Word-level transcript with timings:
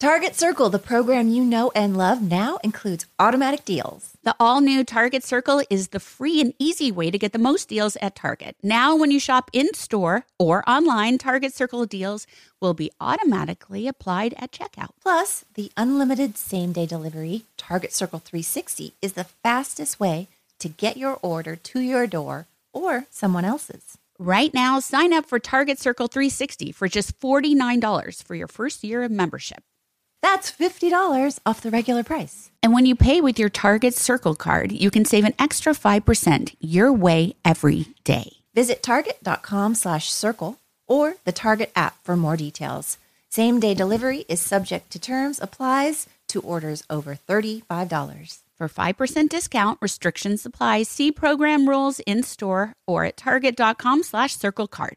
Target 0.00 0.34
Circle, 0.34 0.70
the 0.70 0.78
program 0.78 1.28
you 1.28 1.44
know 1.44 1.70
and 1.74 1.94
love, 1.94 2.22
now 2.22 2.58
includes 2.64 3.04
automatic 3.18 3.66
deals. 3.66 4.16
The 4.22 4.34
all 4.40 4.62
new 4.62 4.82
Target 4.82 5.22
Circle 5.22 5.62
is 5.68 5.88
the 5.88 6.00
free 6.00 6.40
and 6.40 6.54
easy 6.58 6.90
way 6.90 7.10
to 7.10 7.18
get 7.18 7.34
the 7.34 7.38
most 7.38 7.68
deals 7.68 7.96
at 8.00 8.16
Target. 8.16 8.56
Now, 8.62 8.96
when 8.96 9.10
you 9.10 9.20
shop 9.20 9.50
in 9.52 9.74
store 9.74 10.24
or 10.38 10.66
online, 10.66 11.18
Target 11.18 11.52
Circle 11.52 11.84
deals 11.84 12.26
will 12.62 12.72
be 12.72 12.90
automatically 12.98 13.86
applied 13.86 14.32
at 14.38 14.52
checkout. 14.52 14.92
Plus, 15.02 15.44
the 15.52 15.70
unlimited 15.76 16.38
same 16.38 16.72
day 16.72 16.86
delivery, 16.86 17.42
Target 17.58 17.92
Circle 17.92 18.20
360, 18.20 18.94
is 19.02 19.12
the 19.12 19.24
fastest 19.24 20.00
way 20.00 20.28
to 20.60 20.70
get 20.70 20.96
your 20.96 21.18
order 21.20 21.56
to 21.56 21.80
your 21.80 22.06
door 22.06 22.46
or 22.72 23.04
someone 23.10 23.44
else's. 23.44 23.98
Right 24.18 24.54
now, 24.54 24.80
sign 24.80 25.12
up 25.12 25.26
for 25.26 25.38
Target 25.38 25.78
Circle 25.78 26.08
360 26.08 26.72
for 26.72 26.88
just 26.88 27.20
$49 27.20 28.22
for 28.22 28.34
your 28.34 28.48
first 28.48 28.82
year 28.82 29.02
of 29.02 29.10
membership. 29.10 29.62
That's 30.22 30.50
$50 30.50 31.38
off 31.46 31.60
the 31.60 31.70
regular 31.70 32.02
price. 32.02 32.50
And 32.62 32.72
when 32.72 32.86
you 32.86 32.94
pay 32.94 33.20
with 33.20 33.38
your 33.38 33.48
Target 33.48 33.94
Circle 33.94 34.34
card, 34.34 34.72
you 34.72 34.90
can 34.90 35.04
save 35.04 35.24
an 35.24 35.34
extra 35.38 35.72
5% 35.72 36.56
your 36.60 36.92
way 36.92 37.34
every 37.44 37.86
day. 38.04 38.32
Visit 38.54 38.82
target.com 38.82 39.74
slash 39.74 40.10
circle 40.10 40.58
or 40.86 41.14
the 41.24 41.32
Target 41.32 41.72
app 41.76 42.02
for 42.04 42.16
more 42.16 42.36
details. 42.36 42.98
Same 43.28 43.60
day 43.60 43.74
delivery 43.74 44.24
is 44.28 44.40
subject 44.40 44.90
to 44.90 44.98
terms, 44.98 45.38
applies 45.40 46.08
to 46.28 46.40
orders 46.40 46.82
over 46.90 47.14
$35. 47.14 48.38
For 48.56 48.68
5% 48.68 49.28
discount, 49.30 49.78
restrictions 49.80 50.44
apply. 50.44 50.82
See 50.82 51.10
program 51.10 51.66
rules 51.66 52.00
in 52.00 52.22
store 52.22 52.74
or 52.86 53.06
at 53.06 53.16
target.com 53.16 54.02
slash 54.02 54.36
circle 54.36 54.68
card. 54.68 54.96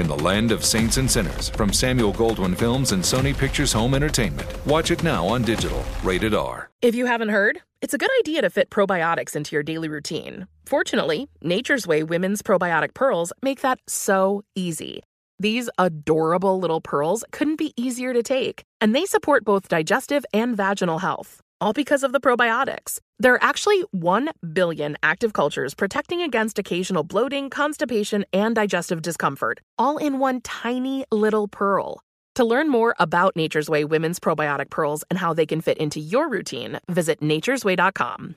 In 0.00 0.08
the 0.08 0.16
Land 0.16 0.50
of 0.50 0.64
Saints 0.64 0.96
and 0.96 1.10
Sinners 1.10 1.50
from 1.50 1.74
Samuel 1.74 2.14
Goldwyn 2.14 2.56
Films 2.56 2.92
and 2.92 3.02
Sony 3.02 3.36
Pictures 3.36 3.70
Home 3.74 3.94
Entertainment. 3.94 4.48
Watch 4.66 4.90
it 4.90 5.02
now 5.02 5.26
on 5.26 5.42
digital. 5.42 5.84
Rated 6.02 6.32
R. 6.32 6.70
If 6.80 6.94
you 6.94 7.04
haven't 7.04 7.28
heard, 7.28 7.60
it's 7.82 7.92
a 7.92 7.98
good 7.98 8.10
idea 8.20 8.40
to 8.40 8.48
fit 8.48 8.70
probiotics 8.70 9.36
into 9.36 9.54
your 9.54 9.62
daily 9.62 9.90
routine. 9.90 10.46
Fortunately, 10.64 11.28
Nature's 11.42 11.86
Way 11.86 12.02
Women's 12.02 12.40
Probiotic 12.40 12.94
Pearls 12.94 13.30
make 13.42 13.60
that 13.60 13.78
so 13.86 14.42
easy. 14.54 15.02
These 15.38 15.68
adorable 15.76 16.58
little 16.58 16.80
pearls 16.80 17.22
couldn't 17.30 17.56
be 17.56 17.74
easier 17.76 18.14
to 18.14 18.22
take, 18.22 18.64
and 18.80 18.96
they 18.96 19.04
support 19.04 19.44
both 19.44 19.68
digestive 19.68 20.24
and 20.32 20.56
vaginal 20.56 21.00
health 21.00 21.42
all 21.60 21.72
because 21.72 22.02
of 22.02 22.12
the 22.12 22.20
probiotics. 22.20 22.98
There 23.18 23.34
are 23.34 23.42
actually 23.42 23.84
1 23.90 24.30
billion 24.52 24.96
active 25.02 25.32
cultures 25.32 25.74
protecting 25.74 26.22
against 26.22 26.58
occasional 26.58 27.04
bloating, 27.04 27.50
constipation, 27.50 28.24
and 28.32 28.54
digestive 28.54 29.02
discomfort, 29.02 29.60
all 29.78 29.98
in 29.98 30.18
one 30.18 30.40
tiny 30.40 31.04
little 31.12 31.48
pearl. 31.48 32.02
To 32.36 32.44
learn 32.44 32.70
more 32.70 32.94
about 32.98 33.36
Nature's 33.36 33.68
Way 33.68 33.84
women's 33.84 34.20
probiotic 34.20 34.70
pearls 34.70 35.04
and 35.10 35.18
how 35.18 35.34
they 35.34 35.46
can 35.46 35.60
fit 35.60 35.78
into 35.78 36.00
your 36.00 36.28
routine, 36.28 36.78
visit 36.88 37.20
nature'sway.com. 37.20 38.36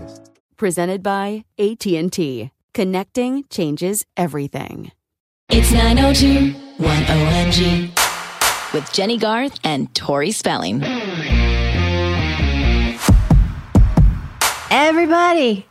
Presented 0.61 1.01
by 1.01 1.43
AT&T. 1.57 2.51
Connecting 2.75 3.45
changes 3.49 4.05
everything. 4.15 4.91
It's 5.49 5.71
902 5.71 6.53
10MG 6.77 8.71
with 8.71 8.93
Jenny 8.93 9.17
Garth 9.17 9.59
and 9.63 9.91
Tori 9.95 10.29
Spelling. 10.29 10.83
Everybody, 14.69 15.65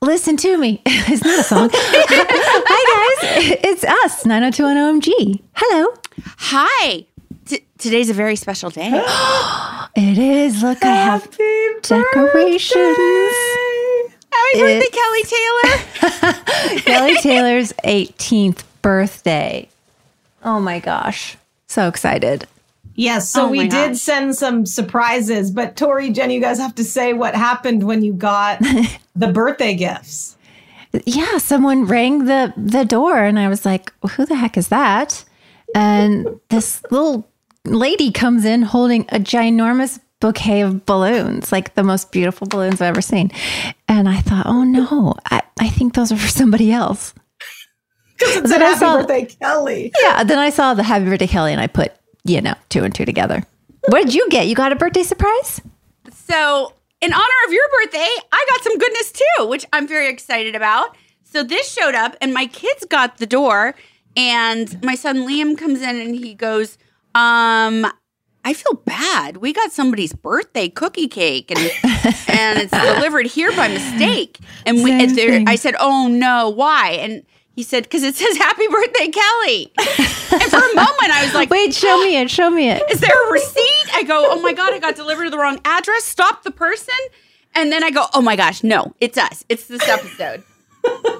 listen 0.00 0.38
to 0.38 0.56
me. 0.56 0.80
it's 0.86 1.22
not 1.22 1.40
a 1.40 1.42
song. 1.42 1.68
Hi, 1.74 3.20
guys. 3.20 3.58
It's 3.62 3.84
us, 3.84 4.24
9021OMG. 4.24 5.42
Hello. 5.52 5.92
Hi. 6.38 7.04
T- 7.44 7.66
today's 7.76 8.08
a 8.08 8.14
very 8.14 8.36
special 8.36 8.70
day. 8.70 8.90
It 9.96 10.18
is. 10.18 10.60
Look, 10.60 10.84
I 10.84 10.88
have 10.88 11.30
decorations. 11.82 12.96
Happy 14.34 14.60
birthday, 14.60 14.88
Kelly 14.90 15.22
Taylor. 15.24 16.80
Kelly 16.82 17.14
Taylor's 17.16 17.72
18th 17.84 18.62
birthday. 18.82 19.68
Oh 20.42 20.60
my 20.60 20.78
gosh. 20.80 21.36
So 21.66 21.88
excited. 21.88 22.46
Yes, 22.96 23.28
so 23.30 23.46
Oh 23.46 23.50
we 23.50 23.62
did 23.68 23.90
gosh. 23.92 23.98
send 23.98 24.36
some 24.36 24.66
surprises, 24.66 25.50
but 25.50 25.74
Tori, 25.76 26.10
Jen, 26.10 26.30
you 26.30 26.40
guys 26.40 26.58
have 26.58 26.74
to 26.76 26.84
say 26.84 27.12
what 27.12 27.34
happened 27.34 27.82
when 27.82 28.02
you 28.04 28.12
got 28.12 28.60
the 29.16 29.32
birthday 29.32 29.74
gifts. 29.74 30.36
Yeah, 31.04 31.38
someone 31.38 31.86
rang 31.86 32.26
the 32.26 32.52
the 32.56 32.84
door 32.84 33.18
and 33.24 33.36
I 33.36 33.48
was 33.48 33.64
like, 33.64 33.92
"Who 34.12 34.24
the 34.26 34.36
heck 34.36 34.56
is 34.56 34.68
that?" 34.68 35.24
And 35.74 36.38
this 36.50 36.82
little 36.92 37.28
lady 37.64 38.12
comes 38.12 38.44
in 38.44 38.62
holding 38.62 39.02
a 39.08 39.18
ginormous 39.18 39.98
bouquet 40.24 40.62
of 40.62 40.86
balloons, 40.86 41.52
like 41.52 41.74
the 41.74 41.82
most 41.82 42.10
beautiful 42.10 42.46
balloons 42.46 42.80
I've 42.80 42.88
ever 42.88 43.02
seen. 43.02 43.30
And 43.86 44.08
I 44.08 44.20
thought, 44.22 44.46
"Oh 44.46 44.64
no, 44.64 45.14
I, 45.30 45.42
I 45.60 45.68
think 45.68 45.92
those 45.92 46.10
are 46.12 46.16
for 46.16 46.28
somebody 46.28 46.72
else." 46.72 47.12
Because 48.16 48.36
it 48.36 48.42
Then 48.44 48.48
said 48.52 48.62
I 48.62 48.64
happy 48.66 48.78
saw- 48.78 48.96
birthday, 48.98 49.24
Kelly. 49.26 49.92
Yeah, 50.00 50.22
then 50.24 50.38
I 50.38 50.48
saw 50.50 50.72
the 50.72 50.84
happy 50.84 51.04
birthday 51.06 51.26
Kelly 51.26 51.52
and 51.52 51.60
I 51.60 51.66
put, 51.66 51.92
you 52.24 52.40
know, 52.40 52.54
two 52.68 52.84
and 52.84 52.94
two 52.94 53.04
together. 53.04 53.42
What 53.88 54.04
did 54.04 54.14
you 54.14 54.28
get? 54.30 54.46
You 54.46 54.54
got 54.54 54.70
a 54.72 54.76
birthday 54.76 55.02
surprise? 55.02 55.60
So, 56.12 56.72
in 57.00 57.12
honor 57.12 57.40
of 57.46 57.52
your 57.52 57.64
birthday, 57.82 58.06
I 58.32 58.46
got 58.50 58.62
some 58.62 58.78
goodness 58.78 59.12
too, 59.12 59.46
which 59.46 59.66
I'm 59.72 59.86
very 59.88 60.08
excited 60.08 60.54
about. 60.54 60.96
So, 61.24 61.42
this 61.42 61.70
showed 61.70 61.96
up, 61.96 62.16
and 62.20 62.32
my 62.32 62.46
kids 62.46 62.84
got 62.88 63.18
the 63.18 63.26
door, 63.26 63.74
and 64.16 64.82
my 64.84 64.94
son 64.94 65.26
Liam 65.28 65.58
comes 65.58 65.82
in 65.82 65.96
and 66.00 66.14
he 66.14 66.34
goes, 66.34 66.78
Um, 67.16 67.84
I 68.44 68.52
feel 68.52 68.74
bad. 68.74 69.38
We 69.38 69.52
got 69.52 69.72
somebody's 69.72 70.12
birthday 70.12 70.68
cookie 70.68 71.08
cake, 71.08 71.50
and 71.50 71.58
and 72.28 72.58
it's 72.58 72.70
delivered 72.70 73.26
here 73.26 73.50
by 73.52 73.68
mistake. 73.68 74.38
And 74.66 74.84
we, 74.84 74.92
and 74.92 75.16
there. 75.16 75.42
I 75.46 75.56
said, 75.56 75.74
"Oh 75.80 76.08
no, 76.08 76.50
why?" 76.50 76.98
And 77.00 77.24
he 77.52 77.62
said, 77.62 77.84
"Because 77.84 78.02
it 78.02 78.14
says 78.14 78.36
Happy 78.36 78.66
Birthday, 78.68 79.08
Kelly." 79.08 79.72
and 79.78 80.42
for 80.50 80.58
a 80.58 80.74
moment, 80.74 81.10
I 81.10 81.22
was 81.24 81.34
like, 81.34 81.50
Wait, 81.50 81.74
show 81.74 81.98
me 82.02 82.16
it. 82.16 82.30
Show 82.30 82.50
me 82.50 82.68
it. 82.68 82.82
is 82.90 83.00
there 83.00 83.28
a 83.28 83.32
receipt? 83.32 83.94
I 83.94 84.02
go, 84.02 84.26
oh 84.28 84.40
my 84.40 84.52
God, 84.52 84.72
I 84.72 84.78
got 84.78 84.96
delivered 84.96 85.24
to 85.24 85.30
the 85.30 85.38
wrong 85.38 85.60
address. 85.64 86.04
Stop 86.04 86.42
the 86.42 86.50
person. 86.50 86.94
And 87.54 87.70
then 87.70 87.84
I 87.84 87.90
go, 87.90 88.06
oh 88.14 88.20
my 88.20 88.34
gosh, 88.36 88.64
no, 88.64 88.94
it's 89.00 89.16
us. 89.16 89.44
It's 89.48 89.66
this 89.66 89.88
episode. 89.88 90.42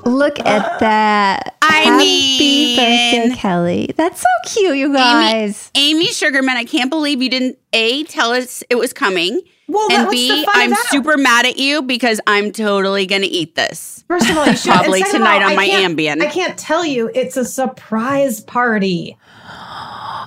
Look 0.05 0.39
at 0.41 0.47
uh, 0.75 0.79
that. 0.81 1.57
I 1.63 1.73
Happy 1.83 1.99
mean- 1.99 2.77
birthday, 2.77 3.41
Kelly. 3.41 3.91
That's 3.97 4.21
so 4.21 4.27
cute, 4.53 4.77
you 4.77 4.93
guys. 4.93 5.71
Amy 5.75 6.07
Sugarman, 6.09 6.57
I 6.57 6.65
can't 6.65 6.91
believe 6.91 7.23
you 7.23 7.31
didn't 7.31 7.59
A, 7.73 8.05
tell 8.05 8.33
us 8.33 8.63
it 8.69 8.75
was 8.77 8.93
coming. 8.93 9.41
Well, 9.67 9.91
and 9.91 10.07
what's 10.07 10.11
B, 10.15 10.29
the 10.29 10.45
fun 10.45 10.57
of 10.57 10.63
I'm 10.63 10.71
that? 10.71 10.87
super 10.91 11.17
mad 11.17 11.47
at 11.47 11.57
you 11.59 11.81
because 11.81 12.21
I'm 12.27 12.53
totally 12.53 13.07
going 13.07 13.23
to 13.23 13.29
eat 13.29 13.55
this. 13.55 14.05
First 14.07 14.29
of 14.29 14.37
all, 14.37 14.47
you 14.47 14.57
should 14.57 14.73
Probably 14.73 15.01
and 15.01 15.07
second 15.07 15.23
of 15.23 15.27
tonight 15.27 15.43
all, 15.43 15.51
on 15.51 15.57
my 15.57 15.67
can't- 15.67 15.99
Ambien. 15.99 16.23
I 16.23 16.27
can't 16.31 16.59
tell 16.59 16.85
you. 16.85 17.11
It's 17.15 17.39
a 17.39 17.45
surprise 17.47 18.41
party. 18.43 19.17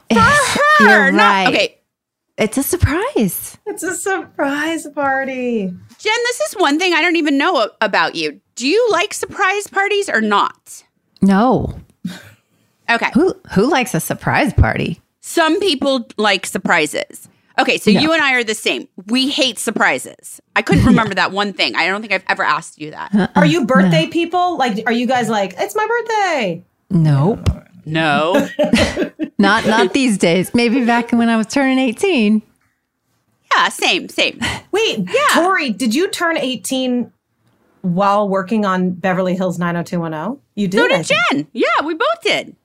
Yes, 0.10 0.58
Her, 0.80 0.84
You're 0.84 1.12
not- 1.12 1.20
right. 1.22 1.48
okay, 1.50 1.78
It's 2.38 2.58
a 2.58 2.64
surprise. 2.64 3.58
It's 3.68 3.84
a 3.84 3.94
surprise 3.96 4.88
party. 4.96 5.68
Jen, 5.68 6.14
this 6.26 6.42
is 6.42 6.54
one 6.56 6.80
thing 6.80 6.94
I 6.94 7.02
don't 7.02 7.16
even 7.18 7.38
know 7.38 7.70
about 7.82 8.16
you. 8.16 8.42
Do 8.58 8.68
you 8.68 8.90
like 8.92 9.14
surprise 9.14 9.68
parties 9.68 10.10
or 10.10 10.20
not? 10.20 10.84
No. 11.22 11.80
Okay. 12.90 13.10
Who 13.14 13.34
who 13.54 13.70
likes 13.70 13.94
a 13.94 14.00
surprise 14.00 14.52
party? 14.54 15.00
Some 15.22 15.60
people 15.60 16.08
like 16.18 16.46
surprises. 16.46 17.30
Okay, 17.60 17.78
so 17.78 17.92
No. 17.92 18.00
you 18.00 18.14
and 18.14 18.22
I 18.22 18.34
are 18.34 18.44
the 18.44 18.54
same. 18.56 18.88
We 19.08 19.30
hate 19.30 19.58
surprises. 19.60 20.40
I 20.56 20.62
couldn't 20.62 20.86
remember 20.86 21.16
that 21.16 21.32
one 21.32 21.54
thing. 21.54 21.76
I 21.76 21.88
don't 21.88 22.02
think 22.02 22.14
I've 22.14 22.24
ever 22.28 22.44
asked 22.44 22.80
you 22.80 22.92
that. 22.92 23.14
Uh-uh. 23.16 23.28
Are 23.36 23.46
you 23.46 23.66
birthday 23.66 24.08
people? 24.08 24.58
Like, 24.58 24.84
are 24.86 24.92
you 24.92 25.06
guys 25.08 25.28
like, 25.30 25.54
it's 25.58 25.76
my 25.76 25.86
birthday? 25.88 26.64
Nope. 26.92 27.50
No. 27.86 28.48
Not 29.40 29.66
not 29.68 29.94
these 29.94 30.18
days. 30.18 30.54
Maybe 30.54 30.84
back 30.86 31.12
when 31.12 31.30
I 31.30 31.38
was 31.38 31.48
turning 31.48 31.78
18. 31.80 32.42
yeah, 33.56 33.70
same, 33.70 34.10
same. 34.10 34.40
Wait, 34.72 35.00
yeah. 35.00 35.28
Tori, 35.42 35.70
did 35.72 35.94
you 35.96 36.10
turn 36.10 36.38
18 36.38 37.12
while 37.82 38.28
working 38.28 38.66
on 38.66 38.92
Beverly 38.92 39.36
Hills 39.36 39.58
90210? 39.60 40.42
You 40.56 40.68
did. 40.68 40.80
So 40.80 40.88
did. 40.88 41.06
Jen. 41.32 41.48
Yeah, 41.54 41.86
we 41.86 41.94
both 41.94 42.22
did. 42.24 42.56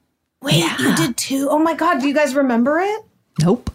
Wait, 0.43 0.65
you 0.81 0.95
did 0.97 1.17
too? 1.17 1.49
Oh 1.51 1.59
my 1.59 1.75
God, 1.75 2.01
do 2.01 2.09
you 2.09 2.15
guys 2.15 2.35
remember 2.35 2.81
it? 2.81 3.01
Nope. 3.41 3.71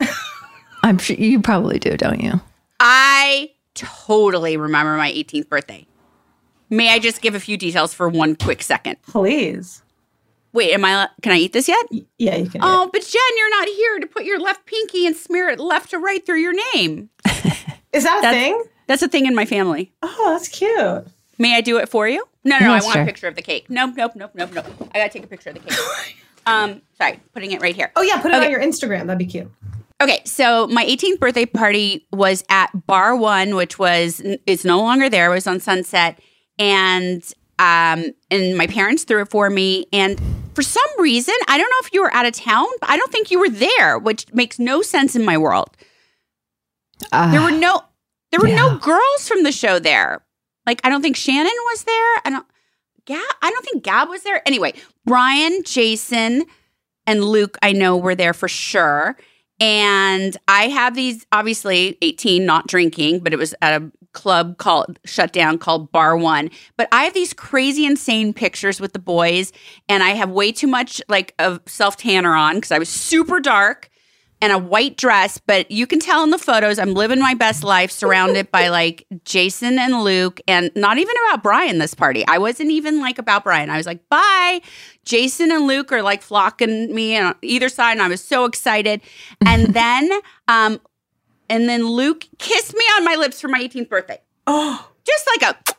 I'm 0.82 0.98
sure 0.98 1.16
you 1.16 1.40
probably 1.40 1.78
do, 1.78 1.96
don't 1.96 2.20
you? 2.20 2.40
I 2.80 3.52
totally 3.74 4.56
remember 4.56 4.96
my 4.96 5.10
18th 5.12 5.48
birthday. 5.48 5.86
May 6.70 6.90
I 6.90 6.98
just 6.98 7.22
give 7.22 7.34
a 7.34 7.40
few 7.40 7.56
details 7.56 7.94
for 7.94 8.08
one 8.08 8.36
quick 8.36 8.62
second? 8.62 9.00
Please. 9.02 9.82
Wait, 10.52 10.72
am 10.72 10.84
I? 10.84 11.08
Can 11.22 11.32
I 11.32 11.36
eat 11.36 11.52
this 11.52 11.68
yet? 11.68 11.86
Yeah, 12.18 12.36
you 12.36 12.48
can. 12.50 12.60
Oh, 12.64 12.90
but 12.92 13.02
Jen, 13.02 13.38
you're 13.38 13.50
not 13.50 13.68
here 13.68 14.00
to 14.00 14.06
put 14.06 14.24
your 14.24 14.40
left 14.40 14.66
pinky 14.66 15.06
and 15.06 15.14
smear 15.14 15.48
it 15.48 15.60
left 15.60 15.90
to 15.90 15.98
right 15.98 16.24
through 16.24 16.40
your 16.40 16.54
name. 16.74 17.10
Is 17.92 18.04
that 18.04 18.18
a 18.18 18.22
That's- 18.22 18.34
thing? 18.34 18.64
That's 18.88 19.02
a 19.02 19.08
thing 19.08 19.26
in 19.26 19.34
my 19.36 19.44
family. 19.44 19.92
Oh, 20.02 20.30
that's 20.32 20.48
cute. 20.48 21.06
May 21.38 21.54
I 21.56 21.60
do 21.60 21.78
it 21.78 21.88
for 21.88 22.08
you? 22.08 22.26
No, 22.42 22.58
no, 22.58 22.64
no 22.66 22.74
Yeah, 22.74 22.80
I 22.80 22.84
want 22.84 22.92
sure. 22.94 23.02
a 23.02 23.06
picture 23.06 23.28
of 23.28 23.36
the 23.36 23.42
cake. 23.42 23.66
Nope, 23.70 23.94
nope, 23.96 24.12
nope, 24.16 24.32
nope, 24.34 24.50
nope. 24.52 24.66
I 24.92 24.98
gotta 24.98 25.10
take 25.10 25.22
a 25.24 25.28
picture 25.28 25.50
of 25.50 25.54
the 25.56 25.60
cake. 25.60 25.78
um, 26.46 26.82
sorry, 26.96 27.20
putting 27.32 27.52
it 27.52 27.60
right 27.62 27.76
here. 27.76 27.92
Oh, 27.94 28.02
yeah, 28.02 28.20
put 28.20 28.32
it 28.32 28.36
Okay. 28.36 28.46
on 28.46 28.50
your 28.50 28.60
Instagram. 28.60 29.06
That'd 29.06 29.18
be 29.18 29.26
cute. 29.26 29.48
Okay, 30.00 30.20
so 30.24 30.66
my 30.68 30.84
18th 30.84 31.18
birthday 31.20 31.44
party 31.46 32.06
was 32.12 32.44
at 32.48 32.70
Bar 32.86 33.14
One, 33.16 33.54
which 33.56 33.78
was 33.78 34.20
it's 34.46 34.64
no 34.64 34.78
longer 34.80 35.08
there. 35.10 35.30
It 35.30 35.34
was 35.34 35.46
on 35.46 35.58
Sunset, 35.60 36.18
and 36.58 37.22
um, 37.58 38.06
and 38.30 38.56
my 38.56 38.68
parents 38.68 39.02
threw 39.04 39.20
it 39.22 39.28
for 39.28 39.50
me. 39.50 39.86
And 39.92 40.20
for 40.54 40.62
some 40.62 40.88
reason, 40.98 41.34
I 41.48 41.58
don't 41.58 41.68
know 41.68 41.76
if 41.86 41.92
you 41.92 42.00
were 42.02 42.14
out 42.14 42.26
of 42.26 42.32
town, 42.32 42.66
but 42.80 42.88
I 42.88 42.96
don't 42.96 43.10
think 43.10 43.30
you 43.32 43.40
were 43.40 43.50
there, 43.50 43.98
which 43.98 44.24
makes 44.32 44.58
no 44.60 44.82
sense 44.82 45.16
in 45.16 45.24
my 45.24 45.36
world. 45.36 45.76
Uh, 47.12 47.30
There 47.32 47.42
were 47.42 47.50
no 47.50 47.82
there 48.30 48.40
were 48.40 48.48
no 48.48 48.76
girls 48.78 49.28
from 49.28 49.42
the 49.42 49.52
show 49.52 49.78
there. 49.78 50.24
Like 50.66 50.80
I 50.84 50.90
don't 50.90 51.02
think 51.02 51.16
Shannon 51.16 51.46
was 51.46 51.84
there. 51.84 52.16
I 52.24 52.30
don't 52.30 52.46
Gab 53.06 53.24
I 53.42 53.50
don't 53.50 53.64
think 53.64 53.82
Gab 53.82 54.08
was 54.08 54.22
there. 54.22 54.46
Anyway, 54.46 54.74
Brian, 55.06 55.62
Jason, 55.64 56.44
and 57.06 57.24
Luke 57.24 57.56
I 57.62 57.72
know 57.72 57.96
were 57.96 58.14
there 58.14 58.34
for 58.34 58.48
sure. 58.48 59.16
And 59.60 60.36
I 60.46 60.68
have 60.68 60.94
these 60.94 61.26
obviously 61.32 61.98
18 62.02 62.44
not 62.44 62.68
drinking, 62.68 63.20
but 63.20 63.32
it 63.32 63.38
was 63.38 63.54
at 63.60 63.80
a 63.80 63.90
club 64.12 64.58
called 64.58 64.98
shut 65.04 65.32
down 65.32 65.58
called 65.58 65.90
Bar 65.90 66.16
1. 66.16 66.50
But 66.76 66.88
I 66.92 67.04
have 67.04 67.14
these 67.14 67.32
crazy 67.32 67.84
insane 67.84 68.32
pictures 68.32 68.80
with 68.80 68.92
the 68.92 68.98
boys 68.98 69.52
and 69.88 70.02
I 70.02 70.10
have 70.10 70.30
way 70.30 70.52
too 70.52 70.66
much 70.66 71.00
like 71.08 71.34
of 71.38 71.60
self 71.66 71.96
tanner 71.96 72.34
on 72.34 72.60
cuz 72.60 72.72
I 72.72 72.78
was 72.78 72.88
super 72.88 73.40
dark 73.40 73.90
and 74.40 74.52
a 74.52 74.58
white 74.58 74.96
dress, 74.96 75.38
but 75.38 75.70
you 75.70 75.86
can 75.86 75.98
tell 75.98 76.22
in 76.22 76.30
the 76.30 76.38
photos 76.38 76.78
I'm 76.78 76.94
living 76.94 77.18
my 77.18 77.34
best 77.34 77.64
life 77.64 77.90
surrounded 77.90 78.50
by 78.50 78.68
like 78.70 79.06
Jason 79.24 79.78
and 79.78 80.02
Luke 80.04 80.40
and 80.46 80.70
not 80.76 80.98
even 80.98 81.14
about 81.26 81.42
Brian 81.42 81.78
this 81.78 81.94
party. 81.94 82.24
I 82.26 82.38
wasn't 82.38 82.70
even 82.70 83.00
like 83.00 83.18
about 83.18 83.44
Brian. 83.44 83.70
I 83.70 83.76
was 83.76 83.86
like, 83.86 84.08
bye. 84.08 84.60
Jason 85.04 85.50
and 85.50 85.66
Luke 85.66 85.90
are 85.92 86.02
like 86.02 86.22
flocking 86.22 86.94
me 86.94 87.18
on 87.18 87.34
either 87.42 87.68
side 87.68 87.92
and 87.92 88.02
I 88.02 88.08
was 88.08 88.22
so 88.22 88.44
excited. 88.44 89.00
And 89.44 89.66
then 89.74 90.10
um 90.46 90.80
and 91.50 91.68
then 91.68 91.86
Luke 91.86 92.26
kissed 92.38 92.74
me 92.74 92.84
on 92.96 93.04
my 93.04 93.14
lips 93.16 93.40
for 93.40 93.48
my 93.48 93.60
18th 93.60 93.88
birthday. 93.88 94.20
Oh, 94.50 94.90
Just 95.04 95.28
like 95.36 95.54
a 95.54 95.74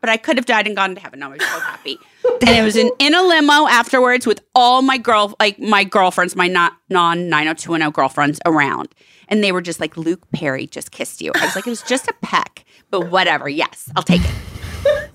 but 0.00 0.10
I 0.10 0.16
could 0.16 0.36
have 0.36 0.46
died 0.46 0.66
and 0.66 0.76
gone 0.76 0.94
to 0.94 1.00
heaven. 1.00 1.22
I 1.22 1.28
was 1.28 1.40
so 1.40 1.60
happy. 1.60 1.98
and 2.24 2.50
it 2.50 2.62
was 2.62 2.76
in, 2.76 2.90
in 2.98 3.14
a 3.14 3.22
limo 3.22 3.66
afterwards 3.68 4.26
with 4.26 4.42
all 4.54 4.82
my 4.82 4.98
girl 4.98 5.34
like 5.40 5.58
my 5.58 5.84
girlfriends, 5.84 6.36
my 6.36 6.48
not 6.48 6.74
non 6.88 7.28
90210 7.28 7.90
girlfriends 7.92 8.40
around. 8.46 8.88
And 9.28 9.44
they 9.44 9.52
were 9.52 9.60
just 9.60 9.80
like, 9.80 9.96
Luke 9.96 10.22
Perry 10.32 10.66
just 10.66 10.90
kissed 10.90 11.20
you. 11.20 11.32
I 11.34 11.44
was 11.44 11.54
like, 11.54 11.66
it 11.66 11.70
was 11.70 11.82
just 11.82 12.08
a 12.08 12.14
peck, 12.22 12.64
but 12.90 13.10
whatever. 13.10 13.48
Yes, 13.48 13.90
I'll 13.94 14.02
take 14.02 14.22
it. 14.24 15.10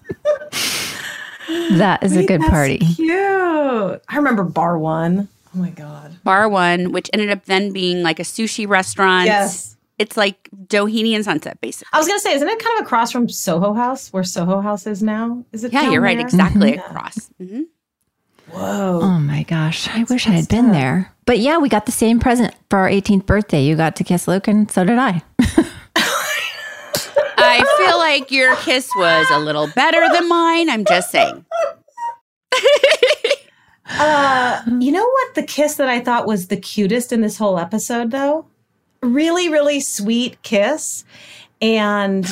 that 1.78 2.04
is 2.04 2.16
a 2.16 2.24
good 2.24 2.42
that's 2.42 2.50
party. 2.52 2.78
Cute. 2.78 3.12
I 4.08 4.16
remember 4.16 4.44
Bar 4.44 4.78
One. 4.78 5.30
Oh 5.56 5.60
my 5.60 5.70
God. 5.70 6.18
Bar 6.24 6.50
one, 6.50 6.92
which 6.92 7.10
ended 7.14 7.30
up 7.30 7.46
then 7.46 7.72
being 7.72 8.02
like 8.02 8.20
a 8.20 8.24
sushi 8.24 8.68
restaurant. 8.68 9.28
Yes. 9.28 9.78
It's 10.04 10.18
like 10.18 10.50
Doheny 10.68 11.16
and 11.16 11.24
Sunset, 11.24 11.60
basically. 11.62 11.88
I 11.94 11.98
was 11.98 12.08
gonna 12.08 12.20
say, 12.20 12.34
isn't 12.34 12.48
it 12.48 12.60
kind 12.60 12.78
of 12.80 12.86
across 12.86 13.10
from 13.12 13.30
Soho 13.30 13.74
House, 13.74 14.12
where 14.12 14.24
Soho 14.26 14.60
House 14.60 14.86
is 14.86 15.02
now? 15.02 15.46
Is 15.54 15.64
it? 15.64 15.72
Yeah, 15.72 15.84
down 15.84 15.94
you're 15.94 16.02
right. 16.02 16.18
there? 16.18 16.26
Exactly 16.26 16.74
Yeah. 16.74 16.86
across. 16.86 17.30
hmm 17.38 17.62
Whoa. 18.52 19.00
Oh 19.02 19.20
my 19.20 19.44
gosh. 19.44 19.88
I 19.88 20.04
wish 20.04 20.28
I 20.28 20.32
had 20.32 20.50
been 20.50 20.72
there. 20.74 21.14
But 21.26 21.40
yeah, 21.40 21.58
we 21.58 21.70
got 21.70 21.86
the 21.86 21.94
same 21.94 22.20
present 22.20 22.54
for 22.70 22.80
our 22.80 22.90
18th 22.90 23.26
birthday. 23.26 23.64
You 23.64 23.76
got 23.78 23.96
to 23.96 24.04
kiss 24.04 24.28
Luke, 24.28 24.48
and 24.50 24.70
so 24.70 24.84
did 24.84 25.00
I. 25.00 25.22
I 27.46 27.64
feel 27.78 27.98
like 27.98 28.30
your 28.32 28.56
kiss 28.58 28.90
was 28.98 29.26
a 29.32 29.40
little 29.40 29.68
better 29.76 30.06
than 30.12 30.28
mine. 30.28 30.70
I'm 30.70 30.84
just 30.86 31.10
saying. 31.12 31.46
Uh, 33.96 34.62
you 34.80 34.92
know 34.92 35.06
what? 35.06 35.36
The 35.36 35.44
kiss 35.44 35.76
that 35.76 35.88
I 35.90 36.00
thought 36.00 36.26
was 36.26 36.48
the 36.48 36.58
cutest 36.58 37.12
in 37.12 37.22
this 37.22 37.38
whole 37.38 37.60
episode, 37.60 38.10
though? 38.12 38.46
Really, 39.04 39.50
really 39.50 39.80
sweet 39.80 40.42
kiss. 40.42 41.04
And 41.62 42.26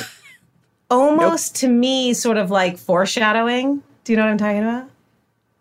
almost 0.90 1.56
to 1.58 1.68
me, 1.68 2.14
sort 2.14 2.38
of 2.38 2.52
like 2.52 2.78
foreshadowing. 2.78 3.84
Do 4.04 4.14
you 4.14 4.18
know 4.18 4.24
what 4.24 4.32
I'm 4.32 4.38
talking 4.38 4.60
about? 4.60 4.90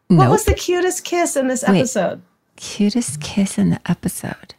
What 0.09 0.31
was 0.31 0.45
the 0.45 0.55
cutest 0.55 1.05
kiss 1.05 1.37
in 1.37 1.47
this 1.47 1.63
Wait. 1.67 1.79
episode? 1.79 2.23
Cutest 2.57 3.21
kiss 3.21 3.59
in 3.59 3.71
the 3.71 3.81
episode. 3.87 4.55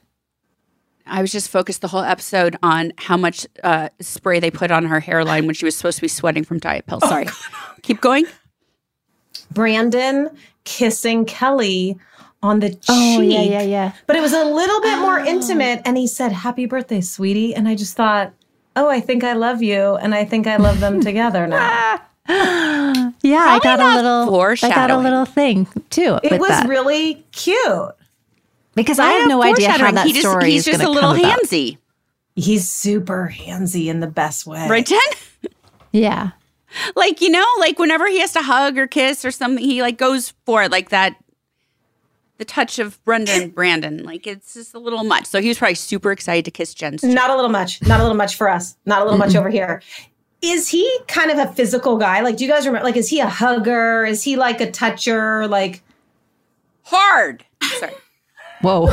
I 1.06 1.22
was 1.22 1.32
just 1.32 1.50
focused 1.50 1.82
the 1.82 1.90
whole 1.90 2.04
episode 2.04 2.56
on 2.64 2.94
how 2.98 3.18
much 3.18 3.46
uh, 3.64 3.90
spray 4.00 4.40
they 4.40 4.50
put 4.50 4.72
on 4.72 4.86
her 4.86 5.02
hairline 5.02 5.46
when 5.46 5.56
she 5.56 5.66
was 5.66 5.76
supposed 5.76 5.98
to 5.98 6.02
be 6.02 6.08
sweating 6.08 6.46
from 6.46 6.60
diet 6.60 6.86
pills. 6.86 7.04
Sorry. 7.08 7.28
Keep 7.82 8.00
going. 8.00 8.26
Brandon 9.52 10.30
kissing 10.64 11.26
Kelly 11.26 11.98
on 12.44 12.60
the 12.60 12.70
cheek. 12.70 12.82
Oh, 12.90 13.22
yeah, 13.22 13.42
yeah, 13.42 13.62
yeah. 13.62 13.92
But 14.08 14.16
it 14.16 14.22
was 14.22 14.34
a 14.34 14.44
little 14.44 14.82
bit 14.82 15.00
more 15.00 15.20
oh. 15.20 15.26
intimate. 15.26 15.82
And 15.86 15.98
he 15.98 16.08
said, 16.08 16.32
Happy 16.32 16.66
birthday, 16.66 17.02
sweetie. 17.02 17.54
And 17.56 17.68
I 17.68 17.76
just 17.76 17.96
thought, 17.96 18.34
Oh, 18.76 18.90
I 18.90 19.00
think 19.00 19.24
I 19.24 19.34
love 19.34 19.62
you. 19.62 19.96
And 19.98 20.16
I 20.16 20.26
think 20.26 20.48
I 20.48 20.58
love 20.58 20.80
them 20.80 21.02
together 21.10 21.48
now. 21.48 22.02
Yeah, 23.24 23.38
I 23.40 23.60
got 23.60 23.80
a 23.80 23.96
little 23.96 24.42
I 24.64 24.70
got 24.70 24.90
a 24.90 24.98
little 24.98 25.26
thing 25.26 25.68
too 25.90 26.20
It 26.24 26.32
with 26.32 26.40
was 26.40 26.50
that. 26.50 26.68
really 26.68 27.24
cute. 27.32 27.92
because 28.74 28.98
I 29.00 29.12
have 29.12 29.30
no 29.30 29.44
idea 29.44 29.70
how 29.70 29.78
foreshadowing. 29.78 29.96
that 29.96 30.08
he 30.08 30.14
just, 30.14 30.28
story 30.28 30.52
He's 30.52 30.68
is 30.68 30.74
just 30.78 30.84
a 30.84 30.90
little 30.90 31.12
come 31.12 31.20
about. 31.20 31.40
handsy. 31.42 31.78
He's 32.36 32.70
super 32.70 33.32
handsy 33.36 33.88
in 33.88 34.00
the 34.00 34.08
best 34.08 34.48
way. 34.48 34.68
Right, 34.68 34.86
Jen? 34.86 35.00
Yeah. 35.92 36.32
like, 36.96 37.22
you 37.22 37.30
know, 37.30 37.46
like 37.60 37.78
whenever 37.78 38.08
he 38.08 38.20
has 38.22 38.34
to 38.34 38.42
hug 38.42 38.78
or 38.78 38.88
kiss 38.88 39.26
or 39.26 39.32
something, 39.32 39.64
he 39.64 39.82
like 39.82 39.98
goes 39.98 40.34
for 40.46 40.64
it 40.64 40.72
like 40.72 40.90
that. 40.90 41.16
The 42.42 42.46
touch 42.46 42.80
of 42.80 43.00
Brenda 43.06 43.32
and 43.34 43.54
Brandon. 43.54 44.04
Like 44.04 44.26
it's 44.26 44.56
just 44.56 44.74
a 44.74 44.80
little 44.80 45.04
much. 45.04 45.28
So 45.28 45.40
he 45.40 45.48
was 45.48 45.60
probably 45.60 45.76
super 45.76 46.12
excited 46.12 46.44
to 46.46 46.50
kiss 46.50 46.74
Jen's. 46.74 47.04
Not 47.04 47.30
a 47.30 47.36
little 47.36 47.52
much. 47.52 47.80
Not 47.84 48.00
a 48.00 48.04
little 48.04 48.18
much 48.18 48.36
for 48.36 48.50
us. 48.50 48.76
Not 48.88 49.00
a 49.02 49.04
little 49.04 49.20
much 49.20 49.36
over 49.36 49.48
here. 49.52 49.84
Is 50.42 50.68
he 50.68 50.92
kind 51.08 51.30
of 51.30 51.38
a 51.38 51.54
physical 51.54 51.98
guy? 51.98 52.22
Like, 52.22 52.38
do 52.38 52.44
you 52.44 52.50
guys 52.50 52.66
remember? 52.66 52.84
Like, 52.84 52.98
is 52.98 53.10
he 53.10 53.20
a 53.20 53.28
hugger? 53.28 54.06
Is 54.06 54.24
he 54.24 54.38
like 54.38 54.60
a 54.60 54.72
toucher? 54.72 55.48
Like, 55.48 55.84
hard. 56.82 57.46
Sorry. 57.80 57.94
Whoa. 58.62 58.88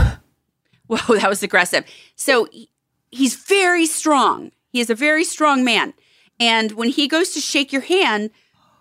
Whoa, 0.89 1.17
that 1.17 1.31
was 1.31 1.43
aggressive. 1.43 1.85
So 2.17 2.49
he- 2.53 2.69
he's 3.11 3.35
very 3.35 3.87
strong. 3.87 4.53
He 4.73 4.81
is 4.81 4.91
a 4.91 4.95
very 4.95 5.25
strong 5.25 5.65
man. 5.65 5.95
And 6.39 6.73
when 6.73 6.91
he 6.91 7.09
goes 7.09 7.31
to 7.31 7.41
shake 7.41 7.73
your 7.73 7.81
hand, 7.83 8.29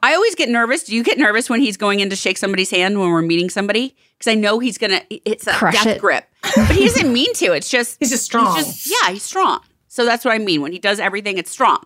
I 0.03 0.13
always 0.13 0.35
get 0.35 0.49
nervous. 0.49 0.83
Do 0.83 0.95
you 0.95 1.03
get 1.03 1.17
nervous 1.17 1.49
when 1.49 1.59
he's 1.61 1.77
going 1.77 1.99
in 1.99 2.09
to 2.09 2.15
shake 2.15 2.37
somebody's 2.37 2.69
hand 2.71 2.99
when 2.99 3.09
we're 3.09 3.21
meeting 3.21 3.49
somebody? 3.49 3.95
Because 4.17 4.31
I 4.31 4.35
know 4.35 4.59
he's 4.59 4.77
gonna. 4.77 5.01
It's 5.09 5.47
a 5.47 5.53
Crush 5.53 5.73
death 5.73 5.87
it. 5.87 6.01
grip, 6.01 6.25
but 6.41 6.71
he 6.75 6.85
doesn't 6.87 7.11
mean 7.11 7.33
to. 7.35 7.53
It's 7.53 7.69
just 7.69 7.97
He's 7.99 8.09
just 8.11 8.23
strong. 8.23 8.57
yeah, 8.57 9.11
he's 9.11 9.23
strong. 9.23 9.59
So 9.87 10.05
that's 10.05 10.23
what 10.25 10.33
I 10.33 10.37
mean. 10.37 10.61
When 10.61 10.71
he 10.71 10.79
does 10.79 10.99
everything, 10.99 11.37
it's 11.37 11.51
strong. 11.51 11.83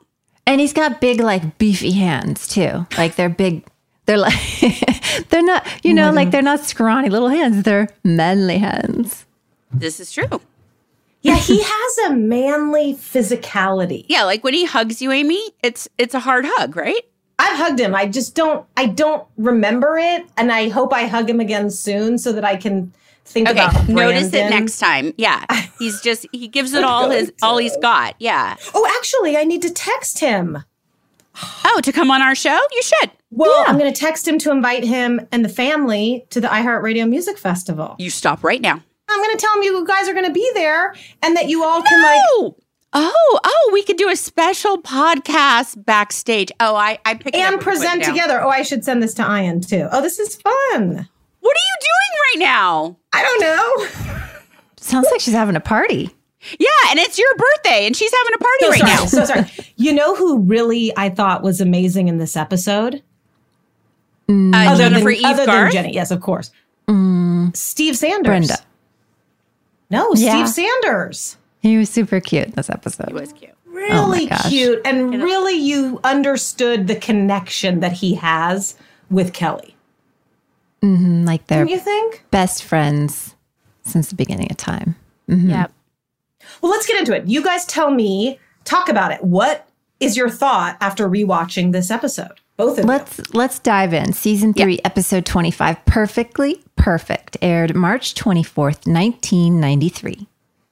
And 0.47 0.59
he's 0.59 0.73
got 0.73 0.99
big, 1.01 1.19
like 1.19 1.57
beefy 1.57 1.91
hands 1.91 2.47
too. 2.47 2.85
Like 2.97 3.15
they're 3.15 3.29
big. 3.29 3.65
They're 4.05 4.17
like 4.17 4.33
they're 5.29 5.43
not. 5.43 5.65
You 5.83 5.93
know, 5.93 6.11
like 6.11 6.31
they're 6.31 6.41
not 6.41 6.61
scrawny 6.61 7.09
little 7.09 7.29
hands. 7.29 7.63
They're 7.63 7.87
manly 8.03 8.57
hands. 8.57 9.25
This 9.73 9.99
is 9.99 10.11
true. 10.11 10.41
yeah, 11.21 11.35
he 11.37 11.61
has 11.63 11.97
a 12.11 12.15
manly 12.15 12.93
physicality. 12.95 14.05
Yeah, 14.09 14.23
like 14.23 14.43
when 14.43 14.53
he 14.53 14.65
hugs 14.65 15.01
you, 15.01 15.11
Amy, 15.11 15.51
it's 15.63 15.87
it's 15.97 16.13
a 16.13 16.19
hard 16.19 16.45
hug, 16.47 16.75
right? 16.75 17.01
I've 17.41 17.57
hugged 17.57 17.79
him. 17.79 17.95
I 17.95 18.05
just 18.07 18.35
don't. 18.35 18.65
I 18.77 18.85
don't 18.85 19.25
remember 19.37 19.97
it, 19.97 20.25
and 20.37 20.51
I 20.51 20.69
hope 20.69 20.93
I 20.93 21.07
hug 21.07 21.29
him 21.29 21.39
again 21.39 21.69
soon 21.71 22.17
so 22.17 22.31
that 22.33 22.45
I 22.45 22.55
can 22.55 22.93
think 23.25 23.49
Okay, 23.49 23.63
about 23.63 23.87
notice 23.89 24.27
it 24.27 24.31
Brandon. 24.31 24.59
next 24.59 24.77
time. 24.77 25.13
Yeah, 25.17 25.43
he's 25.79 26.01
just 26.01 26.25
he 26.31 26.47
gives 26.47 26.73
it 26.73 26.83
all 26.83 27.09
his 27.09 27.33
all 27.41 27.57
he's 27.57 27.75
got. 27.77 28.15
Yeah. 28.19 28.55
Oh, 28.75 28.87
actually, 28.97 29.37
I 29.37 29.43
need 29.43 29.61
to 29.63 29.71
text 29.71 30.19
him. 30.19 30.63
Oh, 31.65 31.79
to 31.83 31.91
come 31.91 32.11
on 32.11 32.21
our 32.21 32.35
show, 32.35 32.59
you 32.71 32.81
should. 32.81 33.11
Well, 33.31 33.63
I'm 33.65 33.77
going 33.79 33.91
to 33.91 33.97
text 33.97 34.27
him 34.27 34.37
to 34.39 34.51
invite 34.51 34.83
him 34.83 35.25
and 35.31 35.45
the 35.45 35.49
family 35.49 36.25
to 36.31 36.41
the 36.41 36.49
iHeartRadio 36.49 37.07
Music 37.09 37.37
Festival. 37.37 37.95
You 37.97 38.09
stop 38.09 38.43
right 38.43 38.59
now. 38.59 38.83
I'm 39.09 39.19
going 39.23 39.31
to 39.31 39.37
tell 39.37 39.55
him 39.55 39.63
you 39.63 39.85
guys 39.87 40.09
are 40.09 40.13
going 40.13 40.25
to 40.25 40.33
be 40.33 40.51
there 40.53 40.93
and 41.21 41.37
that 41.37 41.47
you 41.47 41.63
all 41.63 41.81
can 41.81 42.01
like. 42.03 42.53
Oh, 42.93 43.39
oh! 43.43 43.69
We 43.73 43.83
could 43.83 43.95
do 43.97 44.09
a 44.09 44.15
special 44.15 44.81
podcast 44.81 45.85
backstage. 45.85 46.51
Oh, 46.59 46.75
I 46.75 46.99
I 47.05 47.13
picked 47.13 47.35
it 47.35 47.39
up 47.39 47.45
And 47.45 47.53
and 47.53 47.61
it 47.61 47.63
present 47.63 48.03
together. 48.03 48.41
Oh, 48.43 48.49
I 48.49 48.63
should 48.63 48.83
send 48.83 49.01
this 49.01 49.13
to 49.15 49.21
Ian 49.23 49.61
too. 49.61 49.87
Oh, 49.91 50.01
this 50.01 50.19
is 50.19 50.35
fun. 50.35 51.07
What 51.39 51.57
are 51.57 51.65
you 51.67 51.77
doing 51.79 52.19
right 52.25 52.39
now? 52.39 52.97
I 53.13 53.23
don't 53.23 53.41
know. 53.41 53.87
Sounds 54.77 55.07
like 55.11 55.21
she's 55.21 55.33
having 55.33 55.55
a 55.55 55.59
party. 55.61 56.09
Yeah, 56.59 56.67
and 56.89 56.99
it's 56.99 57.17
your 57.19 57.33
birthday, 57.35 57.85
and 57.85 57.95
she's 57.95 58.11
having 58.11 58.33
a 58.35 58.37
party 58.39 58.63
So 58.65 58.69
right 58.69 58.79
sorry. 58.79 58.91
now. 58.91 59.05
So 59.05 59.25
sorry. 59.25 59.73
You 59.77 59.93
know 59.93 60.15
who 60.15 60.39
really 60.39 60.91
I 60.97 61.09
thought 61.09 61.43
was 61.43 61.61
amazing 61.61 62.07
in 62.09 62.17
this 62.17 62.35
episode? 62.35 63.03
Uh, 64.27 64.77
Jennifer 64.77 65.09
Eve 65.11 65.23
other 65.25 65.45
than 65.45 65.55
Garth. 65.55 65.73
Jenny, 65.73 65.93
yes, 65.93 66.09
of 66.11 66.21
course. 66.21 66.51
Steve 67.53 67.95
Sanders. 67.97 68.25
Brenda. 68.25 68.57
No, 69.89 70.13
Yeah. 70.15 70.45
Steve 70.45 70.67
Sanders. 70.83 71.37
He 71.61 71.77
was 71.77 71.89
super 71.89 72.19
cute 72.19 72.45
in 72.45 72.51
this 72.51 72.69
episode. 72.69 73.07
He 73.07 73.13
was 73.13 73.33
cute. 73.33 73.51
Really 73.65 74.27
gosh. 74.27 74.49
cute. 74.49 74.81
And 74.85 75.21
really, 75.21 75.53
you 75.53 75.99
understood 76.03 76.87
the 76.87 76.95
connection 76.95 77.79
that 77.79 77.93
he 77.93 78.15
has 78.15 78.75
with 79.09 79.33
Kelly. 79.33 79.75
Mm-hmm, 80.81 81.25
like 81.25 81.47
they're 81.47 81.65
Don't 81.65 81.71
you 81.71 81.79
think? 81.79 82.25
best 82.31 82.63
friends 82.63 83.35
since 83.83 84.09
the 84.09 84.15
beginning 84.15 84.47
of 84.49 84.57
time. 84.57 84.95
Mm-hmm. 85.29 85.49
Yep. 85.49 85.71
Well, 86.61 86.71
let's 86.71 86.87
get 86.87 86.99
into 86.99 87.15
it. 87.15 87.27
You 87.27 87.43
guys 87.43 87.65
tell 87.65 87.91
me, 87.91 88.39
talk 88.63 88.89
about 88.89 89.11
it. 89.11 89.23
What 89.23 89.67
is 89.99 90.17
your 90.17 90.29
thought 90.29 90.77
after 90.81 91.07
rewatching 91.07 91.71
this 91.71 91.91
episode? 91.91 92.39
Both 92.57 92.79
of 92.79 92.85
Let's 92.85 93.33
let's 93.33 93.59
dive 93.59 93.93
in. 93.93 94.13
Season 94.13 94.53
three, 94.53 94.79
episode 94.83 95.25
twenty-five. 95.25 95.85
Perfectly 95.85 96.63
perfect. 96.75 97.37
Aired 97.41 97.75
March 97.75 98.13
twenty-fourth, 98.13 98.85
nineteen 98.85 99.59
ninety-three. 99.59 100.27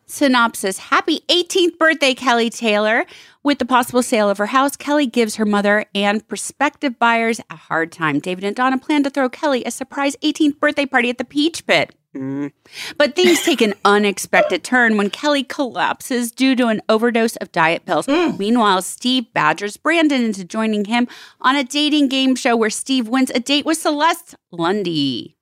Synopsis 0.10 0.80
Happy 0.80 1.22
18th 1.28 1.78
birthday, 1.78 2.16
Kelly 2.16 2.50
Taylor. 2.50 3.06
With 3.44 3.60
the 3.60 3.66
possible 3.66 4.02
sale 4.02 4.30
of 4.30 4.40
her 4.40 4.48
house, 4.48 4.76
Kelly 4.76 5.06
gives 5.06 5.36
her 5.36 5.46
mother 5.46 5.86
and 5.94 6.28
prospective 6.28 6.98
buyers 6.98 7.40
a 7.52 7.56
hard 7.56 7.92
time. 7.92 8.20
David 8.20 8.44
and 8.44 8.56
Donna 8.56 8.80
plan 8.80 9.04
to 9.04 9.12
throw 9.12 9.30
Kelly 9.30 9.64
a 9.66 9.72
surprise 9.72 10.16
18th 10.24 10.60
birthday 10.60 10.88
party 10.88 11.12
at 11.12 11.20
the 11.20 11.24
Peach 11.26 11.66
Pit. 11.68 11.96
Mm. 12.16 12.52
But 12.98 13.16
things 13.16 13.44
take 13.44 13.62
an 13.62 13.76
unexpected 13.86 14.64
turn 14.64 14.98
when 14.98 15.12
Kelly 15.12 15.44
collapses 15.44 16.32
due 16.32 16.56
to 16.56 16.68
an 16.68 16.82
overdose 16.90 17.36
of 17.36 17.52
diet 17.52 17.86
pills. 17.86 18.08
Meanwhile, 18.08 18.82
Steve 18.82 19.32
badgers 19.32 19.78
Brandon 19.78 20.24
into 20.24 20.44
joining 20.44 20.86
him 20.86 21.08
on 21.40 21.56
a 21.56 21.64
dating 21.64 22.08
game 22.08 22.36
show 22.36 22.56
where 22.56 22.72
Steve 22.72 23.08
wins 23.08 23.30
a 23.30 23.40
date 23.40 23.64
with 23.64 23.78
Celeste 23.78 24.34
Lundy. 24.50 25.38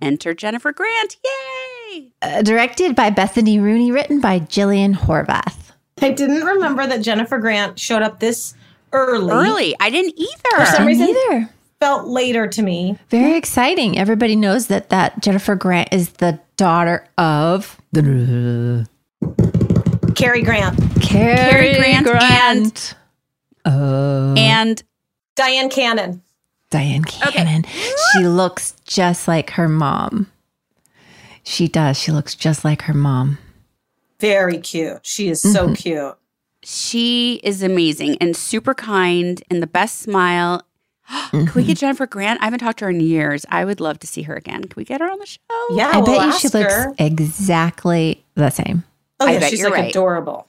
Enter 0.00 0.32
Jennifer 0.32 0.72
Grant. 0.72 1.16
Yay! 1.24 1.53
Uh, 2.22 2.42
directed 2.42 2.94
by 2.96 3.10
Bethany 3.10 3.58
Rooney, 3.58 3.92
written 3.92 4.20
by 4.20 4.40
Jillian 4.40 4.94
Horvath. 4.94 5.72
I 6.00 6.10
didn't 6.10 6.44
remember 6.44 6.86
that 6.86 7.02
Jennifer 7.02 7.38
Grant 7.38 7.78
showed 7.78 8.02
up 8.02 8.20
this 8.20 8.54
early. 8.92 9.30
Early. 9.32 9.76
I 9.80 9.90
didn't 9.90 10.14
either. 10.18 10.64
For 10.64 10.66
some 10.66 10.86
reason, 10.86 11.06
Neither. 11.06 11.50
felt 11.80 12.06
later 12.08 12.46
to 12.46 12.62
me. 12.62 12.98
Very 13.10 13.36
exciting. 13.36 13.98
Everybody 13.98 14.36
knows 14.36 14.66
that 14.68 14.90
that 14.90 15.22
Jennifer 15.22 15.54
Grant 15.54 15.92
is 15.92 16.10
the 16.14 16.40
daughter 16.56 17.06
of 17.18 17.80
the 17.92 18.88
Cary 20.14 20.42
Grant, 20.42 20.78
Cary, 21.00 21.74
Grant 21.74 22.06
Grant. 22.06 22.94
Oh, 23.64 24.34
and 24.36 24.82
Dyan 25.36 25.70
Cannon. 25.70 26.22
Dyan 26.70 27.04
Cannon. 27.04 27.64
She 28.12 28.26
looks 28.26 28.74
just 28.84 29.28
like 29.28 29.50
her 29.50 29.68
mom. 29.68 30.30
She 31.44 31.68
does. 31.68 31.98
She 31.98 32.10
looks 32.10 32.34
just 32.34 32.64
like 32.64 32.82
her 32.82 32.94
mom. 32.94 33.38
Very 34.18 34.58
cute. 34.58 35.04
She 35.04 35.28
is 35.28 35.40
so 35.42 35.66
Mm-hmm. 35.66 35.74
cute. 35.74 36.14
she 36.62 37.40
is 37.44 37.62
amazing 37.62 38.16
and 38.20 38.34
super 38.34 38.72
kind 38.74 39.42
and 39.50 39.62
the 39.62 39.66
best 39.66 39.98
smile. 40.00 40.62
Can 41.30 41.50
we 41.54 41.64
get 41.64 41.76
Jennifer 41.76 42.06
Grant? 42.06 42.40
I 42.40 42.44
haven't 42.46 42.60
talked 42.60 42.78
to 42.78 42.86
her 42.86 42.90
in 42.90 43.00
years. 43.00 43.44
I 43.50 43.66
would 43.66 43.78
love 43.80 43.98
to 43.98 44.06
see 44.06 44.22
her 44.22 44.34
again. 44.34 44.62
Can 44.64 44.72
we 44.76 44.84
get 44.84 45.00
her 45.02 45.10
on 45.10 45.18
the 45.18 45.26
show? 45.26 45.38
Yeah, 45.72 45.90
I 45.92 45.96
we'll 45.98 46.06
bet 46.06 46.14
you 46.16 46.20
ask 46.28 46.40
she 46.40 46.48
looks 46.48 46.72
her. 46.72 46.94
exactly 46.98 48.24
the 48.34 48.48
same. 48.48 48.84
Oh, 49.20 49.26
I 49.26 49.32
yeah, 49.32 49.38
bet 49.40 49.50
she's 49.50 49.60
you're 49.60 49.70
like 49.70 49.80
right. 49.80 49.90
adorable. 49.90 50.48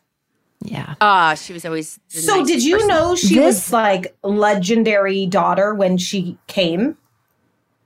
Yeah. 0.63 0.95
Ah, 1.01 1.33
she 1.35 1.51
was 1.51 1.65
always. 1.65 1.99
So, 2.07 2.45
did 2.45 2.63
you 2.63 2.75
person. 2.75 2.87
know 2.87 3.15
she 3.15 3.35
This- 3.35 3.45
was 3.65 3.73
like 3.73 4.15
legendary 4.23 5.25
daughter 5.25 5.73
when 5.75 5.97
she 5.97 6.37
came? 6.47 6.97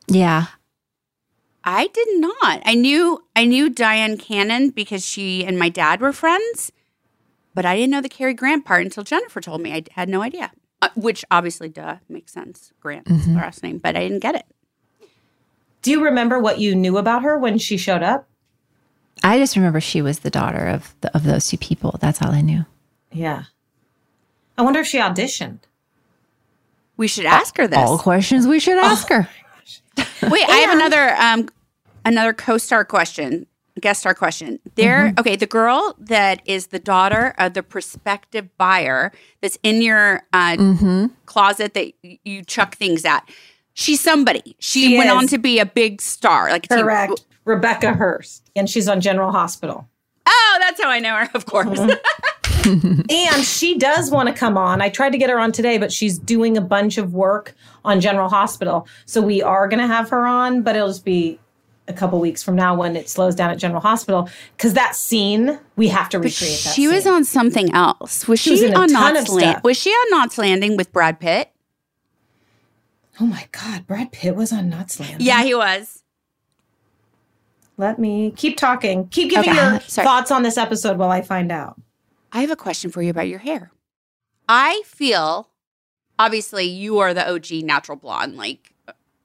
Yeah. 0.08 0.46
I 1.64 1.88
did 1.88 2.08
not. 2.20 2.62
I 2.66 2.74
knew 2.74 3.24
I 3.36 3.46
knew 3.46 3.70
Dyan 3.70 4.18
Cannon 4.20 4.70
because 4.70 5.06
she 5.06 5.46
and 5.46 5.60
my 5.60 5.70
dad 5.70 6.00
were 6.02 6.14
friends, 6.14 6.72
but 7.54 7.66
I 7.66 7.76
didn't 7.76 7.92
know 7.92 8.02
the 8.02 8.10
Cary 8.10 8.34
Grant 8.34 8.66
part 8.66 8.84
until 8.84 9.04
Jennifer 9.04 9.42
told 9.42 9.62
me. 9.62 9.74
I 9.74 9.84
had 9.92 10.10
no 10.10 10.22
idea. 10.22 10.52
Uh, 10.82 10.88
which 10.96 11.26
obviously, 11.30 11.68
duh, 11.68 11.98
makes 12.08 12.32
sense. 12.32 12.72
Grant 12.80 13.10
is 13.10 13.26
the 13.26 13.34
last 13.34 13.62
name, 13.64 13.80
but 13.80 13.98
I 13.98 14.00
didn't 14.00 14.20
get 14.20 14.36
it. 14.36 14.46
Do 15.82 15.92
you 15.92 16.04
remember 16.04 16.40
what 16.40 16.60
you 16.60 16.74
knew 16.76 16.98
about 16.98 17.24
her 17.24 17.38
when 17.38 17.58
she 17.58 17.76
showed 17.78 18.02
up? 18.04 18.28
I 19.22 19.38
just 19.38 19.58
remember 19.58 19.82
she 19.82 20.02
was 20.02 20.20
the 20.20 20.30
daughter 20.30 20.68
of 20.68 20.96
the, 21.02 21.14
of 21.14 21.26
those 21.26 21.48
two 21.48 21.58
people. 21.58 21.98
That's 22.00 22.22
all 22.22 22.32
I 22.32 22.40
knew. 22.40 22.66
Yeah. 23.12 23.44
I 24.58 24.62
wonder 24.62 24.80
if 24.80 24.88
she 24.88 24.98
auditioned. 25.00 25.60
We 26.96 27.08
should 27.10 27.26
ask 27.26 27.58
her 27.58 27.68
this. 27.68 27.78
All 27.78 27.98
questions 27.98 28.48
we 28.48 28.60
should 28.62 28.78
ask 28.78 29.10
her. 29.10 29.28
Wait, 30.24 30.50
I 30.50 30.58
have 30.58 30.76
another 30.76 31.16
um 31.16 31.50
another 32.06 32.34
co-star 32.34 32.86
question, 32.86 33.46
guest 33.80 34.02
star 34.02 34.14
question. 34.14 34.60
There, 34.76 35.14
okay, 35.18 35.36
the 35.36 35.48
girl 35.48 35.96
that 36.00 36.42
is 36.46 36.68
the 36.68 36.80
daughter 36.80 37.34
of 37.38 37.54
the 37.54 37.64
prospective 37.64 38.56
buyer 38.58 39.12
that's 39.42 39.58
in 39.64 39.82
your 39.82 40.24
uh, 40.34 41.08
closet 41.26 41.74
that 41.74 41.94
you 42.02 42.44
chuck 42.44 42.76
things 42.76 43.06
at. 43.06 43.28
She's 43.74 44.02
somebody. 44.02 44.56
She, 44.60 44.88
She 44.88 44.98
went 44.98 45.10
on 45.10 45.28
to 45.28 45.38
be 45.38 45.60
a 45.60 45.66
big 45.66 46.02
star. 46.02 46.50
Like 46.50 46.68
Correct. 46.68 47.26
Rebecca 47.46 47.94
Herbst. 47.94 48.42
And 48.56 48.70
she's 48.70 48.88
on 48.90 49.00
General 49.00 49.32
Hospital. 49.32 49.88
Oh, 50.28 50.58
that's 50.60 50.82
how 50.82 50.90
I 50.90 51.00
know 51.00 51.16
her. 51.16 51.30
Of 51.34 51.46
course. 51.46 51.80
And 53.10 53.44
she 53.44 53.78
does 53.78 54.12
want 54.12 54.28
to 54.30 54.34
come 54.34 54.58
on. 54.58 54.82
I 54.82 54.90
tried 54.90 55.12
to 55.12 55.18
get 55.18 55.30
her 55.30 55.40
on 55.40 55.52
today, 55.52 55.78
but 55.78 55.92
she's 55.92 56.18
doing 56.20 56.58
a 56.58 56.62
bunch 56.62 56.98
of 56.98 57.14
work 57.14 57.56
on 57.86 58.00
General 58.02 58.30
Hospital. 58.30 58.88
So 59.06 59.22
we 59.22 59.42
are 59.42 59.68
going 59.68 59.80
to 59.80 59.88
have 59.88 60.10
her 60.10 60.26
on, 60.26 60.62
but 60.62 60.76
it'll 60.76 60.90
just 60.90 61.06
be 61.06 61.40
a 61.88 61.94
couple 61.94 62.20
weeks 62.20 62.44
from 62.44 62.56
now 62.56 62.76
when 62.76 62.96
it 62.96 63.10
slows 63.10 63.34
down 63.34 63.50
at 63.50 63.58
General 63.58 63.82
Hospital. 63.82 64.30
Because 64.56 64.74
that 64.74 64.96
scene, 64.96 65.60
we 65.76 65.88
have 65.88 66.10
to 66.10 66.20
recreate 66.20 66.60
that 66.64 66.74
she 66.76 66.88
was 66.88 67.08
on 67.08 67.26
something 67.26 67.74
else. 67.74 68.28
Was 68.28 68.40
She 68.40 68.56
she, 68.58 68.66
was 68.66 68.74
on 68.76 68.92
Knots 68.92 69.22
of 69.22 69.30
Land? 69.30 69.62
Was 69.64 69.78
she 69.78 69.90
on 69.90 70.12
Knots 70.12 70.38
Landing 70.38 70.78
with 70.78 70.92
Brad 70.94 71.20
Pitt? 71.20 71.52
Oh 73.20 73.26
my 73.26 73.48
God, 73.52 73.86
Brad 73.88 74.12
Pitt 74.12 74.36
was 74.36 74.54
on 74.54 74.70
Knots 74.70 75.00
Landing. 75.00 75.26
Yeah, 75.26 75.44
he 75.44 75.54
was. 75.56 76.04
Let 77.78 77.98
me 77.98 78.32
keep 78.32 78.58
talking. 78.58 79.08
Keep 79.08 79.30
giving 79.32 79.50
Okay. 79.52 79.58
your 79.72 79.80
Sorry. 79.82 80.06
thoughts 80.06 80.32
on 80.32 80.44
this 80.44 80.58
episode 80.58 80.98
while 80.98 81.12
I 81.12 81.22
find 81.22 81.52
out. 81.52 81.80
I 82.32 82.42
have 82.42 82.52
a 82.52 82.56
question 82.56 82.92
for 82.92 83.02
you 83.02 83.10
about 83.10 83.28
your 83.28 83.40
hair. 83.40 83.72
I 84.48 84.82
feel, 84.86 85.50
obviously, 86.18 86.66
you 86.66 87.00
are 87.00 87.14
the 87.14 87.28
OG 87.30 87.64
natural 87.64 87.98
blonde. 87.98 88.36
Like, 88.38 88.74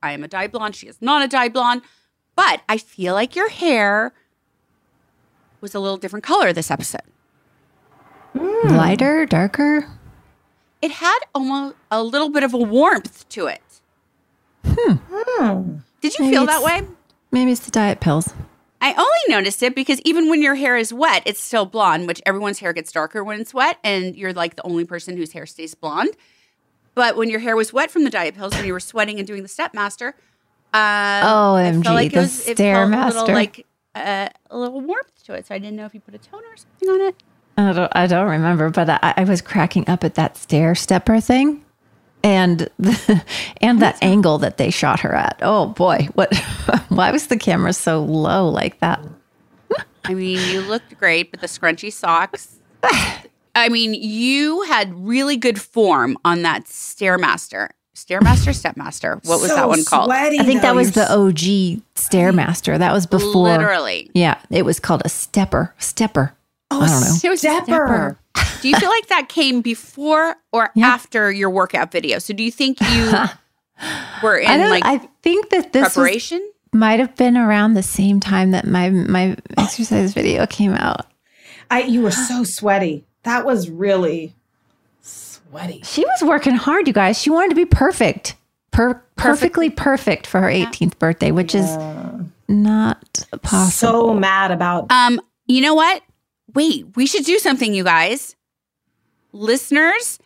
I 0.02 0.12
am 0.12 0.24
a 0.24 0.28
dye 0.28 0.46
blonde. 0.48 0.74
She 0.74 0.86
is 0.86 1.00
not 1.00 1.22
a 1.22 1.28
dye 1.28 1.48
blonde. 1.48 1.82
But 2.36 2.62
I 2.68 2.78
feel 2.78 3.14
like 3.14 3.36
your 3.36 3.48
hair 3.48 4.12
was 5.60 5.74
a 5.74 5.80
little 5.80 5.96
different 5.96 6.24
color 6.24 6.52
this 6.52 6.70
episode. 6.70 7.00
Lighter, 8.34 9.24
darker. 9.26 9.88
It 10.82 10.90
had 10.90 11.18
almost 11.34 11.76
a 11.90 12.02
little 12.02 12.28
bit 12.28 12.42
of 12.42 12.52
a 12.52 12.58
warmth 12.58 13.28
to 13.30 13.46
it. 13.46 13.62
Hmm. 14.66 15.76
Did 16.00 16.18
you 16.18 16.24
Maybe 16.24 16.36
feel 16.36 16.46
that 16.46 16.62
way? 16.62 16.82
Maybe 17.30 17.52
it's 17.52 17.64
the 17.64 17.70
diet 17.70 18.00
pills. 18.00 18.34
I 18.84 18.92
only 18.92 19.34
noticed 19.34 19.62
it 19.62 19.74
because 19.74 19.98
even 20.04 20.28
when 20.28 20.42
your 20.42 20.56
hair 20.56 20.76
is 20.76 20.92
wet, 20.92 21.22
it's 21.24 21.40
still 21.40 21.64
blonde, 21.64 22.06
which 22.06 22.20
everyone's 22.26 22.58
hair 22.58 22.74
gets 22.74 22.92
darker 22.92 23.24
when 23.24 23.40
it's 23.40 23.54
wet, 23.54 23.78
and 23.82 24.14
you're 24.14 24.34
like 24.34 24.56
the 24.56 24.62
only 24.66 24.84
person 24.84 25.16
whose 25.16 25.32
hair 25.32 25.46
stays 25.46 25.74
blonde. 25.74 26.10
But 26.94 27.16
when 27.16 27.30
your 27.30 27.40
hair 27.40 27.56
was 27.56 27.72
wet 27.72 27.90
from 27.90 28.04
the 28.04 28.10
diet 28.10 28.34
pills, 28.36 28.54
when 28.54 28.66
you 28.66 28.74
were 28.74 28.80
sweating 28.80 29.18
and 29.18 29.26
doing 29.26 29.42
the 29.42 29.48
stepmaster, 29.48 30.08
um, 30.74 31.22
Oh, 31.24 31.54
I 31.54 31.72
felt 31.72 31.94
like 31.94 32.08
it 32.08 32.14
the 32.14 32.20
was 32.20 32.46
it 32.46 32.56
felt 32.58 32.92
a 32.92 32.94
little 33.06 33.24
Stairmaster. 33.24 33.34
like 33.34 33.66
uh, 33.94 34.28
a 34.50 34.58
little 34.58 34.82
warmth 34.82 35.24
to 35.24 35.32
it. 35.32 35.46
So 35.46 35.54
I 35.54 35.58
didn't 35.58 35.76
know 35.76 35.86
if 35.86 35.94
you 35.94 36.00
put 36.00 36.14
a 36.14 36.18
toner 36.18 36.46
or 36.46 36.56
something 36.56 36.88
on 36.90 37.00
it. 37.00 37.22
I 37.56 37.72
don't, 37.72 37.92
I 37.96 38.06
don't 38.06 38.28
remember, 38.28 38.68
but 38.68 38.90
I, 38.90 39.14
I 39.16 39.24
was 39.24 39.40
cracking 39.40 39.88
up 39.88 40.04
at 40.04 40.14
that 40.16 40.36
stair 40.36 40.74
stepper 40.74 41.20
thing. 41.20 41.64
And 42.24 42.68
the, 42.78 43.24
and 43.60 43.80
that 43.80 43.96
angle 44.02 44.38
that 44.38 44.56
they 44.56 44.70
shot 44.70 44.98
her 45.00 45.14
at. 45.14 45.38
Oh 45.42 45.66
boy, 45.66 46.08
what? 46.14 46.34
Why 46.88 47.12
was 47.12 47.28
the 47.28 47.36
camera 47.36 47.72
so 47.72 48.02
low 48.02 48.48
like 48.48 48.80
that? 48.80 49.00
I 50.04 50.14
mean, 50.14 50.38
you 50.50 50.60
looked 50.62 50.98
great, 50.98 51.30
but 51.30 51.40
the 51.40 51.46
scrunchy 51.46 51.92
socks. 51.92 52.56
I 53.54 53.68
mean, 53.68 53.94
you 53.94 54.62
had 54.62 54.92
really 54.94 55.36
good 55.36 55.60
form 55.60 56.18
on 56.24 56.42
that 56.42 56.64
Stairmaster. 56.64 57.68
Stairmaster, 57.94 58.52
Stepmaster. 58.52 59.24
What 59.24 59.40
was 59.40 59.50
So 59.50 59.54
that 59.56 59.68
one 59.68 59.84
called? 59.84 60.06
sweaty, 60.06 60.40
I 60.40 60.42
think 60.42 60.60
though. 60.62 60.68
that 60.68 60.74
was 60.74 60.92
the 60.92 61.10
OG 61.10 61.80
Stairmaster. 61.94 62.76
That 62.78 62.92
was 62.92 63.06
before. 63.06 63.44
Literally. 63.48 64.10
Yeah, 64.14 64.38
it 64.50 64.64
was 64.64 64.80
called 64.80 65.02
a 65.04 65.08
stepper. 65.08 65.72
Stepper. 65.78 66.34
Oh, 66.70 66.80
I 66.80 66.86
don't 66.86 67.00
know. 67.00 67.16
It 67.22 67.28
was 67.28 67.40
Stepper. 67.40 68.18
Do 68.62 68.68
you 68.68 68.76
feel 68.76 68.88
like 68.88 69.06
that 69.08 69.28
came 69.28 69.60
before 69.60 70.36
or 70.52 70.70
Yeah. 70.74 70.86
after 70.88 71.30
your 71.30 71.50
workout 71.50 71.92
video? 71.92 72.18
So 72.18 72.32
do 72.34 72.42
you 72.42 72.50
think 72.50 72.80
you 72.80 73.04
were 74.22 74.40
I 74.40 74.54
in 74.54 74.60
don't. 74.60 74.70
like 74.70 74.84
I 74.84 74.98
think 75.22 75.50
that 75.50 75.72
this 75.72 75.84
was, 75.84 75.94
preparation? 75.94 76.50
might 76.72 76.98
have 77.00 77.14
been 77.16 77.36
around 77.36 77.74
the 77.74 77.82
same 77.82 78.20
time 78.20 78.50
that 78.52 78.66
my 78.66 78.90
my 78.90 79.36
exercise 79.56 80.14
video 80.14 80.46
came 80.46 80.72
out. 80.72 81.06
I, 81.70 81.82
you 81.82 82.02
were 82.02 82.10
so 82.10 82.44
sweaty. 82.44 83.04
That 83.22 83.44
was 83.46 83.70
really 83.70 84.34
sweaty. 85.00 85.80
She 85.84 86.04
was 86.04 86.22
working 86.22 86.54
hard, 86.54 86.86
you 86.86 86.92
guys. 86.92 87.20
She 87.20 87.30
wanted 87.30 87.50
to 87.50 87.54
be 87.56 87.64
perfect. 87.64 88.36
Per- 88.70 89.02
perfectly 89.16 89.70
perfect 89.70 90.26
for 90.26 90.40
her 90.40 90.48
18th 90.48 90.98
birthday, 90.98 91.30
which 91.30 91.54
is 91.54 91.68
not 92.48 93.24
possible. 93.42 93.70
So 94.10 94.14
mad 94.14 94.50
about 94.50 94.90
Um, 94.90 95.20
you 95.46 95.60
know 95.60 95.74
what? 95.74 96.02
Wait, 96.54 96.86
we 96.96 97.06
should 97.06 97.24
do 97.24 97.38
something, 97.38 97.74
you 97.74 97.84
guys. 97.84 98.36
Listeners, 99.32 100.18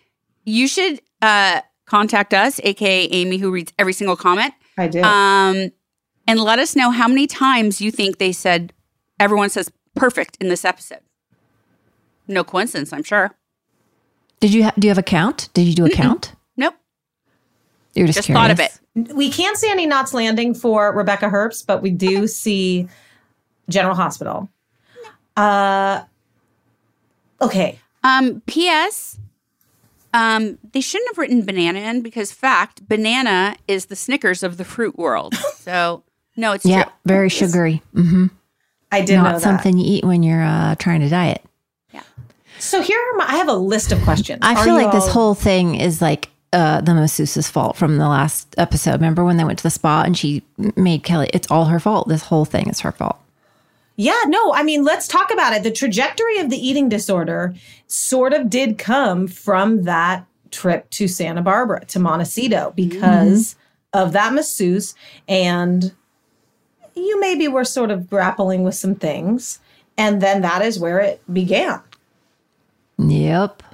you 0.44 0.68
should 0.68 1.00
uh 1.22 1.60
contact 1.86 2.34
us, 2.34 2.60
aka 2.62 3.04
Amy, 3.10 3.38
who 3.38 3.50
reads 3.50 3.72
every 3.78 3.92
single 3.94 4.16
comment. 4.16 4.52
I 4.76 4.88
do. 4.88 5.02
Um, 5.02 5.70
and 6.26 6.38
let 6.40 6.58
us 6.58 6.76
know 6.76 6.90
how 6.90 7.08
many 7.08 7.26
times 7.26 7.80
you 7.80 7.90
think 7.90 8.18
they 8.18 8.32
said 8.32 8.72
everyone 9.18 9.48
says 9.48 9.70
perfect 9.94 10.36
in 10.40 10.48
this 10.48 10.64
episode. 10.64 11.00
No 12.28 12.44
coincidence, 12.44 12.92
I'm 12.92 13.02
sure. 13.02 13.30
Did 14.40 14.52
you 14.52 14.64
ha- 14.64 14.74
do 14.78 14.86
you 14.86 14.90
have 14.90 14.98
a 14.98 15.02
count? 15.02 15.48
Did 15.54 15.62
you 15.66 15.74
do 15.74 15.86
a 15.86 15.90
count? 15.90 16.34
Nope. 16.56 16.74
You're 17.94 18.06
just, 18.06 18.18
Just 18.18 18.28
thought 18.28 18.50
of 18.50 18.60
it. 18.60 18.78
we 19.14 19.30
can't 19.30 19.56
see 19.56 19.70
any 19.70 19.86
knots 19.86 20.12
landing 20.12 20.54
for 20.54 20.92
Rebecca 20.94 21.26
Herbst, 21.30 21.66
but 21.66 21.80
we 21.82 21.90
do 21.90 22.26
see 22.26 22.86
General 23.70 23.94
Hospital. 23.96 24.48
Uh, 25.36 26.02
okay. 27.40 27.78
Um, 28.04 28.42
P.S. 28.46 29.18
Um, 30.14 30.58
they 30.72 30.80
shouldn't 30.80 31.10
have 31.10 31.18
written 31.18 31.44
banana 31.44 31.80
in 31.80 32.00
because 32.02 32.32
fact, 32.32 32.88
banana 32.88 33.56
is 33.66 33.86
the 33.86 33.96
Snickers 33.96 34.42
of 34.42 34.56
the 34.56 34.64
fruit 34.64 34.96
world. 34.98 35.34
So 35.58 36.02
no, 36.34 36.52
it's 36.52 36.64
Yeah, 36.64 36.84
true. 36.84 36.92
very 37.04 37.28
sugary. 37.28 37.82
Mm-hmm. 37.94 38.26
I 38.90 39.02
did 39.02 39.16
know 39.16 39.24
Not 39.24 39.32
that. 39.34 39.40
something 39.42 39.76
you 39.76 39.84
eat 39.98 40.04
when 40.04 40.22
you're 40.22 40.42
uh, 40.42 40.76
trying 40.76 41.00
to 41.00 41.10
diet. 41.10 41.44
Yeah. 41.92 42.00
So 42.58 42.80
here 42.80 42.98
are 42.98 43.16
my, 43.18 43.26
I 43.28 43.36
have 43.36 43.48
a 43.48 43.54
list 43.54 43.92
of 43.92 44.00
questions. 44.02 44.38
I 44.40 44.54
Are 44.54 44.64
feel 44.64 44.78
you 44.78 44.82
like 44.84 44.92
this 44.92 45.08
whole 45.08 45.34
thing 45.34 45.74
is 45.74 46.00
like 46.00 46.30
uh, 46.54 46.80
the 46.80 46.94
masseuse's 46.94 47.50
fault 47.50 47.76
from 47.76 47.98
the 47.98 48.08
last 48.08 48.54
episode. 48.56 48.92
Remember 48.92 49.24
when 49.26 49.36
they 49.36 49.44
went 49.44 49.58
to 49.58 49.62
the 49.62 49.68
spa 49.70 50.04
and 50.06 50.16
she 50.16 50.42
made 50.74 51.02
Kelly? 51.02 51.28
It's 51.34 51.50
all 51.50 51.66
her 51.66 51.80
fault. 51.80 52.08
This 52.08 52.22
whole 52.22 52.46
thing 52.46 52.68
is 52.70 52.80
her 52.80 52.92
fault. 52.92 53.18
Yeah, 54.00 54.22
no, 54.28 54.54
I 54.54 54.62
mean, 54.62 54.84
let's 54.84 55.08
talk 55.08 55.32
about 55.32 55.52
it. 55.54 55.64
The 55.64 55.72
trajectory 55.72 56.38
of 56.38 56.50
the 56.50 56.56
eating 56.56 56.88
disorder 56.88 57.52
sort 57.88 58.32
of 58.32 58.48
did 58.48 58.78
come 58.78 59.26
from 59.26 59.82
that 59.82 60.24
trip 60.52 60.88
to 60.90 61.08
Santa 61.08 61.42
Barbara, 61.42 61.84
to 61.86 61.98
Montecito, 61.98 62.72
because 62.76 63.54
mm-hmm. 63.54 63.98
of 63.98 64.12
that 64.12 64.32
masseuse. 64.32 64.94
And 65.28 65.92
you 66.94 67.18
maybe 67.18 67.48
were 67.48 67.64
sort 67.64 67.90
of 67.90 68.08
grappling 68.08 68.62
with 68.62 68.76
some 68.76 68.94
things. 68.94 69.58
And 69.96 70.22
then 70.22 70.42
that 70.42 70.62
is 70.62 70.78
where 70.78 71.00
it 71.00 71.20
began. 71.32 71.82
Yep. 72.98 73.64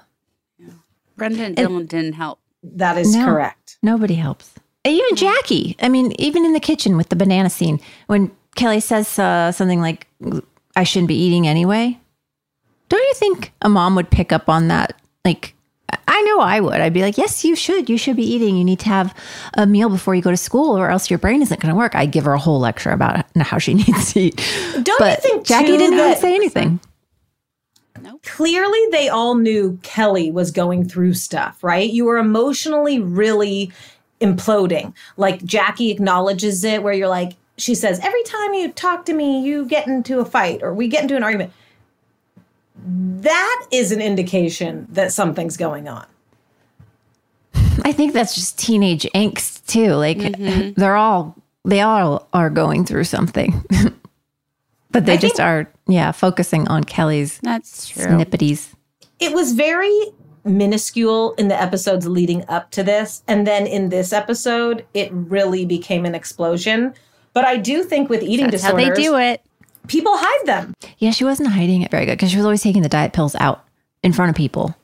Brenda 1.18 1.44
and 1.44 1.56
Dylan 1.56 1.86
didn't 1.86 2.14
help. 2.14 2.40
That 2.62 2.96
is 2.96 3.14
No. 3.14 3.26
correct. 3.26 3.76
Nobody 3.82 4.14
helps. 4.14 4.54
Even 4.86 5.04
mm-hmm. 5.04 5.16
Jackie. 5.16 5.76
I 5.82 5.90
mean, 5.90 6.12
even 6.18 6.46
in 6.46 6.54
the 6.54 6.60
kitchen 6.60 6.96
with 6.96 7.10
the 7.10 7.16
banana 7.16 7.50
scene, 7.50 7.78
when 8.06 8.30
Kelly 8.54 8.80
says 8.80 9.18
uh, 9.18 9.52
something 9.52 9.80
like, 9.80 10.06
I 10.76 10.84
shouldn't 10.84 11.08
be 11.08 11.20
eating 11.20 11.46
anyway. 11.46 11.98
Don't 12.88 13.02
you 13.02 13.14
think 13.14 13.52
a 13.62 13.68
mom 13.68 13.94
would 13.96 14.10
pick 14.10 14.32
up 14.32 14.48
on 14.48 14.68
that? 14.68 15.00
Like, 15.24 15.54
I 16.06 16.22
know 16.22 16.40
I 16.40 16.60
would. 16.60 16.80
I'd 16.80 16.92
be 16.92 17.02
like, 17.02 17.18
yes, 17.18 17.44
you 17.44 17.56
should. 17.56 17.88
You 17.88 17.98
should 17.98 18.16
be 18.16 18.24
eating. 18.24 18.56
You 18.56 18.64
need 18.64 18.80
to 18.80 18.88
have 18.88 19.16
a 19.54 19.66
meal 19.66 19.88
before 19.88 20.14
you 20.14 20.22
go 20.22 20.30
to 20.30 20.36
school, 20.36 20.76
or 20.78 20.90
else 20.90 21.10
your 21.10 21.18
brain 21.18 21.42
isn't 21.42 21.60
going 21.60 21.72
to 21.72 21.76
work. 21.76 21.94
I'd 21.94 22.12
give 22.12 22.24
her 22.24 22.32
a 22.32 22.38
whole 22.38 22.60
lecture 22.60 22.90
about 22.90 23.24
how 23.36 23.58
she 23.58 23.74
needs 23.74 24.12
to 24.12 24.20
eat. 24.20 24.36
Don't 24.82 24.98
but 24.98 25.18
you 25.18 25.30
think 25.30 25.46
Jackie 25.46 25.76
didn't 25.76 25.96
that 25.96 26.18
say 26.18 26.34
anything. 26.34 26.80
clearly 28.22 28.80
they 28.90 29.08
all 29.08 29.34
knew 29.34 29.78
Kelly 29.82 30.30
was 30.30 30.50
going 30.50 30.88
through 30.88 31.14
stuff, 31.14 31.62
right? 31.62 31.90
You 31.90 32.04
were 32.04 32.18
emotionally 32.18 33.00
really 33.00 33.72
imploding. 34.20 34.94
Like 35.16 35.44
Jackie 35.44 35.90
acknowledges 35.90 36.64
it, 36.64 36.82
where 36.82 36.94
you're 36.94 37.08
like, 37.08 37.34
she 37.56 37.74
says, 37.74 38.00
every 38.00 38.22
time 38.24 38.54
you 38.54 38.72
talk 38.72 39.06
to 39.06 39.12
me, 39.12 39.44
you 39.44 39.66
get 39.66 39.86
into 39.86 40.18
a 40.20 40.24
fight 40.24 40.62
or 40.62 40.74
we 40.74 40.88
get 40.88 41.02
into 41.02 41.16
an 41.16 41.22
argument. 41.22 41.52
That 42.76 43.66
is 43.70 43.92
an 43.92 44.00
indication 44.00 44.86
that 44.90 45.12
something's 45.12 45.56
going 45.56 45.88
on. 45.88 46.06
I 47.84 47.92
think 47.92 48.12
that's 48.12 48.34
just 48.34 48.58
teenage 48.58 49.06
angst 49.14 49.66
too. 49.66 49.94
Like 49.94 50.18
mm-hmm. 50.18 50.78
they're 50.78 50.96
all 50.96 51.36
they 51.64 51.80
all 51.80 52.28
are 52.32 52.50
going 52.50 52.84
through 52.84 53.04
something. 53.04 53.64
but 54.90 55.06
they 55.06 55.14
I 55.14 55.16
just 55.16 55.40
are 55.40 55.70
yeah, 55.86 56.12
focusing 56.12 56.68
on 56.68 56.84
Kelly's 56.84 57.38
That's 57.42 57.88
true. 57.88 58.04
snippities. 58.04 58.74
It 59.20 59.32
was 59.32 59.52
very 59.52 59.98
minuscule 60.44 61.32
in 61.34 61.48
the 61.48 61.60
episodes 61.60 62.06
leading 62.06 62.44
up 62.48 62.70
to 62.72 62.82
this. 62.82 63.22
And 63.26 63.46
then 63.46 63.66
in 63.66 63.88
this 63.88 64.12
episode, 64.12 64.84
it 64.92 65.10
really 65.12 65.64
became 65.64 66.04
an 66.04 66.14
explosion. 66.14 66.94
But 67.34 67.44
I 67.44 67.56
do 67.58 67.82
think 67.84 68.08
with 68.08 68.22
eating 68.22 68.48
That's 68.48 68.62
how 68.62 68.74
they 68.74 68.90
do 68.90 69.16
it. 69.16 69.42
people 69.88 70.12
hide 70.16 70.46
them. 70.46 70.72
Yeah, 70.98 71.10
she 71.10 71.24
wasn't 71.24 71.50
hiding 71.50 71.82
it 71.82 71.90
very 71.90 72.06
good 72.06 72.12
because 72.16 72.30
she 72.30 72.36
was 72.36 72.46
always 72.46 72.62
taking 72.62 72.82
the 72.82 72.88
diet 72.88 73.12
pills 73.12 73.34
out 73.36 73.64
in 74.02 74.12
front 74.12 74.30
of 74.30 74.36
people. 74.36 74.74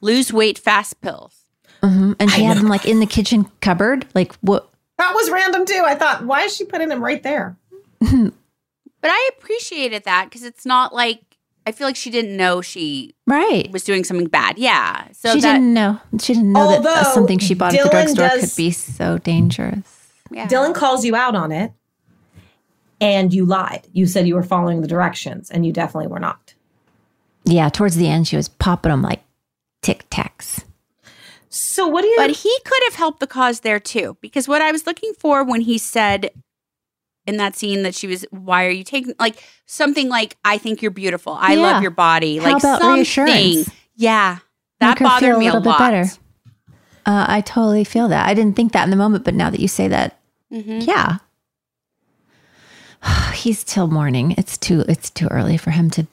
Lose 0.00 0.32
weight 0.32 0.58
fast 0.58 1.00
pills. 1.00 1.34
And 1.82 2.30
she 2.30 2.42
had 2.44 2.56
them 2.56 2.68
like 2.68 2.86
in 2.86 3.00
the 3.00 3.06
kitchen 3.06 3.46
cupboard. 3.60 4.06
Like 4.14 4.34
what 4.36 4.68
That 4.98 5.14
was 5.14 5.30
random 5.30 5.66
too. 5.66 5.82
I 5.84 5.94
thought, 5.94 6.24
why 6.24 6.42
is 6.42 6.56
she 6.56 6.64
putting 6.64 6.88
them 6.88 7.02
right 7.02 7.22
there? 7.22 7.56
But 8.00 9.10
I 9.12 9.30
appreciated 9.36 10.04
that 10.04 10.24
because 10.24 10.42
it's 10.42 10.66
not 10.66 10.92
like 10.94 11.20
I 11.66 11.72
feel 11.72 11.86
like 11.86 11.96
she 11.96 12.10
didn't 12.10 12.36
know 12.36 12.60
she 12.62 13.14
right. 13.26 13.70
was 13.72 13.84
doing 13.84 14.02
something 14.02 14.26
bad. 14.26 14.58
Yeah. 14.58 15.06
So 15.12 15.34
she 15.34 15.40
that 15.42 15.54
didn't 15.54 15.74
know. 15.74 16.00
She 16.20 16.34
didn't 16.34 16.52
know 16.52 16.80
that 16.82 17.06
uh, 17.06 17.12
something 17.14 17.38
she 17.38 17.54
bought 17.54 17.74
at 17.74 17.84
the 17.84 17.90
drugstore 17.90 18.28
does- 18.28 18.40
could 18.40 18.56
be 18.56 18.70
so 18.70 19.18
dangerous. 19.18 19.97
Yeah. 20.30 20.46
Dylan 20.48 20.74
calls 20.74 21.04
you 21.04 21.14
out 21.16 21.34
on 21.34 21.52
it 21.52 21.72
and 23.00 23.32
you 23.32 23.44
lied. 23.44 23.86
You 23.92 24.06
said 24.06 24.26
you 24.26 24.34
were 24.34 24.42
following 24.42 24.80
the 24.80 24.88
directions 24.88 25.50
and 25.50 25.64
you 25.64 25.72
definitely 25.72 26.08
were 26.08 26.20
not. 26.20 26.54
Yeah, 27.44 27.68
towards 27.68 27.96
the 27.96 28.08
end 28.08 28.28
she 28.28 28.36
was 28.36 28.48
popping 28.48 28.90
them 28.90 29.02
like 29.02 29.22
tic 29.82 30.08
tacs. 30.10 30.64
So 31.48 31.86
what 31.86 32.02
do 32.02 32.08
you 32.08 32.16
But 32.18 32.30
he 32.30 32.54
could 32.64 32.82
have 32.84 32.94
helped 32.94 33.20
the 33.20 33.26
cause 33.26 33.60
there 33.60 33.80
too, 33.80 34.16
because 34.20 34.46
what 34.46 34.60
I 34.60 34.70
was 34.72 34.86
looking 34.86 35.12
for 35.18 35.42
when 35.44 35.62
he 35.62 35.78
said 35.78 36.30
in 37.26 37.36
that 37.38 37.56
scene 37.56 37.82
that 37.84 37.94
she 37.94 38.06
was, 38.06 38.24
"Why 38.30 38.64
are 38.66 38.70
you 38.70 38.84
taking 38.84 39.14
like 39.18 39.42
something 39.66 40.08
like 40.08 40.36
I 40.44 40.58
think 40.58 40.82
you're 40.82 40.90
beautiful, 40.90 41.34
I 41.40 41.54
Yeah. 41.54 41.62
love 41.62 41.82
your 41.82 41.90
body, 41.90 42.36
How 42.38 42.44
like 42.52 42.62
about 42.62 42.80
something." 42.80 42.94
reassurance? 42.96 43.70
Yeah, 43.96 44.38
that 44.80 44.88
Make 44.90 44.98
her 45.00 45.04
bothered 45.06 45.28
feel 45.28 45.36
a 45.36 45.38
me 45.38 45.46
a 45.46 45.48
little 45.48 45.60
bit 45.62 45.68
lot. 45.70 45.78
better. 45.78 46.04
Uh, 47.08 47.24
I 47.26 47.40
totally 47.40 47.84
feel 47.84 48.06
that. 48.08 48.28
I 48.28 48.34
didn't 48.34 48.54
think 48.54 48.72
that 48.72 48.84
in 48.84 48.90
the 48.90 48.96
moment, 48.96 49.24
but 49.24 49.32
now 49.34 49.48
that 49.48 49.60
you 49.60 49.66
say 49.68 49.88
that, 49.88 50.18
Mhm. 50.52 50.86
yeah. 50.86 51.18
He's 53.34 53.64
till 53.64 53.86
morning. 53.88 54.34
It's 54.36 54.58
too 54.58 54.84
it's 54.88 55.08
too 55.10 55.26
early 55.30 55.56
for 55.56 55.70
him 55.70 55.88
to 55.90 56.06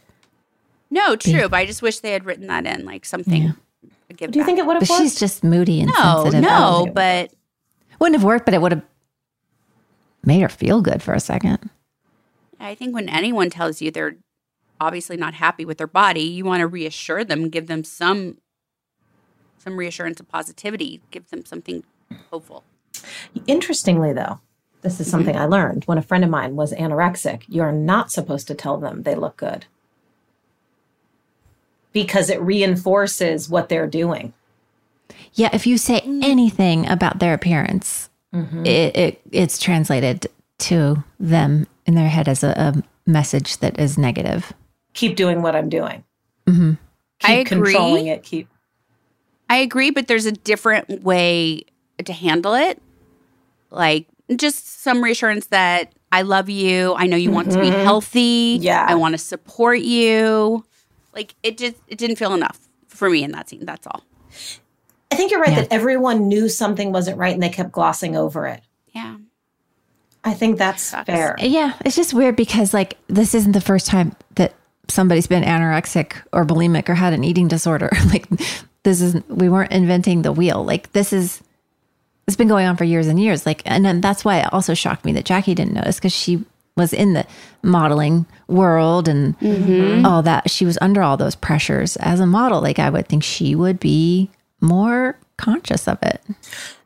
No, 0.89 1.15
true, 1.17 1.49
but 1.49 1.57
I 1.57 1.65
just 1.65 1.81
wish 1.81 1.99
they 1.99 2.11
had 2.11 2.25
written 2.25 2.47
that 2.47 2.65
in, 2.65 2.85
like 2.85 3.05
something. 3.05 3.41
Yeah. 3.43 3.51
a 4.09 4.13
give 4.13 4.31
do 4.31 4.39
you 4.39 4.43
back. 4.43 4.45
think 4.47 4.59
it 4.59 4.65
would 4.65 4.75
have 4.75 4.81
But 4.81 4.89
worked? 4.89 5.01
she's 5.01 5.19
just 5.19 5.43
moody 5.43 5.81
and 5.81 5.91
No, 5.91 6.23
sensitive. 6.23 6.41
no, 6.41 6.87
but 6.93 7.31
Wouldn't 7.99 8.15
have 8.15 8.23
worked, 8.23 8.45
but 8.45 8.53
it 8.53 8.61
would 8.61 8.71
have 8.71 8.83
made 10.23 10.41
her 10.41 10.49
feel 10.49 10.81
good 10.81 11.01
for 11.01 11.13
a 11.13 11.19
second. 11.19 11.69
I 12.59 12.75
think 12.75 12.93
when 12.93 13.09
anyone 13.09 13.49
tells 13.49 13.81
you 13.81 13.89
they're 13.91 14.15
obviously 14.79 15.17
not 15.17 15.33
happy 15.33 15.65
with 15.65 15.77
their 15.77 15.87
body, 15.87 16.21
you 16.21 16.45
want 16.45 16.59
to 16.61 16.67
reassure 16.67 17.23
them, 17.23 17.49
give 17.49 17.67
them 17.67 17.83
some 17.83 18.37
some 19.65 19.77
reassurance 19.77 20.19
of 20.21 20.29
positivity, 20.29 21.01
give 21.11 21.29
them 21.29 21.43
something 21.43 21.83
hopeful. 22.29 22.63
Interestingly, 23.47 24.13
though, 24.13 24.39
this 24.81 24.99
is 24.99 25.07
mm-hmm. 25.07 25.11
something 25.11 25.35
I 25.35 25.45
learned 25.45 25.83
when 25.85 25.97
a 25.97 26.03
friend 26.03 26.23
of 26.23 26.29
mine 26.29 26.55
was 26.55 26.71
anorexic. 26.71 27.43
You're 27.49 27.73
not 27.73 28.11
supposed 28.11 28.47
to 28.47 28.55
tell 28.55 28.77
them 28.77 29.03
they 29.03 29.15
look 29.15 29.35
good 29.35 29.65
because 31.91 32.29
it 32.29 32.39
reinforces 32.41 33.49
what 33.49 33.69
they're 33.69 33.87
doing. 33.87 34.33
Yeah, 35.33 35.49
if 35.51 35.65
you 35.65 35.77
say 35.77 36.01
mm. 36.01 36.23
anything 36.23 36.87
about 36.87 37.19
their 37.19 37.33
appearance, 37.33 38.09
mm-hmm. 38.33 38.65
it, 38.65 38.95
it 38.95 39.21
it's 39.31 39.59
translated 39.59 40.27
to 40.57 41.03
them 41.19 41.67
in 41.85 41.95
their 41.95 42.09
head 42.09 42.27
as 42.27 42.43
a, 42.43 42.49
a 42.49 42.83
message 43.09 43.57
that 43.57 43.79
is 43.79 43.97
negative. 43.97 44.53
Keep 44.93 45.15
doing 45.15 45.41
what 45.41 45.55
I'm 45.55 45.69
doing. 45.69 46.03
Mm-hmm. 46.47 46.71
Keep 47.19 47.29
I 47.29 47.33
agree. 47.33 47.73
controlling 47.73 48.07
it. 48.07 48.23
Keep. 48.23 48.49
I 49.49 49.57
agree, 49.57 49.91
but 49.91 50.07
there's 50.07 50.25
a 50.25 50.31
different 50.31 51.03
way 51.03 51.65
to 52.03 52.13
handle 52.13 52.53
it. 52.53 52.81
Like 53.69 54.07
just 54.35 54.81
some 54.81 55.03
reassurance 55.03 55.47
that 55.47 55.93
I 56.11 56.21
love 56.23 56.49
you. 56.49 56.95
I 56.95 57.07
know 57.07 57.17
you 57.17 57.31
want 57.31 57.51
to 57.51 57.59
be 57.59 57.69
mm-hmm. 57.69 57.83
healthy. 57.83 58.57
Yeah. 58.61 58.85
I 58.87 58.95
want 58.95 59.13
to 59.13 59.17
support 59.17 59.79
you. 59.79 60.65
Like 61.13 61.35
it 61.43 61.57
just 61.57 61.75
it 61.87 61.97
didn't 61.97 62.15
feel 62.17 62.33
enough 62.33 62.59
for 62.87 63.09
me 63.09 63.23
in 63.23 63.31
that 63.31 63.49
scene. 63.49 63.65
That's 63.65 63.85
all. 63.87 64.03
I 65.11 65.15
think 65.15 65.31
you're 65.31 65.41
right 65.41 65.51
Yeah. 65.51 65.61
that 65.61 65.73
everyone 65.73 66.27
knew 66.27 66.49
something 66.49 66.91
wasn't 66.91 67.17
right 67.17 67.33
and 67.33 67.43
they 67.43 67.49
kept 67.49 67.71
glossing 67.71 68.15
over 68.15 68.47
it. 68.47 68.61
Yeah. 68.93 69.17
I 70.23 70.33
think 70.33 70.57
that's 70.57 70.81
Sucks. 70.81 71.05
fair. 71.05 71.35
Yeah, 71.39 71.73
it's 71.85 71.95
just 71.95 72.13
weird 72.13 72.35
because 72.35 72.73
like 72.73 72.97
this 73.07 73.35
isn't 73.35 73.51
the 73.51 73.61
first 73.61 73.85
time 73.85 74.15
that 74.35 74.55
somebody's 74.89 75.27
been 75.27 75.43
anorexic 75.43 76.13
or 76.33 76.45
bulimic 76.45 76.89
or 76.89 76.95
had 76.95 77.13
an 77.13 77.23
eating 77.23 77.47
disorder. 77.47 77.89
like 78.07 78.27
this 78.85 79.01
is 79.01 79.21
we 79.27 79.49
weren't 79.49 79.73
inventing 79.73 80.21
the 80.21 80.31
wheel. 80.31 80.63
Like 80.63 80.93
this 80.93 81.11
is 81.11 81.41
it's 82.27 82.37
been 82.37 82.47
going 82.47 82.65
on 82.65 82.77
for 82.77 82.85
years 82.85 83.07
and 83.07 83.19
years. 83.19 83.45
Like 83.45 83.61
and 83.65 83.83
then 83.83 83.99
that's 83.99 84.23
why 84.23 84.37
it 84.37 84.53
also 84.53 84.73
shocked 84.73 85.03
me 85.03 85.11
that 85.13 85.25
Jackie 85.25 85.55
didn't 85.55 85.73
notice 85.73 85.97
because 85.97 86.13
she 86.13 86.45
was 86.77 86.93
in 86.93 87.13
the 87.13 87.25
modeling 87.63 88.25
world 88.47 89.07
and 89.07 89.37
mm-hmm. 89.39 90.05
all 90.05 90.21
that. 90.21 90.49
She 90.49 90.65
was 90.65 90.77
under 90.81 91.01
all 91.01 91.17
those 91.17 91.35
pressures 91.35 91.97
as 91.97 92.21
a 92.21 92.25
model. 92.25 92.61
Like 92.61 92.79
I 92.79 92.89
would 92.89 93.07
think 93.07 93.23
she 93.23 93.55
would 93.55 93.79
be 93.79 94.29
more 94.61 95.17
conscious 95.37 95.87
of 95.87 95.97
it. 96.01 96.21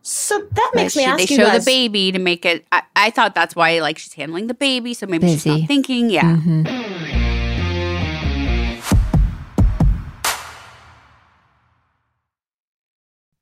So 0.01 0.39
that 0.39 0.71
makes 0.73 0.95
Like, 0.95 1.01
me 1.01 1.03
she- 1.03 1.09
ask 1.09 1.27
they 1.27 1.35
you 1.35 1.39
show 1.41 1.51
guys, 1.51 1.65
the 1.65 1.69
baby 1.69 2.11
to 2.11 2.19
make 2.19 2.45
it. 2.45 2.65
I, 2.71 2.81
I 2.95 3.09
thought 3.11 3.35
that's 3.35 3.55
why 3.55 3.79
like 3.79 3.97
she's 3.97 4.13
handling 4.13 4.47
the 4.47 4.53
baby, 4.53 4.93
so 4.93 5.05
maybe 5.05 5.27
she's 5.27 5.45
not 5.45 5.67
thinking. 5.67 6.09
Yeah. 6.09 6.23
Mm-hmm. 6.23 7.25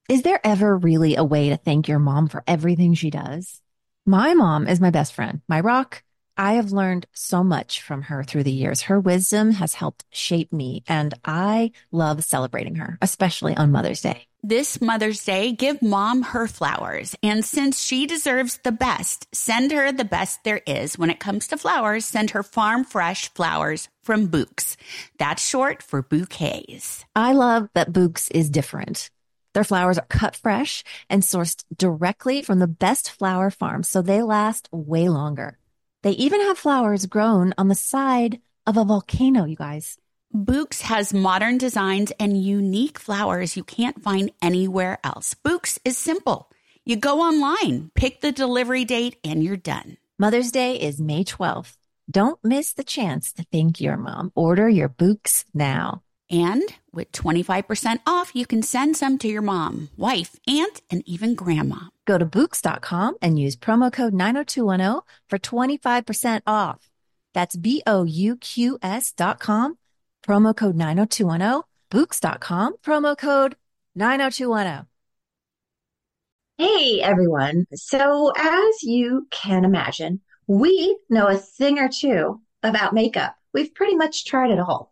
Is 0.10 0.22
there 0.22 0.40
ever 0.42 0.78
really 0.78 1.18
a 1.18 1.24
way 1.24 1.50
to 1.50 1.58
thank 1.58 1.90
your 1.90 2.00
mom 2.00 2.30
for 2.30 2.42
everything 2.48 2.94
she 2.94 3.10
does? 3.10 3.62
My 4.06 4.34
mom 4.36 4.66
is 4.66 4.80
my 4.80 4.90
best 4.90 5.14
friend, 5.14 5.42
my 5.50 5.60
rock. 5.60 6.02
I 6.38 6.54
have 6.54 6.72
learned 6.72 7.08
so 7.12 7.44
much 7.44 7.82
from 7.82 8.04
her 8.04 8.24
through 8.24 8.44
the 8.44 8.52
years. 8.52 8.84
Her 8.84 9.02
wisdom 9.02 9.52
has 9.52 9.74
helped 9.74 10.06
shape 10.10 10.54
me, 10.54 10.84
and 10.88 11.14
I 11.26 11.72
love 11.92 12.24
celebrating 12.24 12.76
her, 12.76 12.98
especially 13.02 13.58
on 13.58 13.74
Mother's 13.74 14.00
Day. 14.00 14.28
This 14.42 14.80
Mother's 14.80 15.26
Day, 15.26 15.52
give 15.52 15.82
mom 15.82 16.22
her 16.22 16.48
flowers. 16.48 17.14
And 17.22 17.44
since 17.44 17.84
she 17.84 18.06
deserves 18.06 18.62
the 18.64 18.72
best, 18.72 19.28
send 19.36 19.74
her 19.74 19.92
the 19.92 20.06
best 20.06 20.46
there 20.46 20.62
is. 20.66 20.98
When 20.98 21.10
it 21.10 21.20
comes 21.20 21.48
to 21.48 21.58
flowers, 21.58 22.06
send 22.06 22.30
her 22.30 22.44
farm 22.44 22.86
fresh 22.86 23.28
flowers 23.34 23.90
from 24.04 24.30
Bouqs. 24.30 24.78
That's 25.20 25.46
short 25.46 25.84
for 25.84 26.02
bouquets. 26.02 27.04
I 27.14 27.34
love 27.34 27.68
that 27.74 27.92
Bouqs 27.92 28.32
is 28.32 28.50
different. 28.50 29.10
Their 29.58 29.64
flowers 29.64 29.98
are 29.98 30.06
cut 30.06 30.36
fresh 30.36 30.84
and 31.10 31.24
sourced 31.24 31.64
directly 31.76 32.44
from 32.44 32.60
the 32.60 32.68
best 32.68 33.10
flower 33.10 33.50
farms, 33.50 33.90
so 33.90 34.04
they 34.04 34.22
last 34.22 34.70
way 34.72 35.10
longer. 35.10 35.58
They 36.04 36.12
even 36.12 36.42
have 36.42 36.60
flowers 36.60 37.08
grown 37.08 37.56
on 37.58 37.68
the 37.68 37.74
side 37.74 38.40
of 38.68 38.78
a 38.78 38.86
volcano, 38.86 39.46
you 39.46 39.56
guys. 39.56 39.98
Bouqs 40.32 40.82
has 40.82 41.12
modern 41.12 41.58
designs 41.58 42.12
and 42.20 42.40
unique 42.40 43.00
flowers 43.00 43.58
you 43.58 43.64
can't 43.64 44.04
find 44.04 44.30
anywhere 44.44 45.00
else. 45.04 45.34
Bouqs 45.34 45.80
is 45.84 45.98
simple. 45.98 46.52
You 46.86 46.96
go 46.96 47.22
online, 47.22 47.90
pick 47.96 48.22
the 48.22 48.32
delivery 48.32 48.86
date, 48.86 49.18
and 49.24 49.44
you're 49.44 49.58
done. 49.58 49.98
Mother's 50.20 50.52
Day 50.52 50.76
is 50.76 51.02
May 51.02 51.24
12th. 51.24 51.78
Don't 52.12 52.38
miss 52.44 52.74
the 52.74 52.84
chance 52.84 53.34
to 53.34 53.44
thank 53.52 53.82
your 53.82 53.98
mom. 53.98 54.32
Order 54.36 54.70
your 54.70 54.90
Bouqs 54.90 55.46
now. 55.52 56.04
And 56.30 56.64
with 56.92 57.12
25% 57.12 58.00
off, 58.06 58.36
you 58.36 58.46
can 58.46 58.62
send 58.64 58.98
some 58.98 59.18
to 59.20 59.28
your 59.28 59.42
mom, 59.42 59.90
wife, 59.96 60.40
aunt, 60.48 60.82
and 60.90 61.04
even 61.08 61.36
grandma. 61.36 61.88
Go 62.06 62.18
to 62.18 62.26
Bouqs.com 62.26 63.16
and 63.22 63.40
use 63.40 63.56
promo 63.56 63.92
code 63.92 64.14
90210 64.14 65.02
for 65.30 65.40
25% 65.40 66.42
off. 66.48 66.90
That's 67.34 67.56
B 67.56 67.84
O 67.86 68.04
U 68.04 68.36
Q 68.38 68.80
S 68.82 69.14
dot 69.14 69.40
com, 69.40 69.78
promo 70.26 70.56
code 70.56 70.76
90210. 70.76 71.64
Bouqs.com, 71.92 72.76
promo 72.84 73.18
code 73.18 73.56
90210. 73.96 74.88
Hey 76.58 77.02
everyone. 77.02 77.68
So, 77.76 78.32
as 78.36 78.82
you 78.82 79.28
can 79.30 79.64
imagine, 79.64 80.22
we 80.48 80.98
know 81.08 81.28
a 81.28 81.38
thing 81.38 81.78
or 81.78 81.88
two 81.88 82.42
about 82.64 82.96
makeup. 82.96 83.36
We've 83.54 83.76
pretty 83.76 83.96
much 83.96 84.26
tried 84.26 84.50
it 84.50 84.60
all. 84.60 84.92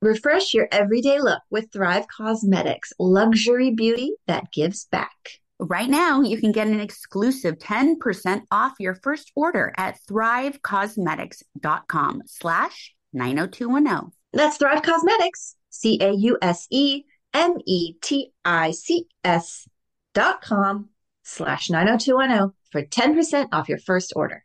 Refresh 0.00 0.54
your 0.54 0.68
everyday 0.70 1.18
look 1.18 1.42
with 1.50 1.72
Thrive 1.72 2.06
Causemetics, 2.06 2.92
luxury 3.00 3.72
beauty 3.72 4.12
that 4.28 4.52
gives 4.52 4.84
back. 4.84 5.40
Right 5.58 5.90
now, 5.90 6.20
you 6.20 6.38
can 6.38 6.52
get 6.52 6.68
an 6.68 6.78
exclusive 6.78 7.58
10% 7.58 8.42
off 8.52 8.74
your 8.78 8.94
first 8.94 9.32
order 9.34 9.74
at 9.76 9.98
thrivecausemetics.com 10.08 12.22
slash 12.26 12.94
90210. 13.12 14.12
That's 14.32 14.58
Thrive 14.58 14.82
Causemetics, 14.82 15.56
C 15.70 15.98
A 16.00 16.12
U 16.12 16.38
S 16.40 16.68
E 16.70 17.02
M 17.34 17.56
E 17.66 17.94
T 18.00 18.30
I 18.44 18.70
C 18.70 19.08
S 19.24 19.66
dot 20.14 20.42
com 20.42 20.90
slash 21.24 21.70
90210 21.70 22.52
for 22.70 22.82
10% 22.82 23.48
off 23.50 23.68
your 23.68 23.78
first 23.78 24.12
order. 24.14 24.44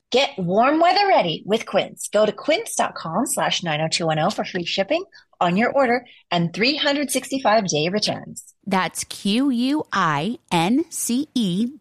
Get 0.11 0.37
warm 0.37 0.79
weather 0.81 1.07
ready 1.07 1.41
with 1.45 1.65
Quince. 1.65 2.09
Go 2.09 2.25
to 2.25 2.33
quince.com 2.33 3.27
slash 3.27 3.63
90210 3.63 4.31
for 4.31 4.43
free 4.43 4.65
shipping 4.65 5.05
on 5.39 5.55
your 5.55 5.71
order 5.71 6.05
and 6.29 6.53
365 6.53 7.65
day 7.67 7.87
returns. 7.87 8.53
That's 8.65 9.05
Q-U-I-N-C-E 9.05 9.77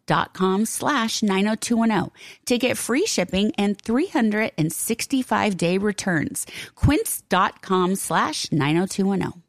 dot 0.07 0.33
com 0.33 0.65
slash 0.65 1.25
90210 1.25 2.13
to 2.47 2.57
get 2.57 2.79
free 2.79 3.05
shipping 3.05 3.51
and 3.59 3.83
365 3.83 5.57
day 5.57 5.77
returns. 5.77 6.47
Quince.com 6.77 7.97
slash 7.97 8.53
90210. 8.53 9.43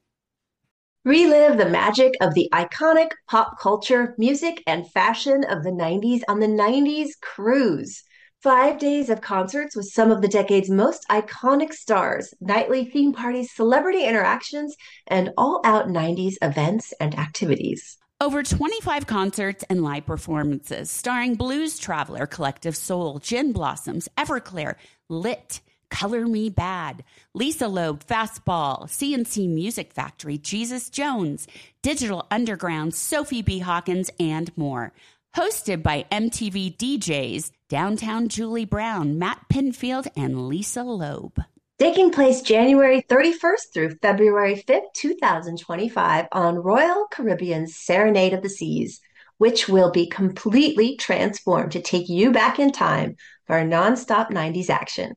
Relive 1.06 1.60
the 1.60 1.70
magic 1.70 2.14
of 2.20 2.34
the 2.34 2.50
iconic 2.52 3.12
pop 3.30 3.60
culture, 3.60 4.16
music, 4.18 4.64
and 4.66 4.90
fashion 4.92 5.44
of 5.44 5.64
the 5.64 5.70
90s 5.70 6.22
on 6.28 6.40
the 6.40 6.48
90s 6.48 7.10
Cruise. 7.22 8.04
Five 8.42 8.80
days 8.80 9.12
of 9.12 9.22
concerts 9.22 9.76
with 9.76 9.86
some 9.86 10.10
of 10.10 10.24
the 10.24 10.28
decade's 10.28 10.68
most 10.68 11.06
iconic 11.12 11.74
stars, 11.74 12.34
nightly 12.42 12.86
theme 12.86 13.14
parties, 13.14 13.54
celebrity 13.54 14.04
interactions, 14.04 14.76
and 15.06 15.32
all 15.38 15.62
out 15.64 15.90
90s 15.90 16.38
events 16.42 16.92
and 17.00 17.14
activities. 17.20 18.00
Over 18.20 18.42
25 18.42 19.06
concerts 19.06 19.64
and 19.70 19.84
live 19.84 20.08
performances 20.08 20.90
starring 20.90 21.36
Blues 21.36 21.78
Traveler, 21.78 22.26
Collective 22.26 22.76
Soul, 22.76 23.20
Gin 23.20 23.52
Blossoms, 23.52 24.10
Everclear, 24.18 24.74
Lit, 25.08 25.62
Color 25.92 26.26
Me 26.26 26.50
Badd, 26.50 27.02
Lisa 27.36 27.68
Loeb, 27.68 28.04
Fastball, 28.04 28.90
C+C 28.90 29.48
Music 29.48 29.94
Factory, 29.94 30.40
Jesus 30.40 30.90
Jones, 30.90 31.48
Digital 31.84 32.26
Underground, 32.32 32.96
Sophie 32.96 33.44
B. 33.44 33.60
Hawkins, 33.60 34.10
and 34.20 34.52
more. 34.58 34.94
Hosted 35.36 35.82
by 35.82 36.06
MTV 36.12 36.76
DJs, 36.76 37.52
Downtown 37.70 38.28
Julie 38.28 38.66
Brown, 38.66 39.18
Matt 39.18 39.46
Pinfield, 39.50 40.08
and 40.18 40.50
Lisa 40.50 40.84
Loeb. 40.84 41.40
Taking 41.80 42.12
place 42.12 42.42
January 42.42 43.02
31st 43.10 43.74
through 43.74 43.96
February 44.02 44.62
5th, 44.68 44.92
2025, 44.94 46.28
on 46.34 46.58
Royal 46.58 47.08
Caribbean's 47.10 47.78
Serenade 47.78 48.34
of 48.34 48.44
the 48.44 48.50
Seas, 48.50 49.00
which 49.38 49.70
will 49.70 49.90
be 49.90 50.06
completely 50.06 50.98
transformed 50.98 51.72
to 51.72 51.82
take 51.82 52.10
you 52.10 52.32
back 52.32 52.60
in 52.60 52.74
time 52.74 53.16
for 53.48 53.58
a 53.58 53.64
nonstop 53.64 54.32
90s 54.32 54.70
action. 54.70 55.16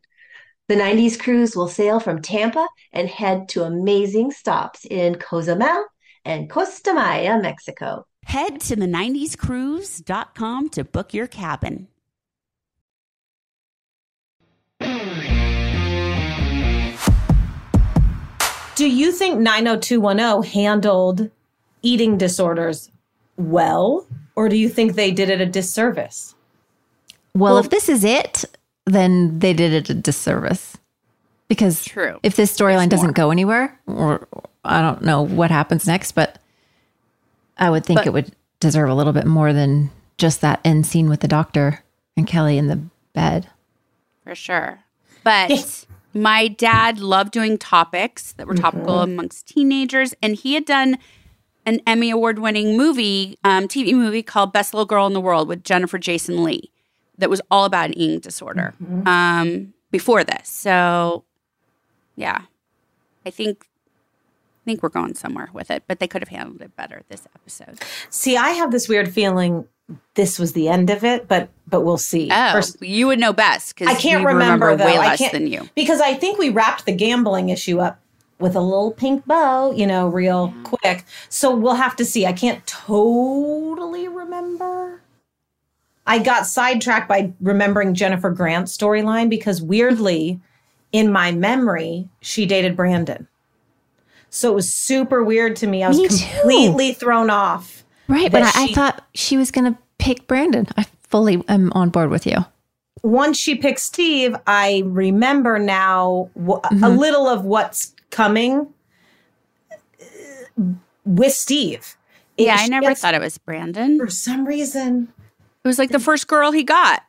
The 0.68 0.76
90s 0.76 1.18
cruise 1.18 1.56
will 1.56 1.68
sail 1.68 1.98
from 1.98 2.22
Tampa 2.22 2.68
and 2.92 3.08
head 3.08 3.48
to 3.48 3.64
amazing 3.64 4.30
stops 4.30 4.86
in 4.88 5.16
Cozumel 5.16 5.86
and 6.24 6.48
Costa 6.48 6.94
Maya, 6.94 7.40
Mexico. 7.42 8.06
Head 8.26 8.60
to 8.62 8.76
the 8.76 8.86
90scruise.com 8.86 10.68
to 10.70 10.84
book 10.84 11.14
your 11.14 11.26
cabin. 11.26 11.88
Do 18.76 18.90
you 18.90 19.12
think 19.12 19.38
90210 19.38 20.52
handled 20.52 21.30
eating 21.82 22.18
disorders 22.18 22.90
well, 23.36 24.06
or 24.34 24.48
do 24.48 24.56
you 24.56 24.68
think 24.68 24.94
they 24.94 25.12
did 25.12 25.30
it 25.30 25.40
a 25.40 25.46
disservice? 25.46 26.34
Well, 27.34 27.58
if 27.58 27.70
this 27.70 27.88
is 27.88 28.04
it, 28.04 28.44
then 28.86 29.38
they 29.38 29.52
did 29.52 29.72
it 29.72 29.90
a 29.90 29.94
disservice. 29.94 30.76
Because 31.48 31.84
True. 31.84 32.18
if 32.22 32.36
this 32.36 32.56
storyline 32.56 32.88
doesn't 32.88 33.12
go 33.12 33.30
anywhere, 33.30 33.78
or 33.86 34.26
I 34.64 34.80
don't 34.80 35.02
know 35.02 35.22
what 35.22 35.50
happens 35.50 35.86
next, 35.86 36.12
but 36.12 36.38
I 37.56 37.70
would 37.70 37.84
think 37.84 38.00
But- 38.00 38.06
it 38.06 38.12
would 38.12 38.32
deserve 38.60 38.88
a 38.88 38.94
little 38.94 39.12
bit 39.12 39.26
more 39.26 39.52
than 39.52 39.90
just 40.16 40.40
that 40.40 40.60
end 40.64 40.86
scene 40.86 41.08
with 41.08 41.20
the 41.20 41.28
doctor 41.28 41.82
and 42.16 42.26
Kelly 42.26 42.56
in 42.58 42.68
the 42.68 42.80
bed. 43.12 43.48
For 44.24 44.34
sure. 44.34 44.80
But 45.22 45.84
my 46.14 46.48
dad 46.48 46.98
loved 47.00 47.32
doing 47.32 47.58
topics 47.58 48.32
that 48.32 48.46
were 48.46 48.54
topical 48.54 49.00
amongst 49.00 49.48
teenagers, 49.48 50.14
and 50.22 50.36
he 50.36 50.54
had 50.54 50.64
done 50.64 50.98
an 51.66 51.80
Emmy 51.86 52.10
award 52.10 52.38
winning 52.38 52.76
movie, 52.76 53.38
um, 53.42 53.68
TV 53.68 53.92
movie 53.94 54.22
called 54.22 54.52
Best 54.52 54.74
Little 54.74 54.86
Girl 54.86 55.06
in 55.06 55.12
the 55.12 55.20
World 55.20 55.48
with 55.48 55.64
Jennifer 55.64 55.98
Jason 55.98 56.44
Leigh 56.44 56.70
that 57.18 57.30
was 57.30 57.40
all 57.50 57.64
about 57.64 57.86
an 57.86 57.98
eating 57.98 58.20
disorder 58.20 58.74
um, 59.06 59.72
before 59.90 60.24
this. 60.24 60.48
So, 60.48 61.24
yeah, 62.16 62.42
I 63.26 63.30
think. 63.30 63.66
I 64.64 64.70
think 64.70 64.82
we're 64.82 64.88
going 64.88 65.14
somewhere 65.14 65.50
with 65.52 65.70
it, 65.70 65.82
but 65.86 65.98
they 65.98 66.08
could 66.08 66.22
have 66.22 66.30
handled 66.30 66.62
it 66.62 66.74
better 66.74 67.02
this 67.10 67.28
episode. 67.34 67.82
See, 68.08 68.38
I 68.38 68.50
have 68.52 68.70
this 68.72 68.88
weird 68.88 69.12
feeling 69.12 69.66
this 70.14 70.38
was 70.38 70.54
the 70.54 70.68
end 70.68 70.88
of 70.88 71.04
it, 71.04 71.28
but 71.28 71.50
but 71.66 71.82
we'll 71.82 71.98
see. 71.98 72.30
Oh, 72.32 72.52
First- 72.52 72.80
you 72.82 73.06
would 73.08 73.18
know 73.18 73.34
best 73.34 73.74
because 73.74 73.88
I 73.94 74.00
can't 74.00 74.24
remember, 74.24 74.68
remember, 74.68 74.76
though. 74.76 74.86
way 74.90 74.96
I 74.96 75.08
less 75.08 75.18
can't- 75.18 75.32
than 75.32 75.46
you. 75.48 75.68
because 75.74 76.00
I 76.00 76.14
think 76.14 76.38
we 76.38 76.48
wrapped 76.48 76.86
the 76.86 76.92
gambling 76.92 77.50
issue 77.50 77.78
up 77.78 78.00
with 78.38 78.56
a 78.56 78.60
little 78.62 78.90
pink 78.90 79.26
bow, 79.26 79.72
you 79.72 79.86
know, 79.86 80.08
real 80.08 80.54
quick. 80.64 81.04
So 81.28 81.54
we'll 81.54 81.74
have 81.74 81.94
to 81.96 82.04
see. 82.06 82.24
I 82.24 82.32
can't 82.32 82.66
totally 82.66 84.08
remember. 84.08 85.02
I 86.06 86.20
got 86.20 86.46
sidetracked 86.46 87.06
by 87.08 87.32
remembering 87.40 87.92
Jennifer 87.92 88.30
Grant's 88.30 88.74
storyline 88.74 89.28
because 89.28 89.60
weirdly, 89.60 90.40
in 90.90 91.12
my 91.12 91.32
memory, 91.32 92.08
she 92.22 92.46
dated 92.46 92.74
Brandon. 92.76 93.28
So 94.34 94.50
it 94.50 94.54
was 94.54 94.74
super 94.74 95.22
weird 95.22 95.54
to 95.56 95.66
me. 95.68 95.84
I 95.84 95.88
was 95.88 95.96
Me 95.98 96.08
too. 96.08 96.16
completely 96.40 96.92
thrown 96.92 97.30
off. 97.30 97.84
Right. 98.08 98.32
But 98.32 98.40
that 98.40 98.56
I, 98.56 98.64
I 98.64 98.72
thought 98.72 99.06
she 99.14 99.36
was 99.36 99.50
going 99.52 99.72
to 99.72 99.78
pick 99.98 100.26
Brandon. 100.26 100.66
I 100.76 100.84
fully 101.08 101.42
am 101.48 101.70
on 101.72 101.90
board 101.90 102.10
with 102.10 102.26
you. 102.26 102.38
once 103.04 103.38
she 103.38 103.54
picked 103.54 103.78
Steve, 103.80 104.34
I 104.46 104.82
remember 104.86 105.58
now 105.60 106.30
w- 106.34 106.58
a 106.64 106.68
Mm-hmm. 106.68 106.98
little 106.98 107.28
of 107.28 107.44
what's 107.44 107.94
coming 108.10 108.66
uh, 109.70 110.62
with 111.04 111.32
Steve. 111.32 111.96
It- 112.36 112.46
Yeah, 112.46 112.56
I 112.58 112.66
never 112.68 112.88
gets- 112.88 113.00
thought 113.02 113.14
it 113.14 113.20
was 113.20 113.38
Brandon. 113.38 113.98
for 113.98 114.08
some 114.10 114.44
reason. 114.46 115.12
It 115.64 115.68
was 115.68 115.78
like 115.78 115.90
the 115.90 116.00
first 116.00 116.26
girl 116.26 116.50
he 116.50 116.62
got. 116.64 117.02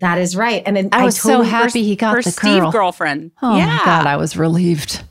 That 0.00 0.16
is 0.18 0.34
right, 0.34 0.62
and 0.64 0.74
then 0.76 0.88
I 0.92 1.04
was 1.04 1.20
so 1.20 1.28
totally- 1.28 1.48
happy 1.50 1.82
he 1.84 1.96
got 1.96 2.14
First 2.14 2.24
the 2.26 2.32
Steve 2.32 2.72
girlfriend. 2.72 3.30
Oh 3.42 3.56
yeah. 3.58 3.66
my 3.66 3.84
God, 3.84 4.06
I 4.06 4.16
was 4.16 4.36
relieved. 4.38 5.02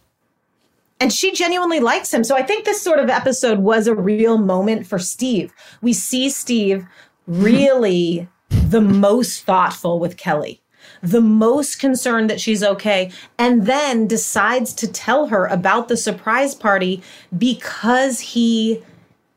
And 1.02 1.12
she 1.12 1.32
genuinely 1.32 1.80
likes 1.80 2.14
him. 2.14 2.24
So 2.24 2.36
I 2.36 2.44
think 2.44 2.64
this 2.64 2.82
sort 2.82 3.00
of 3.00 3.10
episode 3.10 3.60
was 3.60 3.88
a 3.88 3.96
real 3.96 4.38
moment 4.38 4.86
for 4.86 5.00
Steve. 5.00 5.52
We 5.82 5.94
see 5.94 6.30
Steve 6.30 6.86
really 7.26 8.30
the 8.50 8.82
most 8.82 9.44
thoughtful 9.44 10.00
with 10.00 10.16
Kelly, 10.16 10.62
the 11.02 11.20
most 11.20 11.80
concerned 11.80 12.30
that 12.30 12.40
she's 12.40 12.64
okay, 12.64 13.12
and 13.40 13.66
then 13.66 14.06
decides 14.06 14.74
to 14.76 14.88
tell 14.88 15.28
her 15.28 15.48
about 15.48 15.88
the 15.88 15.98
surprise 15.98 16.54
party 16.54 17.02
because 17.36 18.20
he 18.20 18.84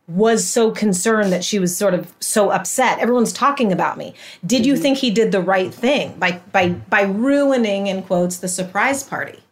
was 0.07 0.47
so 0.47 0.71
concerned 0.71 1.33
that 1.33 1.43
she 1.43 1.59
was 1.59 1.75
sort 1.75 1.95
of 1.95 2.13
so 2.21 2.51
upset. 2.51 2.99
Everyone's 2.99 3.33
talking 3.33 3.73
about 3.73 3.97
me. 3.97 4.13
Did 4.45 4.67
you 4.67 4.75
mhm. 4.75 4.83
think 4.83 4.99
he 4.99 5.11
did 5.11 5.33
the 5.33 5.41
right 5.41 5.73
thing 5.73 6.15
by 6.19 6.43
by 6.53 6.69
by 6.69 7.03
ruining 7.03 7.87
in 7.87 8.03
quotes 8.03 8.37
the 8.37 8.49
surprise 8.49 9.03
party? 9.03 9.43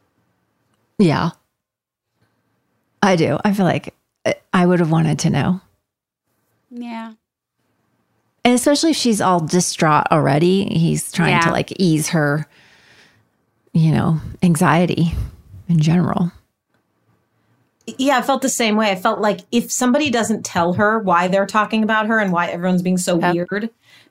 Yeah. 0.99 1.31
I 3.03 3.17
do. 3.17 3.39
I 3.45 3.53
feel 3.53 3.67
like 3.67 3.95
I- 4.25 4.37
I 4.53 4.67
would 4.67 4.79
have 4.81 4.91
wanted 4.91 5.19
to 5.21 5.31
know. 5.31 5.61
Yeah. 6.71 7.13
And 8.45 8.55
especially 8.55 8.91
if 8.91 8.97
she's 8.97 9.21
all 9.21 9.41
distraught 9.41 10.07
already, 10.11 10.65
he's 10.67 11.11
trying 11.13 11.33
Yeah. 11.33 11.41
to 11.41 11.51
like 11.51 11.73
ease 11.79 12.09
her, 12.11 12.47
you 13.73 13.93
know, 13.93 14.21
anxiety 14.43 15.13
in 15.69 15.79
general. 15.81 16.33
Yeah, 17.99 18.19
I 18.19 18.23
felt 18.23 18.43
the 18.43 18.49
same 18.49 18.77
way. 18.77 18.91
I 18.91 18.95
felt 18.95 19.21
like 19.21 19.41
if 19.51 19.71
somebody 19.73 20.09
doesn't 20.11 20.45
tell 20.45 20.75
her 20.75 21.01
why 21.01 21.27
they're 21.29 21.47
talking 21.47 21.83
about 21.83 22.07
her 22.07 22.19
and 22.21 22.33
why 22.33 22.47
everyone's 22.47 22.83
being 22.83 22.99
so 22.99 23.19
Yep. 23.19 23.35
weird, 23.35 23.71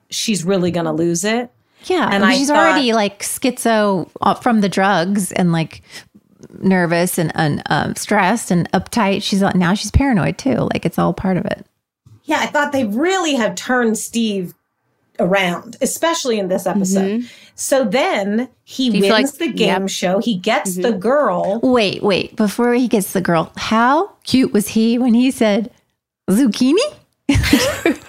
she's 0.09 0.43
really 0.43 0.71
going 0.71 0.85
to 0.85 0.91
lose 0.91 1.23
it. 1.23 1.49
Yeah. 1.85 2.05
And 2.05 2.15
And 2.15 2.25
I 2.25 2.35
she's 2.35 2.47
thought- 2.49 2.57
already 2.57 2.91
like 2.93 3.19
schizo 3.23 4.09
uh, 4.21 4.33
from 4.35 4.59
the 4.61 4.69
drugs 4.69 5.31
and 5.31 5.51
like 5.53 5.81
nervous 6.59 7.17
and, 7.17 7.31
and 7.35 7.61
um, 7.67 7.95
stressed 7.95 8.51
and 8.51 8.71
uptight. 8.71 9.23
She's 9.23 9.41
like, 9.41 9.55
now 9.55 9.73
she's 9.73 9.91
paranoid 9.91 10.37
too. 10.37 10.55
Like 10.55 10.85
it's 10.85 10.99
all 10.99 11.13
part 11.13 11.37
of 11.37 11.45
it. 11.45 11.65
Yeah, 12.23 12.39
I 12.39 12.47
thought 12.47 12.71
they 12.71 12.85
really 12.85 13.35
have 13.35 13.55
turned 13.55 13.97
Steve 13.97 14.53
around, 15.19 15.77
especially 15.81 16.39
in 16.39 16.47
this 16.47 16.65
episode. 16.65 17.29
So 17.55 17.83
then 17.83 18.49
he 18.63 18.89
wins 18.89 19.09
like- 19.09 19.33
the 19.33 19.51
game 19.51 19.81
yep. 19.81 19.89
show. 19.89 20.19
He 20.19 20.37
gets 20.37 20.75
the 20.75 20.93
girl. 20.93 21.59
Wait, 21.61 22.01
wait. 22.01 22.35
Before 22.35 22.73
he 22.73 22.87
gets 22.87 23.13
the 23.13 23.21
girl, 23.21 23.51
how 23.57 24.13
cute 24.23 24.53
was 24.53 24.69
he 24.69 24.97
when 24.97 25.13
he 25.13 25.31
said 25.31 25.71
zucchini? 26.29 26.79
Remember 27.29 27.45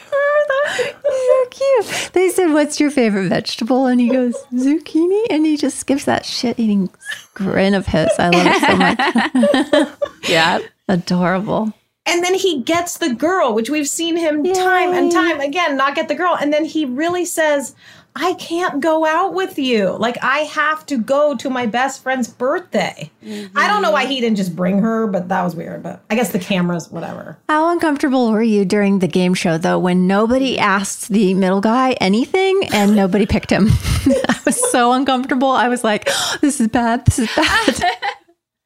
that? 0.57 0.95
Cute. 1.53 2.11
They 2.15 2.31
said, 2.31 2.53
What's 2.53 2.81
your 2.81 2.91
favorite 2.91 3.29
vegetable? 3.29 3.87
And 3.87 4.01
he 4.01 4.09
goes, 4.09 4.35
Zucchini. 4.55 5.27
And 5.29 5.45
he 5.45 5.57
just 5.59 5.87
gives 5.87 6.07
that 6.07 6.25
shit 6.25 6.59
eating 6.59 6.89
grin 7.35 7.75
of 7.75 7.87
his. 7.87 8.09
I 8.19 8.31
love 8.31 8.47
it 8.49 9.73
so 9.73 9.77
much. 9.77 9.89
Yeah. 10.29 10.61
Adorable. 10.89 11.73
And 12.07 12.25
then 12.25 12.35
he 12.35 12.63
gets 12.63 12.99
the 12.99 13.15
girl, 13.15 13.55
which 13.55 13.71
we've 13.71 13.89
seen 13.89 14.17
him 14.17 14.43
time 14.45 14.93
and 14.93 15.13
time 15.13 15.41
again 15.41 15.77
not 15.77 15.95
get 15.95 16.09
the 16.09 16.15
girl. 16.15 16.37
And 16.41 16.53
then 16.53 16.65
he 16.65 16.85
really 16.85 17.25
says, 17.25 17.75
I 18.15 18.35
can't 18.35 18.81
go 18.81 19.07
out 19.07 19.33
with 19.33 19.59
you. 19.59 19.91
Like 19.91 20.19
I 20.23 20.41
have 20.41 20.85
to 20.87 20.99
go 20.99 21.35
to 21.37 21.49
my 21.49 21.67
best 21.67 22.03
friend's 22.03 22.29
birthday. 22.29 23.11
I 23.25 23.69
don't 23.69 23.83
know 23.83 23.91
why 23.91 24.07
he 24.07 24.21
didn't 24.21 24.37
just 24.37 24.55
bring 24.55 24.79
her, 24.79 25.07
but 25.07 25.29
that 25.29 25.43
was 25.43 25.57
weird. 25.57 25.83
But 25.83 26.03
I 26.11 26.15
guess 26.15 26.31
the 26.31 26.39
cameras, 26.39 26.91
whatever. 26.91 27.39
How 27.49 27.71
uncomfortable 27.71 28.31
were 28.31 28.43
you 28.43 28.65
during 28.65 28.99
the 28.99 29.09
game 29.09 29.35
show 29.35 29.57
though 29.57 29.79
when 29.79 30.07
nobody 30.07 30.59
asked 30.59 31.09
the 31.09 31.35
middle 31.35 31.61
guy 31.61 31.93
anything 32.01 32.69
and 32.73 32.95
nobody 32.97 33.27
picked 33.27 33.51
him? 33.51 33.69
I 33.71 34.41
was 34.45 34.71
so 34.71 34.93
uncomfortable. 34.93 35.51
I 35.51 35.69
was 35.69 35.83
like, 35.83 36.05
oh, 36.09 36.39
this 36.41 36.61
is 36.61 36.69
bad. 36.69 37.07
This 37.07 37.21
is 37.21 37.31
bad. 37.35 37.83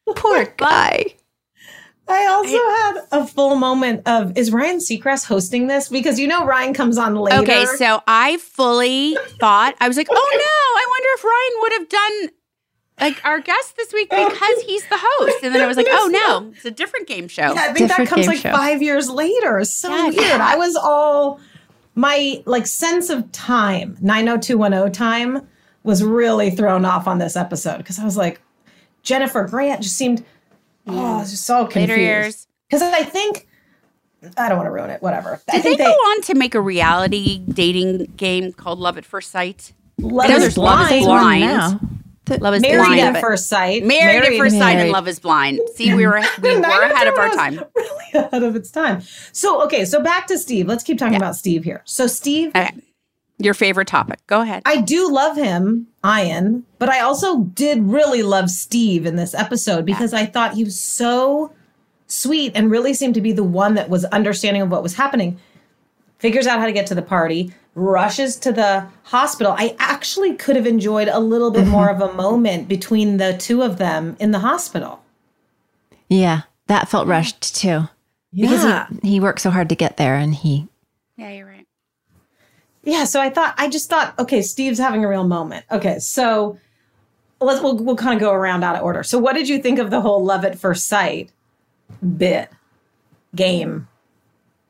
Poor 0.17 0.45
guy. 0.57 1.16
I 2.09 2.27
also 2.27 2.53
had 2.57 3.23
a 3.23 3.27
full 3.27 3.57
moment 3.57 4.03
of 4.07 4.37
is 4.39 4.53
Ryan 4.53 4.79
Seacrest 4.79 5.27
hosting 5.27 5.67
this? 5.67 5.89
Because 5.89 6.19
you 6.21 6.29
know 6.29 6.45
Ryan 6.47 6.73
comes 6.73 6.99
on 6.99 7.17
later. 7.17 7.39
Okay, 7.43 7.65
so 7.77 8.03
I 8.07 8.37
fully 8.39 9.17
thought 9.41 9.75
I 9.81 9.89
was 9.89 9.97
like, 9.97 10.09
oh 10.11 10.15
no, 10.15 10.41
I 10.81 10.87
wonder 10.89 11.09
if 11.15 11.25
Ryan 11.25 11.61
would 11.63 11.73
have 11.73 11.89
done 11.89 12.31
like 13.01 13.25
our 13.27 13.41
guest 13.41 13.77
this 13.77 13.93
week 13.93 14.09
because 14.09 14.63
he's 14.63 14.87
the 14.89 14.99
host. 14.99 15.43
And 15.43 15.55
then 15.55 15.63
I 15.63 15.67
was 15.67 15.77
like, 15.77 15.89
oh 15.91 16.09
no, 16.11 16.53
it's 16.55 16.65
a 16.65 16.71
different 16.71 17.09
game 17.09 17.29
show. 17.29 17.43
Yeah, 17.53 17.67
I 17.69 17.73
think 17.73 17.89
Different 17.89 18.09
that 18.09 18.15
comes 18.15 18.27
game 18.27 18.35
like 18.35 18.39
show. 18.41 18.53
five 18.53 18.83
years 18.83 19.11
later. 19.11 19.65
So 19.65 19.91
Yeah, 19.91 20.05
weird. 20.05 20.15
yeah. 20.17 20.39
I 20.41 20.57
was 20.57 20.77
all 20.77 21.41
my 21.95 22.43
like 22.47 22.67
sense 22.67 23.11
of 23.11 23.31
time, 23.33 23.97
90210 24.01 24.93
time, 24.93 25.47
was 25.83 26.03
really 26.05 26.51
thrown 26.51 26.85
off 26.85 27.07
on 27.07 27.19
this 27.19 27.37
episode 27.37 27.79
because 27.79 27.99
I 27.99 28.05
was 28.05 28.17
like, 28.17 28.41
Jennifer 29.03 29.45
Grant 29.45 29.83
just 29.83 29.97
seemed 29.97 30.25
oh, 30.87 31.21
just 31.21 31.45
so 31.45 31.63
Later 31.63 31.71
confused. 31.73 31.99
years. 31.99 32.47
Because 32.69 32.83
I 32.83 33.03
think 33.05 33.47
I 34.37 34.49
don't 34.49 34.59
want 34.59 34.67
to 34.67 34.73
ruin 34.73 34.91
it. 34.91 35.03
Whatever. 35.03 35.41
I 35.49 35.53
Did 35.57 35.63
they 35.63 35.69
think 35.77 35.79
go 35.81 35.91
on 35.93 36.23
to 36.23 36.35
make 36.35 36.55
a 36.55 36.61
reality 36.61 37.39
dating 37.39 38.13
game 38.17 38.53
called 38.53 38.79
Love 38.79 38.99
at 38.99 39.05
First 39.05 39.31
Sight? 39.31 39.73
Love 39.99 40.31
is 40.31 40.39
there's 40.41 40.59
Love 40.59 40.91
is 40.91 41.05
Blind. 41.05 41.05
Blind. 41.05 41.41
Now. 41.43 41.81
Love 42.41 42.55
is 42.55 42.63
Married 42.63 42.77
blind. 42.87 43.01
at 43.01 43.21
first 43.21 43.49
sight. 43.49 43.85
Married, 43.85 44.25
at 44.25 44.37
first 44.37 44.59
sight 44.59 44.79
and 44.79 44.91
Love 44.91 45.07
is 45.07 45.21
Blind. 45.21 45.61
See, 45.77 45.95
we 45.95 46.07
were 46.07 46.21
we 46.43 46.57
were 46.57 46.61
ahead 46.83 47.07
of 47.07 47.17
our 47.17 47.31
time. 47.31 47.61
Really 47.77 48.25
ahead 48.27 48.43
of 48.43 48.57
its 48.57 48.71
time. 48.73 49.03
So 49.33 49.63
okay, 49.65 49.85
so 49.85 50.03
back 50.03 50.27
to 50.29 50.39
Steve. 50.39 50.67
Let's 50.67 50.83
keep 50.83 50.99
talking 50.99 51.17
about 51.17 51.37
Steve 51.37 51.63
here. 51.63 51.83
So 51.85 52.07
Steve, 52.09 52.49
Okay. 52.49 52.75
Your 53.39 53.55
favorite 53.55 53.89
topic. 53.89 54.21
Go 54.27 54.41
ahead. 54.41 54.63
I 54.65 54.81
do 54.81 55.13
love 55.13 55.37
him, 55.37 55.89
Ian, 56.05 56.65
but 56.79 56.89
I 56.89 57.01
also 57.01 57.41
did 57.41 57.83
really 57.83 58.23
love 58.23 58.49
Steve 58.49 59.05
in 59.05 59.17
this 59.17 59.35
episode 59.35 59.85
because 59.85 60.15
I 60.15 60.25
thought 60.25 60.55
he 60.55 60.65
was 60.65 60.81
so 60.81 61.53
sweet 62.07 62.53
and 62.55 62.71
really 62.71 62.95
seemed 62.95 63.15
to 63.15 63.21
be 63.21 63.33
the 63.33 63.45
one 63.45 63.75
that 63.75 63.91
was 63.91 64.05
understanding 64.07 64.63
of 64.63 64.71
what 64.71 64.83
was 64.83 64.95
happening. 64.95 65.39
Figures 66.19 66.47
out 66.47 66.61
how 66.61 66.67
to 66.67 66.73
get 66.73 66.87
to 66.87 66.95
the 66.95 67.03
party, 67.03 67.53
rushes 67.75 68.37
to 68.37 68.53
the 68.53 68.87
hospital. 69.03 69.55
I 69.57 69.77
actually 69.79 70.35
could 70.35 70.57
have 70.57 70.67
enjoyed 70.67 71.09
a 71.09 71.21
little 71.21 71.51
bit 71.51 71.65
mm-hmm. 71.65 71.73
more 71.73 71.91
of 71.91 72.01
a 72.01 72.13
moment 72.15 72.69
between 72.69 73.19
the 73.19 73.37
two 73.37 73.63
of 73.63 73.77
them 73.77 74.17
in 74.19 74.31
the 74.31 74.39
hospital. 74.39 75.03
Yeah, 76.09 76.43
that 76.69 76.89
felt 76.89 77.07
rushed 77.07 77.55
too. 77.55 77.89
Because 78.33 78.65
Yeah. 78.65 78.87
he, 79.03 79.11
he 79.11 79.21
worked 79.21 79.41
so 79.41 79.51
hard 79.51 79.69
to 79.69 79.75
get 79.75 79.97
there 79.99 80.17
and 80.17 80.35
he 80.35 80.69
yeah, 81.17 81.31
you're 81.31 81.47
right. 81.47 81.56
Yeah, 82.87 83.03
so 83.05 83.21
I 83.21 83.31
thought 83.31 83.55
I 83.59 83.69
just 83.69 83.91
thought, 83.91 84.17
okay, 84.17 84.41
Steve's 84.41 84.79
having 84.79 85.05
a 85.05 85.09
real 85.09 85.27
moment. 85.27 85.67
Okay, 85.73 85.99
so 85.99 86.57
let's 87.41 87.61
we'll 87.61 87.77
we'll 87.77 87.97
kind 87.97 88.15
of 88.15 88.21
go 88.21 88.33
around 88.33 88.63
out 88.63 88.77
of 88.77 88.83
order. 88.83 89.03
So 89.03 89.19
what 89.19 89.35
did 89.35 89.49
you 89.49 89.59
think 89.59 89.81
of 89.81 89.91
the 89.91 90.01
whole 90.01 90.25
love 90.25 90.45
at 90.45 90.57
first 90.57 90.87
sight 90.87 91.33
bit 92.17 92.49
game? 93.35 93.89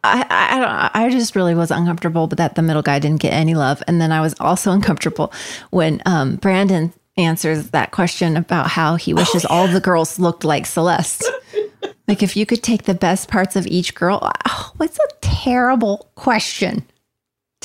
I, 0.03 0.25
I, 0.31 0.59
don't 0.59 1.03
I 1.03 1.11
just 1.11 1.37
really 1.37 1.55
was 1.55 1.71
uncomfortable 1.71 2.27
but 2.27 2.39
that 2.39 2.55
the 2.55 2.63
middle 2.63 2.83
guy 2.83 2.99
didn't 2.99 3.21
get 3.21 3.35
any 3.35 3.55
love. 3.55 3.83
And 3.87 4.01
then 4.01 4.13
I 4.13 4.23
was 4.23 4.35
also 4.41 4.73
uncomfortable 4.73 5.31
when 5.71 6.01
um, 6.07 6.37
Brandon 6.37 6.95
answers 7.19 7.71
that 7.71 7.91
question 7.91 8.37
about 8.37 8.69
how 8.69 8.97
he 8.97 9.13
wishes 9.13 9.45
all 9.45 9.69
the 9.69 9.81
girls 9.81 10.19
looked 10.19 10.45
like 10.45 10.65
Celeste. 10.65 11.31
like 12.09 12.23
if 12.23 12.35
you 12.35 12.47
could 12.47 12.63
take 12.63 12.85
the 12.85 12.95
best 12.95 13.29
parts 13.29 13.57
of 13.57 13.67
each 13.67 13.95
girl, 13.95 14.21
oh, 14.23 14.73
what's 14.77 14.99
a 14.99 15.09
terrible 15.21 16.09
question 16.15 16.87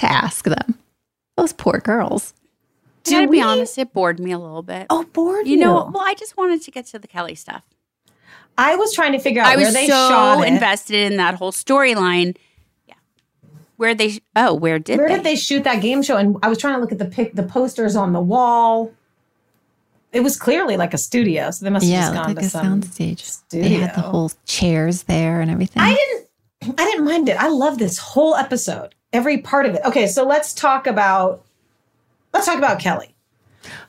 to 0.01 0.11
ask 0.11 0.45
them? 0.45 0.77
Those 1.37 1.53
poor 1.53 1.79
girls. 1.79 2.33
I 3.07 3.11
gotta 3.11 3.27
we- 3.27 3.37
be 3.37 3.41
honest, 3.41 3.77
it 3.77 3.93
bored 3.93 4.19
me 4.19 4.31
a 4.31 4.37
little 4.37 4.61
bit. 4.61 4.85
Oh, 4.89 5.05
bored 5.13 5.47
you 5.47 5.57
know, 5.57 5.89
well, 5.91 6.03
I 6.05 6.13
just 6.13 6.37
wanted 6.37 6.61
to 6.63 6.71
get 6.71 6.85
to 6.87 6.99
the 6.99 7.07
Kelly 7.07 7.33
stuff. 7.35 7.63
I 8.57 8.75
was 8.75 8.93
trying 8.93 9.13
to 9.13 9.19
figure 9.19 9.41
out 9.41 9.47
I 9.47 9.55
where 9.55 9.65
was 9.65 9.73
they 9.73 9.87
so 9.87 9.93
shot 10.09 10.41
it. 10.45 10.53
invested 10.53 11.11
in 11.11 11.17
that 11.17 11.35
whole 11.35 11.51
storyline. 11.51 12.35
Yeah, 12.85 12.95
where 13.77 13.95
they? 13.95 14.19
Oh, 14.35 14.53
where 14.53 14.77
did 14.77 14.99
where 14.99 15.07
they? 15.07 15.15
did 15.15 15.23
they 15.23 15.35
shoot 15.35 15.63
that 15.63 15.81
game 15.81 16.03
show? 16.03 16.17
And 16.17 16.35
I 16.43 16.49
was 16.49 16.57
trying 16.59 16.75
to 16.75 16.79
look 16.81 16.91
at 16.91 16.99
the 16.99 17.05
pic, 17.05 17.33
the 17.33 17.43
posters 17.43 17.95
on 17.95 18.13
the 18.13 18.19
wall. 18.21 18.91
It 20.11 20.19
was 20.19 20.37
clearly 20.37 20.75
like 20.75 20.93
a 20.93 20.97
studio, 20.97 21.49
so 21.51 21.63
they 21.63 21.71
must 21.71 21.85
have 21.85 21.91
Yeah, 21.91 22.01
just 22.01 22.13
gone 22.13 22.23
looked 22.27 22.29
to 22.29 22.35
like 22.41 22.45
a 22.45 22.49
some 22.49 22.81
soundstage. 22.81 23.41
They 23.49 23.69
had 23.75 23.95
the 23.95 24.01
whole 24.01 24.31
chairs 24.45 25.03
there 25.03 25.39
and 25.39 25.49
everything. 25.49 25.81
I 25.81 25.95
didn't 25.95 26.77
I 26.79 26.85
didn't 26.85 27.05
mind 27.05 27.29
it. 27.29 27.37
I 27.41 27.47
love 27.47 27.79
this 27.79 27.97
whole 27.97 28.35
episode. 28.35 28.93
Every 29.13 29.39
part 29.39 29.65
of 29.65 29.75
it. 29.75 29.81
Okay, 29.85 30.07
so 30.07 30.25
let's 30.25 30.53
talk 30.53 30.87
about 30.87 31.43
let's 32.33 32.45
talk 32.45 32.57
about 32.57 32.79
Kelly. 32.79 33.13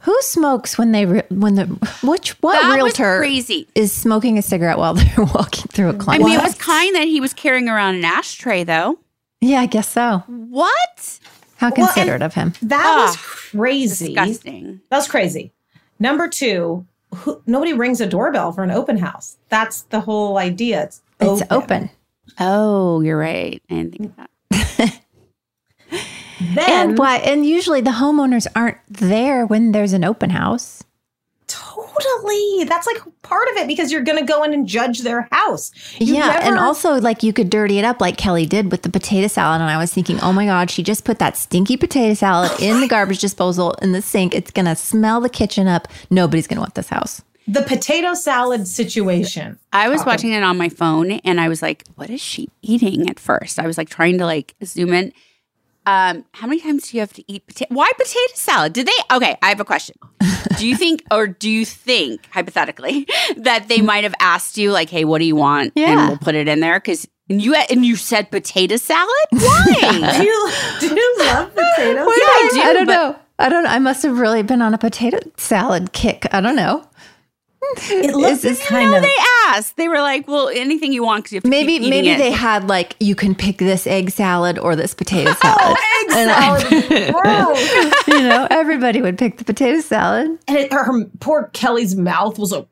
Who 0.00 0.16
smokes 0.22 0.76
when 0.76 0.92
they 0.92 1.06
re- 1.06 1.22
when 1.30 1.54
the 1.54 1.64
which 2.02 2.30
what 2.42 2.60
That 2.60 2.68
was 2.68 2.74
realtor 2.98 3.18
crazy. 3.18 3.68
is 3.74 3.92
smoking 3.92 4.36
a 4.36 4.42
cigarette 4.42 4.78
while 4.78 4.94
they're 4.94 5.24
walking 5.24 5.68
through 5.68 5.90
a 5.90 5.94
I 5.94 5.96
client? 5.98 6.24
I 6.24 6.26
mean, 6.26 6.38
it 6.38 6.42
was 6.42 6.54
kind 6.56 6.94
that 6.96 7.04
he 7.06 7.20
was 7.20 7.32
carrying 7.32 7.68
around 7.68 7.94
an 7.96 8.04
ashtray, 8.04 8.64
though. 8.64 8.98
yeah, 9.40 9.60
I 9.60 9.66
guess 9.66 9.88
so. 9.88 10.24
What? 10.26 11.18
How 11.56 11.70
Well, 11.70 11.86
considerate 11.86 12.22
of 12.22 12.34
him. 12.34 12.52
That 12.62 12.84
Ugh, 12.84 13.06
was 13.08 13.16
crazy. 13.16 14.06
Disgusting. 14.14 14.80
That 14.90 14.96
was 14.96 15.08
crazy. 15.08 15.52
Number 16.00 16.26
two, 16.28 16.84
who, 17.14 17.40
nobody 17.46 17.72
rings 17.72 18.00
a 18.00 18.06
doorbell 18.06 18.50
for 18.52 18.64
an 18.64 18.72
open 18.72 18.98
house. 18.98 19.36
That's 19.48 19.82
the 19.82 20.00
whole 20.00 20.36
idea. 20.38 20.82
It's 20.82 21.00
open. 21.20 21.32
It's 21.42 21.52
open. 21.52 21.90
Oh, 22.40 23.00
you're 23.02 23.16
right. 23.18 23.62
I 23.70 23.74
didn't 23.74 23.92
think 23.92 24.10
of 24.10 24.16
that. 24.16 24.30
Then 26.54 26.88
And 26.90 26.98
why? 26.98 27.16
And 27.18 27.46
usually 27.46 27.80
the 27.80 27.90
homeowners 27.92 28.46
aren't 28.54 28.78
there 28.88 29.46
when 29.46 29.72
there's 29.72 29.92
an 29.92 30.04
open 30.04 30.30
house. 30.30 30.82
totally. 31.46 32.64
That's 32.64 32.86
like 32.86 32.98
part 33.22 33.48
of 33.50 33.56
it 33.56 33.68
because 33.68 33.92
you're 33.92 34.02
going 34.02 34.18
to 34.18 34.24
go 34.24 34.42
in 34.42 34.52
and 34.54 34.66
judge 34.66 35.00
their 35.00 35.28
house. 35.30 35.70
You 35.98 36.14
yeah, 36.14 36.40
and 36.42 36.58
also 36.58 36.94
like 37.00 37.22
you 37.22 37.32
could 37.32 37.50
dirty 37.50 37.78
it 37.78 37.84
up 37.84 38.00
like 38.00 38.16
Kelly 38.16 38.46
did 38.46 38.70
with 38.70 38.82
the 38.82 38.90
potato 38.90 39.28
salad. 39.28 39.60
And 39.60 39.70
I 39.70 39.76
was 39.76 39.92
thinking, 39.92 40.18
oh 40.20 40.32
my 40.32 40.46
god, 40.46 40.70
she 40.70 40.82
just 40.82 41.04
put 41.04 41.18
that 41.18 41.36
stinky 41.36 41.76
potato 41.76 42.14
salad 42.14 42.52
in 42.60 42.80
the 42.80 42.88
garbage 42.88 43.20
disposal 43.20 43.72
in 43.82 43.92
the 43.92 44.02
sink. 44.02 44.34
It's 44.34 44.50
gonna 44.50 44.76
smell 44.76 45.20
the 45.20 45.28
kitchen 45.28 45.68
up. 45.68 45.88
Nobody's 46.10 46.46
gonna 46.46 46.60
want 46.60 46.74
this 46.74 46.88
house. 46.88 47.22
the 47.46 47.62
potato 47.62 48.14
salad 48.14 48.66
situation. 48.68 49.58
I 49.72 49.88
was 49.88 50.04
watching 50.06 50.32
it 50.32 50.42
on 50.42 50.56
my 50.56 50.68
phone 50.68 51.10
and 51.10 51.40
I 51.40 51.48
was 51.48 51.60
like, 51.60 51.84
what 51.96 52.08
is 52.08 52.20
she 52.20 52.48
eating 52.62 53.10
at 53.10 53.18
first? 53.18 53.58
I 53.58 53.66
was 53.66 53.76
like 53.76 53.88
trying 53.90 54.18
to 54.18 54.26
like 54.26 54.54
zoom 54.64 54.92
in. 54.92 55.12
Um, 55.86 56.24
how 56.32 56.46
many 56.46 56.60
times 56.60 56.90
do 56.90 56.96
you 56.96 57.00
have 57.00 57.12
to 57.14 57.24
eat 57.32 57.46
potato? 57.46 57.74
Why 57.74 57.90
potato 57.96 58.32
salad? 58.34 58.72
Did 58.72 58.86
they? 58.86 59.16
Okay, 59.16 59.36
I 59.42 59.48
have 59.48 59.60
a 59.60 59.64
question. 59.64 59.96
Do 60.58 60.66
you 60.68 60.76
think, 60.76 61.02
or 61.10 61.26
do 61.26 61.50
you 61.50 61.64
think, 61.64 62.20
hypothetically, 62.30 63.06
that 63.38 63.66
they 63.68 63.80
might 63.80 64.04
have 64.04 64.14
asked 64.20 64.56
you, 64.58 64.70
like, 64.70 64.90
"Hey, 64.90 65.04
what 65.04 65.18
do 65.18 65.24
you 65.24 65.34
want?" 65.36 65.72
and 65.76 65.84
Yeah. 65.84 66.08
we'll 66.08 66.18
put 66.18 66.34
it 66.36 66.46
in 66.46 66.60
there 66.60 66.78
because 66.78 67.08
you 67.28 67.54
and 67.54 67.84
you 67.84 67.96
said 67.96 68.30
potato 68.30 68.76
salad. 68.76 69.08
Why? 69.30 70.14
Do 70.18 70.24
you, 70.24 70.50
do 70.80 70.94
you 70.94 71.14
love 71.18 71.52
potatoes? 71.54 72.06
What 72.06 72.14
did 72.16 72.24
I 72.28 72.50
do? 72.54 72.60
I 72.62 72.72
don't 72.74 72.86
But- 72.86 72.94
know. 72.94 73.16
I 73.38 73.48
don't. 73.48 73.66
I 73.66 73.78
must 73.80 74.04
have 74.04 74.18
really 74.20 74.42
been 74.44 74.62
on 74.62 74.72
a 74.74 74.78
potato 74.78 75.18
salad 75.36 75.92
kick. 75.92 76.26
I 76.32 76.40
don't 76.40 76.54
know. 76.54 76.84
It 77.88 78.14
looks 78.14 78.32
Is 78.38 78.42
this 78.42 78.66
kind 78.66 78.90
No, 78.90 78.96
of. 78.96 79.02
they 79.02 79.14
asked. 79.48 79.76
They 79.76 79.88
were 79.88 80.00
like, 80.00 80.26
"Well, 80.28 80.48
anything 80.48 80.92
you 80.92 81.04
want 81.04 81.22
because 81.24 81.32
you 81.32 81.36
have 81.36 81.42
to 81.44 81.48
Maybe 81.48 81.74
keep 81.74 81.82
eating 81.82 81.90
maybe 81.90 82.10
it. 82.10 82.18
they 82.18 82.30
had 82.32 82.68
like 82.68 82.96
you 83.00 83.14
can 83.14 83.34
pick 83.34 83.58
this 83.58 83.86
egg 83.86 84.10
salad 84.10 84.58
or 84.58 84.74
this 84.76 84.94
potato 84.94 85.30
oh, 85.34 85.34
salad. 85.40 85.78
egg 86.00 86.10
salad 86.10 86.92
is 86.92 87.10
gross. 87.12 88.06
you 88.08 88.28
know, 88.28 88.46
everybody 88.50 89.00
would 89.00 89.16
pick 89.16 89.38
the 89.38 89.44
potato 89.44 89.80
salad. 89.80 90.38
and 90.48 90.58
it, 90.58 90.72
her, 90.72 90.84
her 90.84 91.04
poor 91.20 91.50
Kelly's 91.52 91.94
mouth 91.96 92.38
was 92.38 92.52
a, 92.52 92.66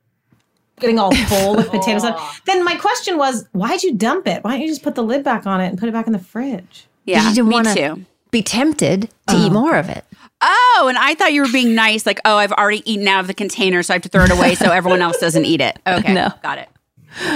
getting 0.81 0.99
all 0.99 1.15
full 1.15 1.57
with 1.57 1.71
potato 1.71 1.99
salad. 2.01 2.21
Then 2.47 2.65
my 2.65 2.75
question 2.77 3.17
was, 3.17 3.47
why'd 3.53 3.83
you 3.83 3.95
dump 3.95 4.27
it? 4.27 4.43
Why 4.43 4.53
don't 4.53 4.61
you 4.63 4.69
just 4.69 4.83
put 4.83 4.97
the 4.97 5.03
lid 5.05 5.23
back 5.23 5.47
on 5.47 5.61
it 5.61 5.69
and 5.69 5.79
put 5.79 5.89
it 5.89 5.93
back 5.93 6.07
in 6.09 6.13
the 6.13 6.19
fridge? 6.19 6.87
Yeah, 7.05 7.29
you 7.29 7.35
didn't 7.37 7.49
me 7.49 7.55
wanna- 7.55 7.75
too. 7.75 8.05
Be 8.33 8.43
tempted 8.43 9.03
to 9.03 9.09
oh, 9.37 9.47
eat 9.47 9.51
more 9.53 9.77
of 9.77 9.89
it. 9.89 10.05
Oh, 10.43 10.87
and 10.89 10.97
I 10.99 11.15
thought 11.15 11.33
you 11.33 11.43
were 11.43 11.53
being 11.53 11.75
nice, 11.75 12.07
like, 12.07 12.21
oh, 12.25 12.37
I've 12.37 12.53
already 12.53 12.83
eaten 12.91 13.07
out 13.09 13.21
of 13.21 13.27
the 13.27 13.35
container, 13.35 13.83
so 13.83 13.93
I 13.93 13.97
have 13.97 14.03
to 14.03 14.09
throw 14.09 14.25
it 14.25 14.31
away 14.31 14.55
so 14.55 14.71
everyone 14.73 15.03
else 15.03 15.19
doesn't 15.19 15.45
eat 15.45 15.61
it. 15.61 15.79
Okay, 15.87 16.15
No. 16.15 16.29
got 16.43 16.59
it. 16.59 16.69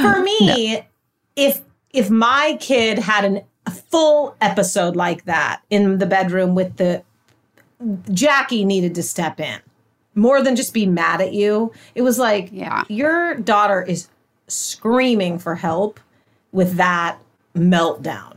For 0.03 0.21
me, 0.21 0.83
if 1.37 1.61
if 1.93 2.11
my 2.11 2.57
kid 2.61 2.99
had 2.99 3.25
an, 3.25 3.43
a 3.67 3.71
full 3.71 4.37
episode 4.41 4.95
like 4.97 5.25
that 5.27 5.63
in 5.71 5.99
the 5.99 6.07
bedroom 6.07 6.55
with 6.55 6.77
the 6.77 7.03
Jackie 8.13 8.65
needed 8.65 8.95
to 8.95 9.03
step 9.03 9.39
in 9.41 9.61
more 10.15 10.41
than 10.43 10.55
just 10.57 10.73
be 10.73 10.87
mad 10.87 11.21
at 11.21 11.33
you. 11.33 11.73
It 11.97 12.03
was 12.03 12.19
like, 12.19 12.49
Yeah. 12.53 12.85
your 12.89 13.35
daughter 13.35 13.83
is 13.83 14.09
screaming 14.49 15.39
for 15.39 15.57
help 15.57 15.99
with 16.53 16.77
that 16.77 17.19
meltdown. 17.57 18.34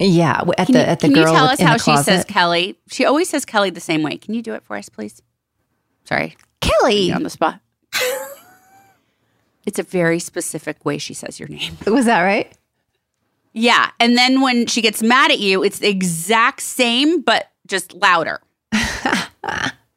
Yeah, 0.00 0.38
w- 0.38 0.54
at 0.58 0.66
Can 0.66 0.72
the 0.74 0.80
you, 0.80 0.86
at 0.86 1.00
the 1.00 1.06
can 1.08 1.14
girl 1.14 1.26
you 1.28 1.32
tell 1.38 1.44
us 1.46 1.60
in 1.60 1.66
how 1.66 1.76
the 1.76 1.82
she 1.82 1.96
says. 2.02 2.24
Kelly? 2.24 2.78
She 2.88 3.04
always 3.04 3.28
says 3.28 3.44
Kelly 3.44 3.70
the 3.70 3.80
same 3.80 4.02
way. 4.02 4.16
Can 4.16 4.34
you 4.34 4.42
do 4.42 4.54
it 4.54 4.62
for 4.64 4.76
us, 4.76 4.88
please? 4.88 5.22
Sorry, 6.04 6.36
Kelly. 6.60 7.12
on 7.12 7.22
the 7.22 7.30
spot. 7.30 7.60
it's 9.66 9.78
a 9.78 9.82
very 9.82 10.18
specific 10.18 10.84
way 10.84 10.98
she 10.98 11.14
says 11.14 11.38
your 11.38 11.48
name. 11.48 11.76
Was 11.86 12.06
that 12.06 12.22
right? 12.22 12.50
Yeah, 13.52 13.90
and 14.00 14.16
then 14.16 14.40
when 14.40 14.66
she 14.66 14.80
gets 14.80 15.02
mad 15.02 15.30
at 15.30 15.38
you, 15.38 15.62
it's 15.62 15.78
the 15.78 15.88
exact 15.88 16.62
same 16.62 17.20
but 17.20 17.50
just 17.66 17.92
louder. 17.92 18.40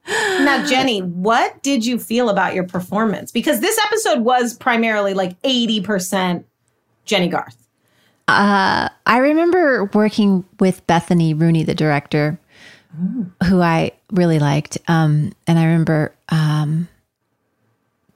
Now, 0.08 0.64
Jenny, 0.68 1.00
what 1.02 1.64
did 1.64 1.84
you 1.84 1.98
feel 1.98 2.30
about 2.30 2.54
your 2.54 2.66
performance? 2.66 3.32
Because 3.32 3.60
this 3.62 3.80
episode 3.88 4.20
was 4.20 4.54
primarily 4.54 5.16
like 5.16 5.42
80% 5.42 6.44
Jenny 7.06 7.28
Garth. 7.28 7.65
Uh, 8.28 8.90
I 9.06 9.18
remember 9.18 9.86
working 9.94 10.46
with 10.60 10.86
Bethany 10.88 11.34
Rooney, 11.34 11.64
the 11.64 11.76
director, 11.76 12.40
who 13.48 13.62
I 13.62 13.92
really 14.12 14.40
liked. 14.40 14.78
Um, 14.88 15.34
and 15.48 15.60
I 15.60 15.66
remember 15.66 16.14
um, 16.30 16.88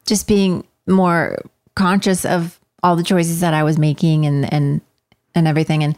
just 0.05 0.27
being 0.27 0.65
more 0.87 1.37
conscious 1.75 2.25
of 2.25 2.59
all 2.81 2.95
the 2.95 3.03
choices 3.03 3.41
that 3.41 3.53
I 3.53 3.63
was 3.63 3.77
making 3.77 4.25
and 4.25 4.51
and 4.51 4.81
and 5.35 5.47
everything. 5.47 5.83
And 5.83 5.95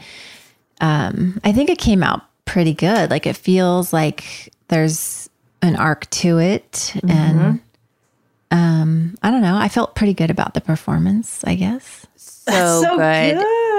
um, 0.82 1.39
I 1.43 1.51
think 1.51 1.70
it 1.70 1.78
came 1.78 2.03
out 2.03 2.24
pretty 2.45 2.74
good. 2.74 3.09
Like 3.09 3.26
it 3.26 3.38
feels 3.38 3.93
like 3.93 4.51
there's 4.68 5.30
an 5.62 5.76
arc 5.76 6.09
to 6.09 6.39
it, 6.39 6.93
and 7.07 7.62
um, 8.49 9.16
I 9.22 9.32
don't 9.32 9.41
know. 9.41 9.55
I 9.55 9.70
felt 9.70 9.95
pretty 9.95 10.14
good 10.14 10.32
about 10.32 10.53
the 10.53 10.62
performance. 10.62 11.43
I 11.45 11.55
guess. 11.55 12.07
So, 12.16 12.82
so 12.82 12.97
good. 12.97 13.38
good. 13.38 13.70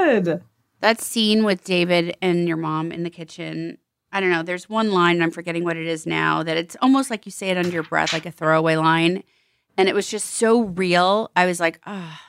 That 0.80 1.00
scene 1.00 1.44
with 1.44 1.64
David 1.64 2.16
and 2.20 2.48
your 2.48 2.56
mom 2.56 2.90
in 2.90 3.02
the 3.02 3.10
kitchen. 3.10 3.78
I 4.12 4.20
don't 4.20 4.30
know. 4.30 4.42
There's 4.42 4.68
one 4.68 4.92
line, 4.92 5.16
and 5.16 5.22
I'm 5.22 5.30
forgetting 5.30 5.64
what 5.64 5.76
it 5.76 5.86
is 5.86 6.06
now, 6.06 6.42
that 6.42 6.56
it's 6.56 6.76
almost 6.82 7.08
like 7.08 7.24
you 7.24 7.32
say 7.32 7.50
it 7.50 7.56
under 7.56 7.70
your 7.70 7.82
breath, 7.82 8.12
like 8.12 8.26
a 8.26 8.30
throwaway 8.30 8.76
line. 8.76 9.22
And 9.78 9.88
it 9.88 9.94
was 9.94 10.08
just 10.08 10.30
so 10.34 10.62
real. 10.62 11.30
I 11.34 11.46
was 11.46 11.60
like, 11.60 11.80
oh, 11.86 12.20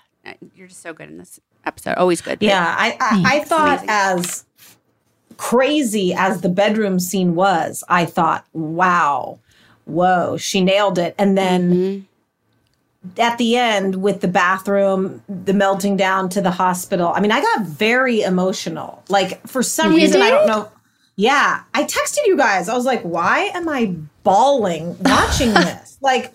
you're 0.56 0.68
just 0.68 0.82
so 0.82 0.94
good 0.94 1.10
in 1.10 1.18
this 1.18 1.40
episode. 1.66 1.96
Always 1.96 2.22
good. 2.22 2.38
Yeah, 2.42 2.74
I 2.78 2.98
I, 3.00 3.16
mm-hmm. 3.16 3.26
I 3.26 3.40
thought 3.44 3.84
as 3.88 4.46
crazy 5.36 6.14
as 6.14 6.42
the 6.42 6.50
bedroom 6.50 7.00
scene 7.00 7.36
was, 7.36 7.84
I 7.90 8.06
thought, 8.06 8.46
wow, 8.54 9.40
whoa, 9.86 10.38
she 10.38 10.64
nailed 10.64 10.98
it. 10.98 11.16
And 11.18 11.38
then 11.38 11.74
mm-hmm. 11.74 12.06
At 13.18 13.38
the 13.38 13.58
end 13.58 14.02
with 14.02 14.22
the 14.22 14.28
bathroom, 14.28 15.22
the 15.28 15.54
melting 15.54 15.98
down 15.98 16.30
to 16.30 16.42
the 16.42 16.52
hospital. 16.52 17.12
I 17.14 17.20
mean, 17.20 17.32
I 17.32 17.42
got 17.42 17.66
very 17.66 18.22
emotional. 18.22 19.04
Like 19.10 19.46
for 19.48 19.62
some 19.62 19.92
You 19.92 19.98
reason, 19.98 20.22
I 20.22 20.30
don't 20.30 20.48
know. 20.48 20.72
Yeah, 21.16 21.64
I 21.74 21.84
texted 21.84 22.26
you 22.26 22.38
guys. 22.38 22.70
I 22.70 22.74
was 22.74 22.86
like, 22.86 23.02
why 23.04 23.52
am 23.54 23.70
I 23.70 23.96
bawling 24.24 24.98
watching 25.02 25.54
this? 25.54 25.98
like, 26.02 26.34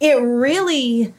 it 0.00 0.14
really 0.20 1.12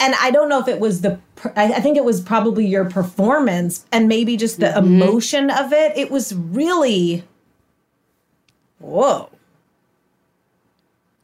and 0.00 0.14
I 0.20 0.30
don't 0.30 0.48
know 0.48 0.60
if 0.60 0.68
it 0.68 0.80
was 0.80 1.00
the, 1.00 1.18
I 1.56 1.74
I 1.74 1.80
think 1.80 1.96
it 1.96 2.04
was 2.04 2.20
probably 2.20 2.66
your 2.66 2.84
performance 2.84 3.84
and 3.92 4.08
maybe 4.08 4.36
just 4.36 4.60
the 4.60 4.66
mm-hmm. 4.66 5.02
emotion 5.02 5.50
of 5.50 5.72
it. 5.72 5.96
It 5.96 6.10
was 6.10 6.34
really, 6.34 7.24
whoa. 8.78 9.28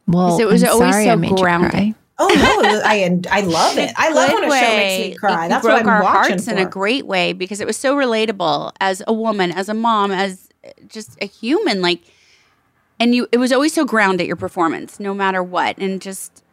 Well, 0.07 0.39
it 0.39 0.45
was 0.45 0.63
I'm 0.63 0.71
always 0.71 0.93
sorry 0.93 1.05
so 1.05 1.11
I 1.11 1.95
made 2.27 2.33
you 2.35 2.39
grounded. 2.39 2.81
cry. 2.81 3.05
Oh 3.05 3.17
no, 3.19 3.31
I 3.31 3.37
I 3.39 3.41
love 3.41 3.77
it. 3.79 3.93
I 3.95 4.11
love 4.11 4.31
when 4.33 4.43
a 4.43 4.47
show 4.47 4.49
makes 4.75 5.09
me 5.09 5.15
cry. 5.15 5.45
It 5.45 5.49
That's 5.49 5.63
broke 5.65 5.73
what 5.77 5.81
I'm 5.83 5.89
our 5.89 6.03
watching 6.03 6.31
hearts 6.33 6.45
for. 6.45 6.51
in 6.51 6.57
a 6.57 6.65
great 6.65 7.05
way 7.05 7.33
because 7.33 7.59
it 7.61 7.67
was 7.67 7.77
so 7.77 7.95
relatable 7.95 8.71
as 8.81 9.01
a 9.07 9.13
woman, 9.13 9.51
as 9.51 9.69
a 9.69 9.73
mom, 9.73 10.11
as 10.11 10.49
uh, 10.65 10.69
just 10.87 11.17
a 11.21 11.25
human. 11.25 11.81
Like, 11.81 12.01
and 12.99 13.15
you, 13.15 13.27
it 13.31 13.37
was 13.37 13.51
always 13.53 13.73
so 13.73 13.85
grounded 13.85 14.27
your 14.27 14.35
performance, 14.35 14.99
no 14.99 15.13
matter 15.13 15.41
what, 15.41 15.77
and 15.77 16.01
just 16.01 16.43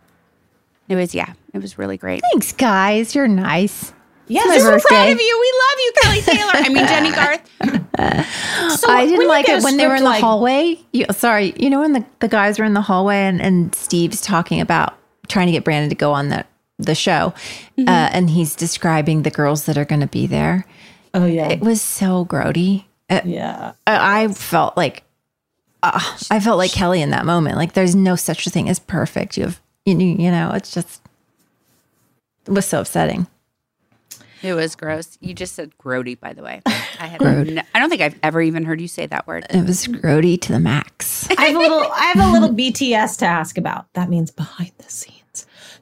it 0.89 0.95
was 0.97 1.15
yeah, 1.15 1.33
it 1.53 1.61
was 1.61 1.79
really 1.79 1.97
great. 1.97 2.23
Thanks, 2.33 2.53
guys. 2.53 3.15
You're 3.15 3.27
nice. 3.29 3.93
Yes, 4.29 4.45
We're 4.61 4.73
birthday. 4.73 4.89
proud 4.89 5.11
of 5.11 5.21
you. 5.21 5.41
We 5.41 5.53
love 5.69 5.79
you, 5.79 5.93
Kelly 6.03 6.21
Taylor. 6.23 6.53
I 6.55 6.69
mean 6.69 6.87
Jenny 6.89 7.13
Garth. 7.13 8.81
So 8.81 8.91
I 8.91 9.07
didn't 9.07 9.29
like 9.29 9.49
it 9.49 9.63
when 9.63 9.77
they 9.77 9.87
were 9.87 9.95
in 9.95 10.03
the 10.03 10.09
like- 10.09 10.21
hallway. 10.21 10.81
You, 10.93 11.07
sorry, 11.13 11.55
you 11.57 11.71
know 11.71 11.81
when 11.81 11.93
the, 11.93 12.05
the 12.19 12.27
guys 12.29 12.59
were 12.59 12.65
in 12.65 12.75
the 12.75 12.81
hallway 12.81 13.19
and, 13.19 13.41
and 13.41 13.73
Steve's 13.75 14.21
talking 14.21 14.61
about 14.61 14.99
trying 15.29 15.47
to 15.47 15.53
get 15.53 15.65
Brandon 15.65 15.89
to 15.91 15.95
go 15.97 16.13
on 16.13 16.29
the 16.29 16.45
the 16.79 16.95
show, 16.95 17.33
Mm-hmm. 17.79 17.89
uh, 17.89 18.11
and 18.13 18.29
he's 18.31 18.55
describing 18.55 19.23
the 19.23 19.31
girls 19.31 19.65
that 19.65 19.79
are 19.79 19.85
going 19.87 20.03
to 20.03 20.07
be 20.07 20.27
there. 20.27 20.67
Oh 21.15 21.25
yeah, 21.27 21.49
It 21.49 21.61
was 21.61 21.81
so 21.81 22.27
grody. 22.27 22.85
Uh, 23.09 23.21
yeah. 23.25 23.73
I 23.87 24.25
I 24.25 24.29
felt 24.29 24.77
like 24.77 25.03
uh, 25.83 26.01
I 26.31 26.41
felt 26.41 26.59
like 26.59 26.73
Kelly 26.73 27.01
in 27.01 27.11
that 27.11 27.25
moment. 27.25 27.57
Like 27.57 27.73
there's 27.73 27.95
no 27.97 28.15
such 28.17 28.47
a 28.47 28.51
thing 28.51 28.69
as 28.69 28.79
perfect. 28.79 29.37
You 29.39 29.45
have 29.45 29.61
you, 29.87 29.97
you 29.99 30.31
know 30.31 30.51
it's 30.53 30.73
just 30.73 31.01
it 32.47 32.51
was 32.53 32.67
so 32.67 32.81
upsetting. 32.81 33.27
It 34.43 34.53
was 34.53 34.77
gross. 34.77 35.17
You 35.21 35.33
just 35.35 35.55
said 35.55 35.73
grody, 35.79 36.19
by 36.19 36.33
the 36.35 36.43
way. 36.43 36.61
I 36.67 37.07
had 37.07 37.19
Grode. 37.21 37.49
no, 37.55 37.63
I 37.75 37.79
don't 37.79 37.89
think 37.89 38.03
I've 38.03 38.19
ever 38.23 38.41
even 38.43 38.65
heard 38.65 38.81
you 38.81 38.87
say 38.89 39.07
that 39.07 39.27
word. 39.27 39.47
It 39.51 39.65
was 39.67 39.87
grody 39.87 40.41
to 40.43 40.53
the 40.53 40.61
max. 40.61 41.27
I 41.37 41.47
have 41.47 41.57
a 41.57 41.59
little 41.59 41.81
I 41.91 42.13
have 42.15 42.29
a 42.29 42.33
little 42.33 42.51
BTS 42.55 43.19
to 43.21 43.27
ask 43.27 43.57
about. 43.59 43.87
That 43.95 44.09
means 44.11 44.31
behind 44.31 44.73
the 44.79 44.85
scenes. 44.91 45.16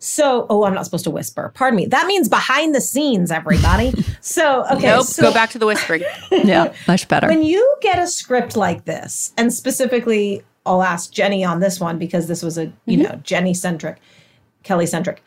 So, 0.05 0.47
oh, 0.51 0.65
I'm 0.65 0.75
not 0.75 0.85
supposed 0.85 1.05
to 1.05 1.11
whisper. 1.11 1.51
Pardon 1.55 1.79
me. 1.79 1.87
That 1.87 2.07
means 2.07 2.29
behind 2.29 2.75
the 2.75 2.81
scenes, 2.81 3.31
everybody. 3.31 3.93
So, 4.21 4.65
okay. 4.73 4.87
nope. 4.87 5.05
so- 5.05 5.23
go 5.23 5.35
back 5.35 5.51
to 5.51 5.59
the 5.59 5.67
whispering. 5.67 6.03
yeah, 6.33 6.73
much 6.89 7.09
better. 7.09 7.29
When 7.29 7.43
you 7.43 7.77
get 7.83 7.99
a 7.99 8.07
script 8.07 8.57
like 8.57 8.87
this, 8.87 9.35
and 9.37 9.53
specifically, 9.53 10.43
I'll 10.65 10.83
ask 10.83 11.13
Jenny 11.13 11.45
on 11.45 11.61
this 11.61 11.79
one 11.79 11.99
because 11.99 12.27
this 12.27 12.43
was 12.43 12.57
a 12.57 12.73
you 12.87 12.99
mm-hmm. 12.99 13.03
know 13.03 13.21
Jenny 13.23 13.53
centric, 13.53 13.99
Kelly 14.63 14.87
centric. 14.87 15.23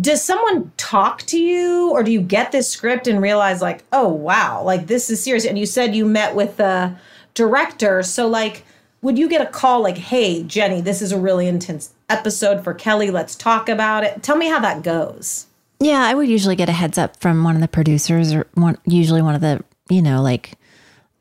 Does 0.00 0.20
someone 0.20 0.72
talk 0.76 1.22
to 1.22 1.38
you, 1.38 1.90
or 1.92 2.02
do 2.02 2.10
you 2.10 2.20
get 2.20 2.50
this 2.50 2.68
script 2.68 3.06
and 3.06 3.22
realize 3.22 3.62
like, 3.62 3.84
oh 3.92 4.08
wow, 4.08 4.64
like 4.64 4.88
this 4.88 5.10
is 5.10 5.22
serious? 5.22 5.44
And 5.44 5.56
you 5.56 5.66
said 5.66 5.94
you 5.94 6.04
met 6.04 6.34
with 6.34 6.56
the 6.56 6.92
director, 7.34 8.02
so 8.02 8.26
like, 8.26 8.64
would 9.00 9.16
you 9.16 9.28
get 9.28 9.42
a 9.42 9.46
call 9.46 9.80
like, 9.80 9.98
hey 9.98 10.42
Jenny, 10.42 10.80
this 10.80 11.02
is 11.02 11.12
a 11.12 11.20
really 11.20 11.46
intense 11.46 11.94
episode 12.08 12.64
for 12.64 12.74
Kelly. 12.74 13.10
Let's 13.10 13.34
talk 13.34 13.68
about 13.68 14.04
it. 14.04 14.22
Tell 14.22 14.36
me 14.36 14.48
how 14.48 14.60
that 14.60 14.82
goes. 14.82 15.46
Yeah, 15.80 16.02
I 16.02 16.14
would 16.14 16.28
usually 16.28 16.56
get 16.56 16.68
a 16.68 16.72
heads 16.72 16.98
up 16.98 17.20
from 17.20 17.44
one 17.44 17.54
of 17.54 17.60
the 17.60 17.68
producers 17.68 18.32
or 18.32 18.46
one 18.54 18.78
usually 18.84 19.22
one 19.22 19.34
of 19.34 19.40
the, 19.40 19.62
you 19.88 20.02
know, 20.02 20.22
like 20.22 20.54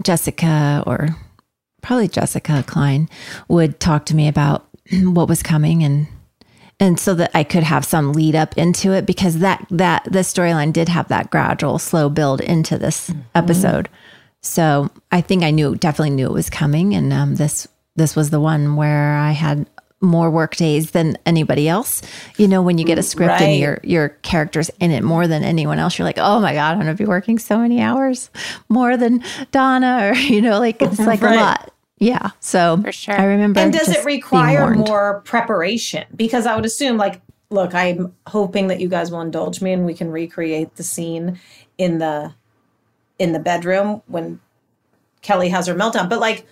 Jessica 0.03 0.83
or 0.88 1.09
probably 1.81 2.07
Jessica 2.07 2.63
Klein 2.65 3.09
would 3.47 3.79
talk 3.79 4.05
to 4.07 4.15
me 4.15 4.27
about 4.27 4.67
what 5.03 5.29
was 5.29 5.43
coming 5.43 5.83
and 5.83 6.07
and 6.79 6.99
so 6.99 7.15
that 7.15 7.31
I 7.33 7.43
could 7.43 7.63
have 7.63 7.83
some 7.85 8.13
lead 8.13 8.35
up 8.35 8.55
into 8.57 8.93
it 8.93 9.05
because 9.05 9.39
that 9.39 9.65
that 9.71 10.03
the 10.05 10.19
storyline 10.19 10.73
did 10.73 10.89
have 10.89 11.07
that 11.07 11.29
gradual 11.31 11.79
slow 11.79 12.09
build 12.09 12.41
into 12.41 12.77
this 12.77 13.11
episode. 13.33 13.89
So 14.41 14.89
I 15.11 15.21
think 15.21 15.43
I 15.43 15.51
knew 15.51 15.75
definitely 15.75 16.11
knew 16.11 16.27
it 16.27 16.33
was 16.33 16.49
coming 16.49 16.93
and 16.93 17.11
um, 17.13 17.35
this 17.35 17.67
this 17.95 18.15
was 18.15 18.29
the 18.29 18.39
one 18.39 18.75
where 18.75 19.15
I 19.17 19.31
had 19.31 19.67
more 19.99 20.29
work 20.29 20.55
days 20.55 20.91
than 20.91 21.17
anybody 21.25 21.67
else. 21.67 22.01
You 22.37 22.47
know, 22.47 22.61
when 22.61 22.77
you 22.77 22.85
get 22.85 22.97
a 22.99 23.03
script 23.03 23.29
Right. 23.31 23.41
and 23.41 23.59
your 23.59 23.79
your 23.83 24.09
characters 24.09 24.69
in 24.79 24.91
it 24.91 25.03
more 25.03 25.27
than 25.27 25.43
anyone 25.43 25.79
else, 25.79 25.97
you're 25.97 26.05
like, 26.07 26.19
oh 26.19 26.39
my 26.39 26.53
god, 26.53 26.73
I'm 26.73 26.79
gonna 26.79 26.93
be 26.93 27.05
working 27.05 27.39
so 27.39 27.57
many 27.57 27.81
hours 27.81 28.29
more 28.69 28.95
than 28.97 29.23
Donna, 29.51 30.09
or 30.11 30.15
you 30.17 30.41
know, 30.41 30.59
like 30.59 30.81
it's 30.81 30.99
like 30.99 31.21
Right. 31.21 31.35
a 31.37 31.41
lot. 31.41 31.73
Yeah. 31.99 32.29
So 32.39 32.79
For 32.83 32.91
sure. 32.91 33.19
I 33.19 33.23
remember. 33.25 33.59
And 33.59 33.73
does 33.73 33.89
it 33.89 34.05
require 34.05 34.71
more 34.75 35.21
preparation? 35.25 36.03
Because 36.15 36.45
I 36.45 36.55
would 36.55 36.63
assume, 36.65 36.97
like, 36.97 37.21
look, 37.49 37.73
I'm 37.73 38.13
hoping 38.27 38.67
that 38.67 38.79
you 38.79 38.87
guys 38.87 39.09
will 39.09 39.21
indulge 39.21 39.61
me 39.63 39.73
and 39.73 39.83
we 39.83 39.95
can 39.95 40.11
recreate 40.11 40.75
the 40.75 40.83
scene 40.83 41.39
in 41.79 41.97
the 41.97 42.35
in 43.17 43.31
the 43.31 43.39
bedroom 43.39 44.03
when 44.05 44.39
Kelly 45.23 45.49
has 45.49 45.65
her 45.65 45.73
meltdown. 45.73 46.07
But 46.07 46.19
like, 46.19 46.45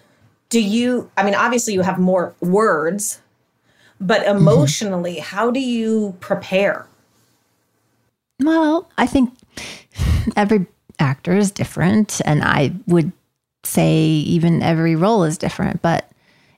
do 0.50 0.60
you? 0.60 1.12
I 1.16 1.24
mean, 1.24 1.36
obviously 1.36 1.74
you 1.76 1.82
have 1.82 2.00
more 2.00 2.34
words, 2.42 3.22
but 4.02 4.26
Mm-hmm. 4.38 4.38
emotionally, 4.38 5.20
how 5.20 5.52
do 5.52 5.60
you 5.60 6.16
prepare? 6.20 6.88
Well, 8.44 8.90
I 8.98 9.08
think 9.08 9.34
every 10.36 10.68
actor 11.00 11.36
is 11.38 11.52
different, 11.52 12.22
and 12.26 12.44
I 12.44 12.74
would 12.88 13.12
say 13.64 13.96
even 14.06 14.62
every 14.62 14.96
role 14.96 15.24
is 15.24 15.38
different. 15.38 15.82
But 15.82 16.10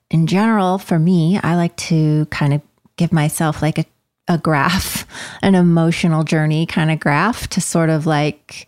in 0.10 0.28
general, 0.28 0.78
for 0.78 1.00
me, 1.00 1.40
I 1.44 1.56
like 1.56 1.76
to 1.78 2.26
kind 2.28 2.54
of 2.54 2.62
give 2.98 3.14
myself 3.14 3.62
like 3.62 3.78
a, 3.80 3.86
a 4.28 4.38
graph, 4.38 5.06
an 5.42 5.56
emotional 5.56 6.24
journey 6.24 6.66
kind 6.66 6.92
of 6.92 7.00
graph 7.00 7.48
to 7.50 7.62
sort 7.62 7.90
of 7.90 8.06
like 8.06 8.68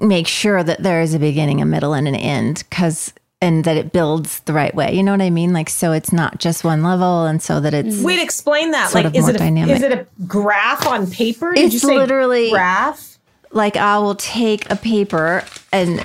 make 0.00 0.26
sure 0.26 0.62
that 0.62 0.82
there 0.82 1.02
is 1.02 1.14
a 1.14 1.18
beginning, 1.18 1.62
a 1.62 1.66
middle, 1.66 1.94
and 1.94 2.08
an 2.08 2.16
end. 2.16 2.64
Because 2.70 3.12
and 3.42 3.64
that 3.64 3.76
it 3.76 3.92
builds 3.92 4.40
the 4.40 4.52
right 4.52 4.74
way. 4.74 4.94
You 4.94 5.02
know 5.02 5.12
what 5.12 5.22
I 5.22 5.30
mean? 5.30 5.52
Like, 5.52 5.70
so 5.70 5.92
it's 5.92 6.12
not 6.12 6.38
just 6.38 6.62
one 6.64 6.82
level, 6.82 7.24
and 7.26 7.42
so 7.42 7.60
that 7.60 7.72
it's 7.74 8.02
Wait, 8.02 8.20
explain 8.20 8.72
that. 8.72 8.94
Like, 8.94 9.14
is 9.14 9.28
it 9.28 9.36
a, 9.36 9.38
dynamic. 9.38 9.76
is 9.76 9.82
it 9.82 9.92
a 9.92 10.06
graph 10.26 10.86
on 10.86 11.10
paper? 11.10 11.54
Did 11.54 11.64
It's 11.66 11.74
you 11.74 11.80
say 11.80 11.96
literally- 11.96 12.50
graph. 12.50 13.18
like 13.52 13.76
I 13.76 13.98
will 13.98 14.14
take 14.14 14.70
a 14.70 14.76
paper 14.76 15.42
and 15.72 16.02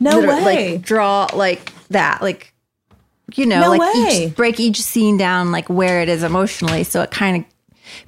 No 0.00 0.20
way. 0.20 0.72
Like 0.74 0.82
draw 0.82 1.26
like 1.32 1.72
that, 1.90 2.20
like 2.22 2.52
you 3.34 3.46
know, 3.46 3.60
No 3.60 3.70
like 3.70 3.80
way. 3.80 4.26
each 4.26 4.36
break 4.36 4.60
each 4.60 4.80
scene 4.82 5.16
down 5.16 5.50
like 5.52 5.68
where 5.68 6.00
it 6.02 6.08
is 6.08 6.22
emotionally, 6.22 6.84
so 6.84 7.02
it 7.02 7.10
kind 7.10 7.38
of 7.44 7.44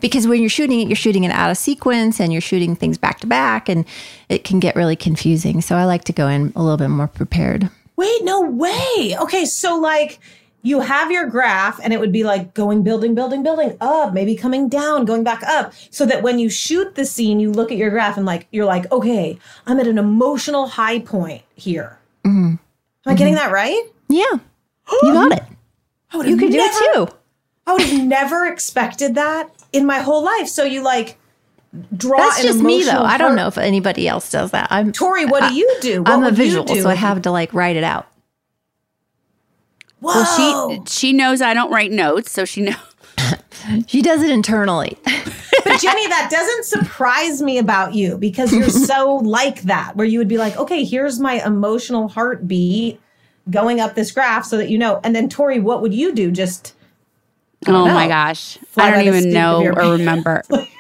because 0.01 0.27
when 0.27 0.41
you're 0.41 0.51
shooting 0.51 0.81
it, 0.81 0.89
you're 0.89 0.97
shooting 0.97 1.25
it 1.25 1.31
out 1.31 1.51
of 1.51 1.57
sequence 1.57 2.21
and 2.21 2.33
you're 2.33 2.43
shooting 2.43 2.75
things 2.77 2.99
back 2.99 3.21
to 3.21 3.27
back, 3.27 3.69
and 3.69 3.85
it 4.29 4.43
can 4.45 4.59
get 4.61 4.75
really 4.77 4.97
confusing. 4.97 5.61
So 5.61 5.77
I 5.77 5.85
like 5.87 6.05
to 6.05 6.13
go 6.13 6.27
in 6.29 6.53
a 6.57 6.63
little 6.63 6.77
bit 6.77 6.89
more 6.89 7.07
prepared. 7.09 7.71
Wait, 7.99 8.23
no 8.23 8.41
way. 8.41 9.17
Okay, 9.21 9.45
so 9.45 9.77
like 9.77 10.21
you 10.63 10.79
have 10.79 11.11
your 11.11 11.27
graph 11.27 11.81
and 11.83 11.93
it 11.93 11.99
would 11.99 12.13
be 12.13 12.23
like 12.23 12.55
going 12.55 12.85
building, 12.85 13.13
building, 13.13 13.43
building 13.43 13.77
up, 13.81 14.15
maybe 14.15 14.37
coming 14.37 14.69
down, 14.69 15.05
going 15.05 15.25
back 15.25 15.43
up, 15.43 15.73
so 15.91 16.07
that 16.07 16.23
when 16.23 16.39
you 16.39 16.49
shoot 16.49 16.95
the 16.95 17.05
scene, 17.05 17.41
you 17.41 17.51
look 17.51 17.73
at 17.73 17.77
your 17.77 17.91
graph 17.91 18.17
and 18.17 18.25
like 18.25 18.47
you're 18.53 18.67
like, 18.67 18.89
okay, 18.93 19.37
I'm 19.67 19.81
at 19.81 19.89
an 19.89 19.99
emotional 19.99 20.69
high 20.69 21.01
point 21.01 21.43
here. 21.57 21.99
Mm-hmm. 22.25 22.51
Am 22.51 22.59
I 23.05 23.15
getting 23.15 23.35
mm-hmm. 23.35 23.47
that 23.47 23.53
right? 23.53 23.83
Yeah, 24.09 24.39
you 25.03 25.13
got 25.13 25.33
it. 25.33 25.43
You 26.25 26.37
could 26.37 26.53
do 26.53 26.57
never- 26.57 26.79
it 26.79 26.95
too. 26.95 27.09
I 27.67 27.73
would 27.73 27.83
have 27.83 28.05
never 28.05 28.47
expected 28.47 29.17
that 29.17 29.51
in 29.73 29.85
my 29.85 29.99
whole 29.99 30.25
life. 30.25 30.47
So 30.47 30.63
you 30.63 30.85
like 30.85 31.19
draw. 31.97 32.19
That's 32.19 32.41
an 32.41 32.47
just 32.47 32.59
me 32.61 32.83
though. 32.83 32.91
emotional 32.91 33.07
I 33.07 33.19
don't 33.19 33.37
know 33.37 33.47
if 33.47 33.59
anybody 33.59 34.09
else 34.09 34.31
does 34.31 34.51
that. 34.53 34.69
I'm 34.71 34.93
Tori, 34.93 35.25
what 35.27 35.49
do 35.49 35.55
you 35.55 35.77
do? 35.81 36.03
What 36.03 36.11
I'm 36.13 36.25
a 36.25 36.31
visual, 36.31 36.67
so 36.67 36.89
I 36.89 36.95
have 36.95 37.23
to 37.23 37.31
like 37.31 37.53
write 37.55 37.77
it 37.77 37.85
out. 37.85 38.07
Whoa. 40.01 40.15
Well, 40.15 40.85
she 40.85 40.93
she 40.93 41.13
knows 41.13 41.43
I 41.43 41.55
don't 41.55 41.71
write 41.73 41.91
notes, 41.91 42.31
so 42.33 42.45
she 42.45 42.63
knows. 42.63 42.77
She 43.87 44.01
does 44.03 44.23
it 44.23 44.31
internally. 44.31 44.97
But 45.05 45.81
Jenny, 45.81 46.07
that 46.07 46.29
doesn't 46.31 46.65
surprise 46.65 47.43
me 47.43 47.59
about 47.59 47.93
you 47.93 48.17
because 48.17 48.53
you're 48.53 48.69
so 48.71 49.17
like 49.17 49.63
that, 49.63 49.97
where 49.97 50.07
you 50.07 50.19
would 50.21 50.29
be 50.29 50.39
like, 50.39 50.57
okay, 50.57 50.85
here's 50.85 51.19
my 51.19 51.45
emotional 51.45 52.09
heartbeat 52.09 53.01
going 53.51 53.81
up 53.81 53.95
this 53.95 54.13
graph 54.13 54.45
so 54.45 54.57
that 54.57 54.71
you 54.71 54.79
know. 54.79 55.01
And 55.03 55.15
then 55.15 55.29
Tori, 55.29 55.59
what 55.59 55.83
would 55.83 55.93
you 55.93 56.15
do? 56.15 56.31
Just 56.31 56.75
Oh 57.67 57.73
know. 57.85 57.93
my 57.93 58.07
gosh, 58.07 58.59
I 58.77 58.91
don't 58.91 59.07
even 59.07 59.31
know 59.31 59.65
or 59.67 59.93
remember. 59.93 60.43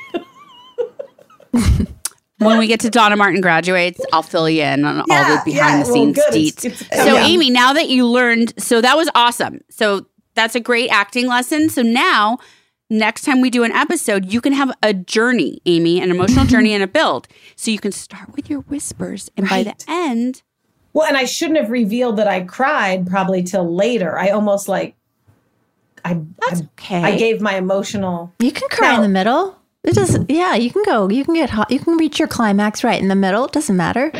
when 2.38 2.58
we 2.58 2.66
get 2.66 2.80
to 2.80 2.90
Donna 2.90 3.16
Martin 3.16 3.40
graduates, 3.40 4.00
I'll 4.12 4.22
fill 4.22 4.48
you 4.48 4.62
in 4.62 4.84
on 4.84 5.00
all 5.00 5.06
the 5.06 5.42
behind 5.44 5.54
yeah, 5.54 5.78
the 5.80 5.84
scenes 5.84 6.16
good. 6.16 6.34
It's- 6.34 6.54
deets. 6.54 6.64
it's- 6.64 7.04
so, 7.04 7.14
yeah. 7.14 7.26
Amy, 7.26 7.50
now 7.50 7.72
that 7.72 7.88
you 7.88 8.06
learned, 8.06 8.54
so 8.58 8.80
that 8.80 8.96
was 8.96 9.08
awesome. 9.14 9.60
So 9.70 10.06
that's 10.34 10.54
a 10.54 10.60
great 10.60 10.88
acting 10.90 11.26
lesson. 11.26 11.68
So 11.68 11.82
now, 11.82 12.38
next 12.90 13.22
time 13.22 13.40
we 13.40 13.50
do 13.50 13.64
an 13.64 13.72
episode, 13.72 14.32
you 14.32 14.40
can 14.40 14.52
have 14.52 14.72
a 14.82 14.94
journey, 14.94 15.60
Amy, 15.66 16.00
an 16.00 16.10
emotional 16.10 16.44
journey 16.46 16.72
and 16.72 16.82
a 16.82 16.86
build. 16.86 17.28
So 17.56 17.70
you 17.70 17.78
can 17.78 17.92
start 17.92 18.34
with 18.34 18.48
your 18.48 18.60
whispers, 18.60 19.30
and 19.36 19.48
by 19.48 19.62
the 19.64 19.74
end, 19.88 20.42
well, 20.92 21.06
and 21.06 21.16
I 21.16 21.24
shouldn't 21.26 21.58
have 21.58 21.70
revealed 21.70 22.16
that 22.16 22.28
I 22.28 22.40
cried 22.42 23.06
probably 23.06 23.42
till 23.42 23.72
later. 23.74 24.18
I 24.18 24.30
almost 24.30 24.68
like 24.68 24.96
I 26.04 26.20
that's 26.40 26.62
I, 26.62 26.64
okay. 26.64 27.02
I 27.02 27.16
gave 27.16 27.40
my 27.40 27.56
emotional. 27.56 28.32
You 28.38 28.52
can 28.52 28.68
cry 28.68 28.94
in 28.94 29.02
the 29.02 29.08
middle. 29.08 29.56
It 29.88 29.94
does. 29.94 30.18
Yeah, 30.28 30.54
you 30.54 30.70
can 30.70 30.82
go. 30.84 31.08
You 31.08 31.24
can 31.24 31.32
get 31.32 31.48
hot. 31.48 31.70
You 31.70 31.78
can 31.78 31.96
reach 31.96 32.18
your 32.18 32.28
climax 32.28 32.84
right 32.84 33.00
in 33.00 33.08
the 33.08 33.14
middle. 33.14 33.46
It 33.46 33.52
doesn't 33.52 33.74
matter. 33.74 34.12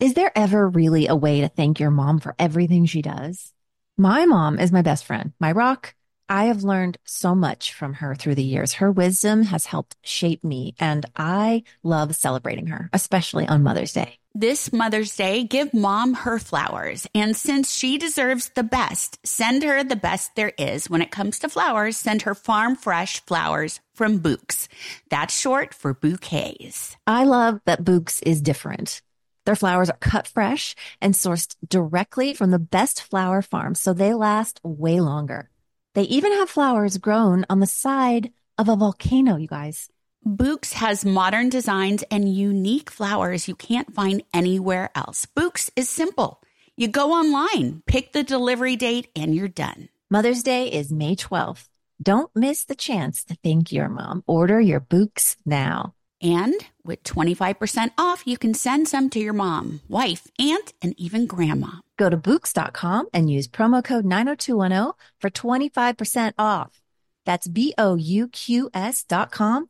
Is 0.00 0.14
there 0.14 0.32
ever 0.34 0.66
really 0.70 1.06
a 1.06 1.14
way 1.14 1.42
to 1.42 1.48
thank 1.48 1.80
your 1.80 1.90
mom 1.90 2.18
for 2.18 2.34
everything 2.38 2.86
she 2.86 3.02
does? 3.02 3.52
My 3.98 4.24
mom 4.24 4.58
is 4.58 4.72
my 4.72 4.80
best 4.80 5.04
friend, 5.04 5.34
my 5.38 5.52
rock. 5.52 5.94
I 6.30 6.44
have 6.44 6.64
learned 6.64 6.96
so 7.04 7.34
much 7.34 7.74
from 7.74 7.92
her 7.94 8.14
through 8.14 8.36
the 8.36 8.42
years. 8.42 8.72
Her 8.74 8.90
wisdom 8.90 9.42
has 9.42 9.66
helped 9.66 9.96
shape 10.02 10.42
me, 10.42 10.74
and 10.80 11.04
I 11.14 11.64
love 11.82 12.16
celebrating 12.16 12.68
her, 12.68 12.88
especially 12.94 13.46
on 13.46 13.62
Mother's 13.62 13.92
Day. 13.92 14.18
This 14.34 14.72
Mother's 14.72 15.14
Day, 15.14 15.44
give 15.44 15.74
mom 15.74 16.14
her 16.14 16.38
flowers. 16.38 17.06
And 17.14 17.36
since 17.36 17.70
she 17.70 17.98
deserves 17.98 18.50
the 18.54 18.62
best, 18.62 19.18
send 19.26 19.62
her 19.62 19.84
the 19.84 19.94
best 19.94 20.34
there 20.36 20.54
is. 20.56 20.88
When 20.88 21.02
it 21.02 21.10
comes 21.10 21.38
to 21.40 21.50
flowers, 21.50 21.98
send 21.98 22.22
her 22.22 22.34
farm 22.34 22.74
fresh 22.74 23.22
flowers 23.26 23.80
from 23.92 24.20
Bouqs. 24.20 24.68
That's 25.10 25.38
short 25.38 25.74
for 25.74 25.92
bouquets. 25.92 26.96
I 27.06 27.24
love 27.24 27.60
that 27.66 27.84
Bouqs 27.84 28.22
is 28.24 28.40
different. 28.40 29.02
Their 29.44 29.56
flowers 29.56 29.90
are 29.90 29.98
cut 29.98 30.26
fresh 30.26 30.74
and 30.98 31.12
sourced 31.12 31.54
directly 31.68 32.32
from 32.32 32.52
the 32.52 32.58
best 32.58 33.02
flower 33.02 33.42
farms, 33.42 33.80
so 33.80 33.92
they 33.92 34.14
last 34.14 34.60
way 34.62 34.98
longer. 35.00 35.50
They 35.94 36.04
even 36.04 36.32
have 36.32 36.48
flowers 36.48 36.96
grown 36.96 37.44
on 37.50 37.60
the 37.60 37.66
side 37.66 38.32
of 38.56 38.70
a 38.70 38.76
volcano, 38.76 39.36
you 39.36 39.48
guys. 39.48 39.90
Bouqs 40.26 40.74
has 40.74 41.04
modern 41.04 41.48
designs 41.48 42.04
and 42.08 42.32
unique 42.32 42.90
flowers 42.90 43.48
you 43.48 43.56
can't 43.56 43.92
find 43.92 44.22
anywhere 44.32 44.90
else. 44.94 45.26
Bouqs 45.26 45.68
is 45.74 45.88
simple. 45.88 46.40
You 46.76 46.86
go 46.86 47.12
online, 47.12 47.82
pick 47.86 48.12
the 48.12 48.22
delivery 48.22 48.76
date, 48.76 49.08
and 49.16 49.34
you're 49.34 49.48
done. 49.48 49.88
Mother's 50.10 50.44
Day 50.44 50.68
is 50.68 50.92
May 50.92 51.16
12th. 51.16 51.68
Don't 52.00 52.30
miss 52.36 52.64
the 52.64 52.76
chance 52.76 53.24
to 53.24 53.36
thank 53.42 53.72
your 53.72 53.88
mom. 53.88 54.22
Order 54.28 54.60
your 54.60 54.80
Bouqs 54.80 55.36
now. 55.44 55.94
And 56.22 56.54
with 56.84 57.02
25% 57.02 57.90
off, 57.98 58.22
you 58.24 58.38
can 58.38 58.54
send 58.54 58.86
some 58.86 59.10
to 59.10 59.18
your 59.18 59.32
mom, 59.32 59.80
wife, 59.88 60.28
aunt, 60.38 60.72
and 60.80 60.94
even 60.98 61.26
grandma. 61.26 61.78
Go 61.96 62.08
to 62.08 62.16
Bouqs.com 62.16 63.08
and 63.12 63.28
use 63.28 63.48
promo 63.48 63.82
code 63.82 64.04
90210 64.04 64.92
for 65.18 65.30
25% 65.30 66.34
off. 66.38 66.82
That's 67.24 67.48
B 67.48 67.74
O 67.78 67.96
U 67.96 68.28
Q 68.28 68.70
S 68.74 69.04
dot 69.04 69.30
com, 69.30 69.68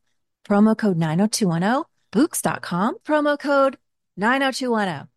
promo 0.53 0.76
code 0.76 0.98
90210, 0.98 1.84
Bouqs.com, 2.12 2.98
promo 3.07 3.38
code 3.38 3.78
90210. 4.18 5.09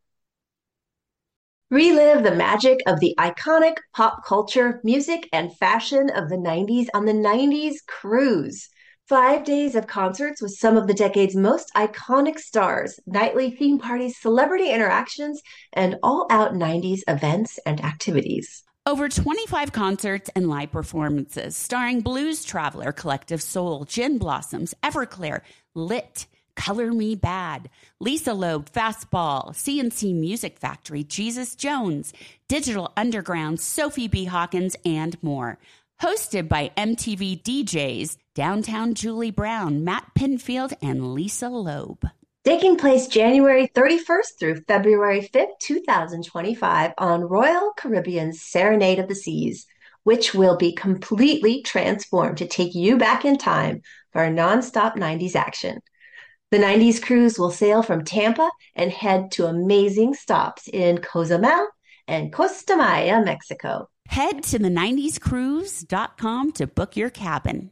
Relive 1.69 2.23
the 2.23 2.33
magic 2.33 2.79
of 2.88 3.01
the 3.01 3.13
iconic 3.19 3.75
pop 3.93 4.23
culture, 4.25 4.79
music, 4.86 5.27
and 5.33 5.53
fashion 5.57 6.09
of 6.11 6.29
the 6.29 6.38
90s 6.38 6.88
on 6.93 7.03
the 7.03 7.11
90s 7.11 7.86
Cruise. 7.86 8.69
Five 9.09 9.43
days 9.43 9.75
of 9.75 9.88
concerts 9.88 10.41
with 10.41 10.53
some 10.53 10.77
of 10.77 10.88
the 10.88 10.93
decade's 10.93 11.36
most 11.36 11.69
iconic 11.75 12.39
stars, 12.39 12.97
nightly 13.05 13.51
theme 13.51 13.77
parties, 13.77 14.17
celebrity 14.17 14.69
interactions, 14.69 15.41
and 15.73 15.97
all 16.01 16.27
out 16.29 16.53
90s 16.53 17.01
events 17.09 17.59
and 17.65 17.83
activities. 17.83 18.63
Over 18.88 19.09
25 19.09 19.71
concerts 19.71 20.29
and 20.36 20.47
live 20.47 20.71
performances 20.71 21.57
starring 21.57 22.01
Blues 22.01 22.45
Traveler, 22.45 22.91
Collective 22.91 23.41
Soul, 23.41 23.83
Gin 23.86 24.19
Blossoms, 24.19 24.75
Everclear, 24.83 25.41
Lit, 25.73 26.27
Color 26.55 26.91
Me 26.93 27.15
Badd, 27.15 27.65
Lisa 27.99 28.36
Loeb, 28.36 28.71
Fastball, 28.71 29.55
C+C 29.55 30.13
Music 30.13 30.59
Factory, 30.59 31.03
Jesus 31.03 31.55
Jones, 31.55 32.13
Digital 32.47 32.93
Underground, 32.95 33.59
Sophie 33.59 34.07
B. 34.07 34.25
Hawkins, 34.25 34.75
and 34.86 35.17
more. 35.23 35.57
Hosted 35.99 36.47
by 36.47 36.69
MTV 36.77 37.41
DJs, 37.41 38.17
Downtown 38.36 38.93
Julie 38.93 39.31
Brown, 39.31 39.83
Matt 39.83 40.11
Pinfield, 40.15 40.73
and 40.83 41.15
Lisa 41.15 41.49
Loeb. 41.49 42.07
Taking 42.46 42.78
place 42.78 43.08
January 43.08 43.72
31st 43.74 44.38
through 44.39 44.62
February 44.68 45.28
5th, 45.34 45.58
2025 45.64 46.91
on 47.00 47.24
Royal 47.24 47.74
Caribbean's 47.76 48.43
Serenade 48.43 49.00
of 49.00 49.08
the 49.08 49.16
Seas, 49.16 49.66
which 50.04 50.36
will 50.36 50.56
be 50.56 50.72
completely 50.72 51.64
transformed 51.64 52.38
to 52.38 52.48
take 52.48 52.76
you 52.76 52.98
back 52.98 53.26
in 53.26 53.39
time 53.39 53.82
for 54.14 54.24
a 54.24 54.30
nonstop 54.30 54.96
90s 54.96 55.36
action. 55.36 55.80
The 56.52 56.60
90s 56.60 57.02
cruise 57.02 57.39
will 57.39 57.50
sail 57.50 57.82
from 57.82 58.06
Tampa 58.06 58.52
and 58.76 58.91
head 58.91 59.32
to 59.32 59.48
amazing 59.48 60.14
stops 60.14 60.68
in 60.68 61.00
Cozumel 61.00 61.68
and 62.08 62.32
Costa 62.32 62.76
Maya, 62.76 63.26
Mexico. 63.26 63.89
Head 64.08 64.43
to 64.43 64.60
the 64.60 64.70
90scruise.com 64.70 66.52
to 66.52 66.68
book 66.68 66.96
your 66.96 67.10
cabin. 67.10 67.72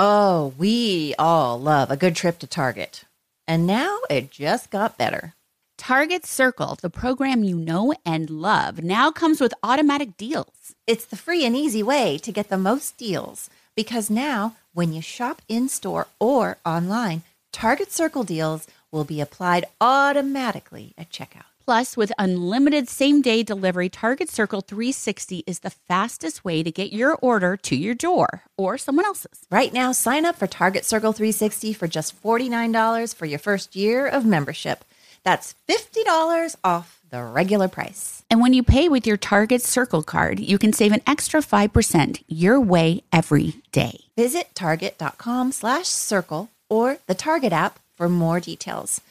Oh, 0.00 0.54
we 0.56 1.16
all 1.18 1.58
love 1.60 1.90
a 1.90 1.96
good 1.96 2.14
trip 2.14 2.38
to 2.38 2.46
Target. 2.46 3.04
And 3.48 3.66
now 3.66 3.98
it 4.08 4.30
just 4.30 4.70
got 4.70 4.96
better. 4.96 5.34
Target 5.76 6.24
Circle, 6.24 6.78
the 6.80 6.88
program 6.88 7.42
you 7.42 7.56
know 7.56 7.92
and 8.06 8.30
love, 8.30 8.80
now 8.80 9.10
comes 9.10 9.40
with 9.40 9.52
automatic 9.64 10.16
deals. 10.16 10.76
It's 10.86 11.04
the 11.04 11.16
free 11.16 11.44
and 11.44 11.56
easy 11.56 11.82
way 11.82 12.16
to 12.18 12.30
get 12.30 12.48
the 12.48 12.56
most 12.56 12.96
deals 12.96 13.50
because 13.74 14.08
now 14.08 14.54
When 14.78 14.92
you 14.92 15.02
shop 15.02 15.42
in 15.48 15.68
store 15.68 16.06
or 16.20 16.58
online, 16.64 17.22
Target 17.52 17.90
Circle 17.90 18.22
deals 18.22 18.68
will 18.92 19.02
be 19.02 19.20
applied 19.20 19.64
automatically 19.80 20.94
at 20.96 21.10
checkout. 21.10 21.47
Plus, 21.68 21.98
with 21.98 22.12
unlimited 22.18 22.88
same 22.88 23.20
day 23.20 23.42
delivery, 23.42 23.90
Target 23.90 24.30
Circle 24.30 24.62
360 24.62 25.44
is 25.46 25.58
the 25.58 25.68
fastest 25.68 26.42
way 26.42 26.62
to 26.62 26.70
get 26.70 26.94
your 26.94 27.16
order 27.16 27.58
to 27.58 27.76
your 27.76 27.94
door 27.94 28.44
or 28.56 28.78
someone 28.78 29.04
else's. 29.04 29.42
Right 29.50 29.70
now, 29.70 29.92
sign 29.92 30.24
up 30.24 30.36
for 30.36 30.46
Target 30.46 30.86
Circle 30.86 31.12
360 31.12 31.74
for 31.74 31.86
just 31.86 32.16
$49 32.22 33.14
for 33.14 33.26
your 33.26 33.38
first 33.38 33.76
year 33.76 34.06
of 34.06 34.24
membership. 34.24 34.82
That's 35.24 35.54
$50 35.68 36.56
off 36.64 37.02
the 37.10 37.22
regular 37.22 37.68
price. 37.68 38.22
And 38.30 38.40
when 38.40 38.54
you 38.54 38.62
pay 38.62 38.88
with 38.88 39.06
your 39.06 39.18
Target 39.18 39.60
Circle 39.60 40.04
card, 40.04 40.40
you 40.40 40.56
can 40.56 40.72
save 40.72 40.92
an 40.92 41.02
extra 41.06 41.42
5% 41.42 42.22
your 42.28 42.58
way 42.58 43.02
every 43.12 43.56
day. 43.72 44.04
Visit 44.16 44.54
target.com 44.54 45.52
slash 45.52 45.88
circle 45.88 46.48
or 46.70 46.96
the 47.06 47.14
Target 47.14 47.52
app 47.52 47.78
for 47.94 48.08
more 48.08 48.40
details. 48.40 49.02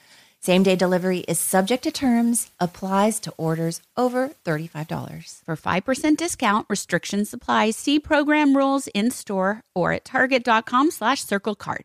Same 0.47 0.63
day 0.63 0.77
delivery 0.77 1.25
is 1.27 1.41
subject 1.41 1.83
to 1.83 1.91
terms, 1.91 2.49
applies 2.57 3.19
to 3.19 3.33
orders 3.35 3.81
over 3.97 4.29
$35. 4.45 5.41
For 5.43 5.57
5% 5.57 6.15
discount, 6.15 6.65
restrictions 6.69 7.33
apply. 7.33 7.71
See 7.71 7.99
program 7.99 8.55
rules 8.55 8.87
in 8.93 9.11
store 9.11 9.59
or 9.75 9.91
at 9.91 10.05
target.com 10.05 10.91
slash 10.91 11.19
circle 11.21 11.53
card. 11.53 11.83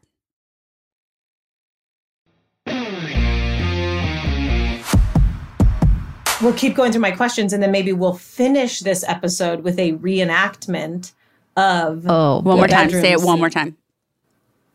We'll 6.41 6.53
keep 6.55 6.77
going 6.77 6.93
through 6.93 7.01
my 7.01 7.11
questions 7.11 7.53
and 7.53 7.61
then 7.61 7.73
maybe 7.73 7.93
we'll 7.93 8.15
finish 8.15 8.79
this 8.79 9.03
episode 9.09 9.65
with 9.65 9.77
a 9.81 9.95
reenactment 9.95 11.11
of 11.57 12.05
Oh, 12.09 12.41
One 12.43 12.59
more 12.59 12.69
the 12.69 12.73
time. 12.75 12.91
Say 12.91 13.11
it 13.11 13.23
one 13.23 13.41
more 13.41 13.51
time. 13.51 13.77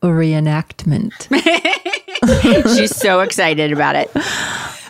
a 0.02 0.08
reenactment. 0.08 1.28
She's 2.78 2.96
so 2.96 3.20
excited 3.22 3.72
about 3.72 3.96
it. 3.96 4.10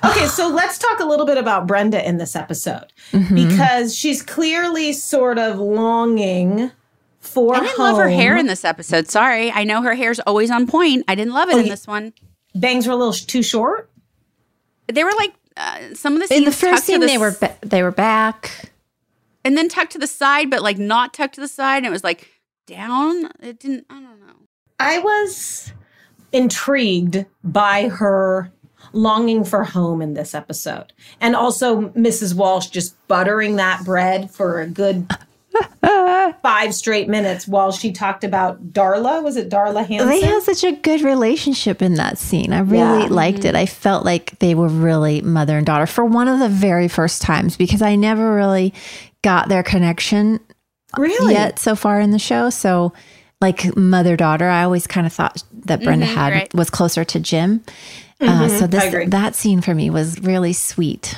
Okay, 0.06 0.28
so 0.28 0.48
let's 0.48 0.78
talk 0.78 1.00
a 1.00 1.06
little 1.06 1.26
bit 1.26 1.38
about 1.38 1.68
Brenda 1.68 2.08
in 2.08 2.18
this 2.18 2.36
episode 2.36 2.94
Mm-hmm. 3.12 3.36
because 3.36 3.96
she's 3.96 4.22
clearly 4.22 4.92
sort 4.94 5.40
of 5.40 5.58
longing 5.60 6.72
for 7.20 7.56
I 7.56 7.62
didn't 7.62 7.80
love 7.80 7.98
her 7.98 8.10
hair 8.10 8.36
in 8.38 8.46
this 8.48 8.64
episode. 8.66 9.08
Sorry. 9.10 9.52
I 9.52 9.64
know 9.64 9.82
her 9.82 9.96
hair's 9.96 10.20
always 10.22 10.52
on 10.52 10.68
point. 10.68 11.06
I 11.08 11.16
didn't 11.16 11.34
love 11.34 11.50
it 11.50 11.56
Oh, 11.56 11.60
in 11.60 11.68
this 11.70 11.88
one. 11.88 12.14
Bangs 12.54 12.86
were 12.86 12.94
a 12.94 12.96
little 12.96 13.14
sh- 13.14 13.24
too 13.26 13.42
short. 13.44 13.90
They 14.88 15.04
were 15.04 15.12
like 15.18 15.34
uh, 15.58 15.94
some 15.94 16.14
of 16.16 16.22
the 16.22 16.28
scenes 16.28 16.40
In 16.40 16.46
the 16.46 16.52
first 16.52 16.86
to 16.86 16.92
scene, 16.92 17.00
the 17.00 17.08
they 17.08 17.16
s- 17.16 17.20
were 17.20 17.32
ba- 17.40 17.58
they 17.62 17.82
were 17.84 17.92
back. 17.92 18.72
and 19.44 19.58
then 19.58 19.68
tucked 19.70 19.94
to 19.94 20.00
the 20.00 20.08
side, 20.08 20.50
but 20.50 20.62
like 20.62 20.78
not 20.78 21.14
tucked 21.14 21.36
to 21.36 21.42
the 21.42 21.48
side. 21.48 21.78
And 21.78 21.86
it 21.86 21.90
was 21.92 22.04
like 22.04 22.30
down. 22.68 23.30
It 23.42 23.60
didn't. 23.60 23.86
I 23.90 23.96
don't 23.96 24.20
know. 24.20 24.34
I 24.80 25.00
was 25.00 25.72
intrigued 26.38 27.26
by 27.44 27.90
her 27.90 28.52
longing 28.94 29.44
for 29.44 29.64
home 29.64 30.02
in 30.02 30.14
this 30.14 30.34
episode. 30.34 30.94
And 31.20 31.36
also 31.36 31.90
Mrs. 31.90 32.36
Walsh 32.36 32.68
just 32.68 32.96
buttering 33.08 33.56
that 33.58 33.84
bread 33.84 34.32
for 34.32 34.62
a 34.62 34.68
good 34.68 35.12
five 36.42 36.74
straight 36.74 37.10
minutes 37.10 37.48
while 37.48 37.72
she 37.72 37.92
talked 37.92 38.24
about 38.24 38.72
Darla. 38.72 39.24
Was 39.24 39.36
it 39.36 39.50
Darla 39.50 39.86
Hansen? 39.86 40.08
They 40.08 40.22
had 40.22 40.44
such 40.44 40.64
a 40.64 40.74
good 40.74 41.02
relationship 41.02 41.82
in 41.82 41.96
that 41.96 42.18
scene. 42.18 42.54
I 42.54 42.60
really 42.60 43.04
Yeah. 43.04 43.10
liked 43.10 43.46
it. 43.46 43.56
I 43.56 43.66
mm-hmm. 43.66 43.74
felt 43.74 44.06
like 44.06 44.38
they 44.40 44.56
were 44.56 44.68
really 44.68 45.22
mother 45.22 45.58
and 45.58 45.66
daughter 45.66 45.88
for 45.88 46.06
one 46.06 46.28
of 46.28 46.40
the 46.40 46.50
very 46.50 46.88
first 46.88 47.22
times 47.22 47.58
because 47.58 47.82
I 47.82 47.96
never 47.96 48.36
really 48.36 48.74
got 49.24 49.50
their 49.50 49.64
connection 49.64 50.40
really? 50.98 51.34
yet 51.34 51.60
so 51.60 51.76
far 51.76 52.00
in 52.00 52.12
the 52.12 52.20
show. 52.20 52.50
So, 52.50 52.94
like 53.42 53.76
mother 53.78 54.16
daughter, 54.18 54.48
I 54.48 54.64
always 54.64 54.88
kind 54.88 55.06
of 55.06 55.14
thought 55.14 55.44
that 55.66 55.84
Brenda 55.84 56.06
Mhm, 56.06 56.14
had 56.16 56.34
right. 56.34 56.54
was 56.54 56.70
closer 56.70 57.04
to 57.06 57.20
Jim. 57.20 57.64
Uh, 58.20 58.26
Mhm, 58.48 58.60
so 58.60 58.68
this 58.68 59.10
that 59.12 59.36
scene 59.36 59.62
for 59.62 59.76
me 59.76 59.90
was 59.90 60.20
really 60.22 60.54
sweet. 60.54 61.16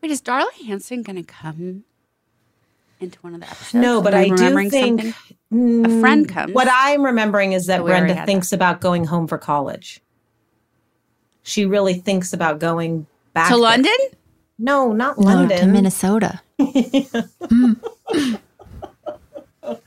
Wait, 0.00 0.10
is 0.12 0.22
Darla 0.22 0.52
Hanson 0.66 1.02
going 1.02 1.16
to 1.16 1.22
come 1.24 1.82
into 3.00 3.18
one 3.22 3.34
of 3.34 3.40
the 3.40 3.46
episodes? 3.46 3.74
No, 3.74 4.00
but 4.00 4.14
I 4.14 4.26
do 4.28 4.34
remembering 4.34 4.70
think 4.70 5.00
something? 5.02 5.84
a 5.84 6.00
friend 6.00 6.26
Mm, 6.26 6.32
comes. 6.32 6.52
What 6.54 6.68
I'm 6.70 7.02
remembering 7.04 7.52
is 7.54 7.66
that 7.66 7.82
we 7.82 7.90
already 7.90 8.04
Brenda 8.06 8.20
had 8.20 8.26
thinks 8.26 8.52
about 8.52 8.80
going 8.80 9.04
home 9.06 9.26
for 9.26 9.38
college. 9.38 10.00
She 11.42 11.66
really 11.66 11.94
thinks 11.94 12.32
about 12.32 12.58
going 12.60 13.06
back 13.32 13.48
to 13.48 13.54
there. 13.54 13.62
London? 13.62 13.96
No, 14.58 14.92
not 14.92 15.18
No, 15.18 15.24
London. 15.26 15.58
to 15.58 15.66
Minnesota. 15.66 16.40
Mm. 16.60 17.76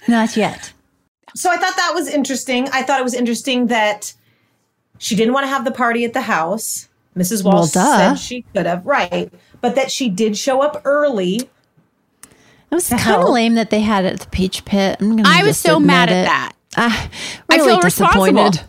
Not 0.07 0.35
yet. 0.35 0.73
So 1.37 1.51
I 1.51 1.57
thought 1.57 1.75
that 1.75 1.91
was 1.93 2.07
interesting. 2.07 2.67
I 2.69 2.81
thought 2.81 2.99
it 2.99 3.03
was 3.03 3.13
interesting 3.13 3.67
that 3.67 4.13
she 4.97 5.15
didn't 5.15 5.33
want 5.33 5.43
to 5.43 5.49
have 5.49 5.65
the 5.65 5.71
party 5.71 6.03
at 6.03 6.13
the 6.13 6.21
house. 6.21 6.89
Mrs. 7.15 7.43
Well, 7.43 7.53
Walsh 7.57 7.71
duh. 7.71 7.97
said 7.97 8.15
she 8.15 8.41
could 8.55 8.65
have, 8.65 8.85
right? 8.85 9.31
But 9.61 9.75
that 9.75 9.91
she 9.91 10.09
did 10.09 10.37
show 10.37 10.61
up 10.61 10.81
early. 10.85 11.35
It 11.35 11.49
was 12.71 12.89
To 12.89 12.97
kind 12.97 13.21
of 13.21 13.29
lame 13.29 13.55
that 13.55 13.69
they 13.69 13.81
had 13.81 14.03
it 14.05 14.13
at 14.13 14.19
the 14.21 14.27
Peach 14.29 14.65
Pit. 14.65 14.97
I'm 14.99 15.15
gonna 15.15 15.23
I 15.29 15.43
was 15.43 15.57
so 15.57 15.79
mad 15.79 16.09
admit 16.09 16.17
at 16.17 16.23
it. 16.23 16.25
that. 16.27 16.51
Ah, 16.75 17.09
I 17.49 17.55
really 17.55 17.69
feel 17.69 17.81
responsible. 17.81 18.25
disappointed. 18.25 18.61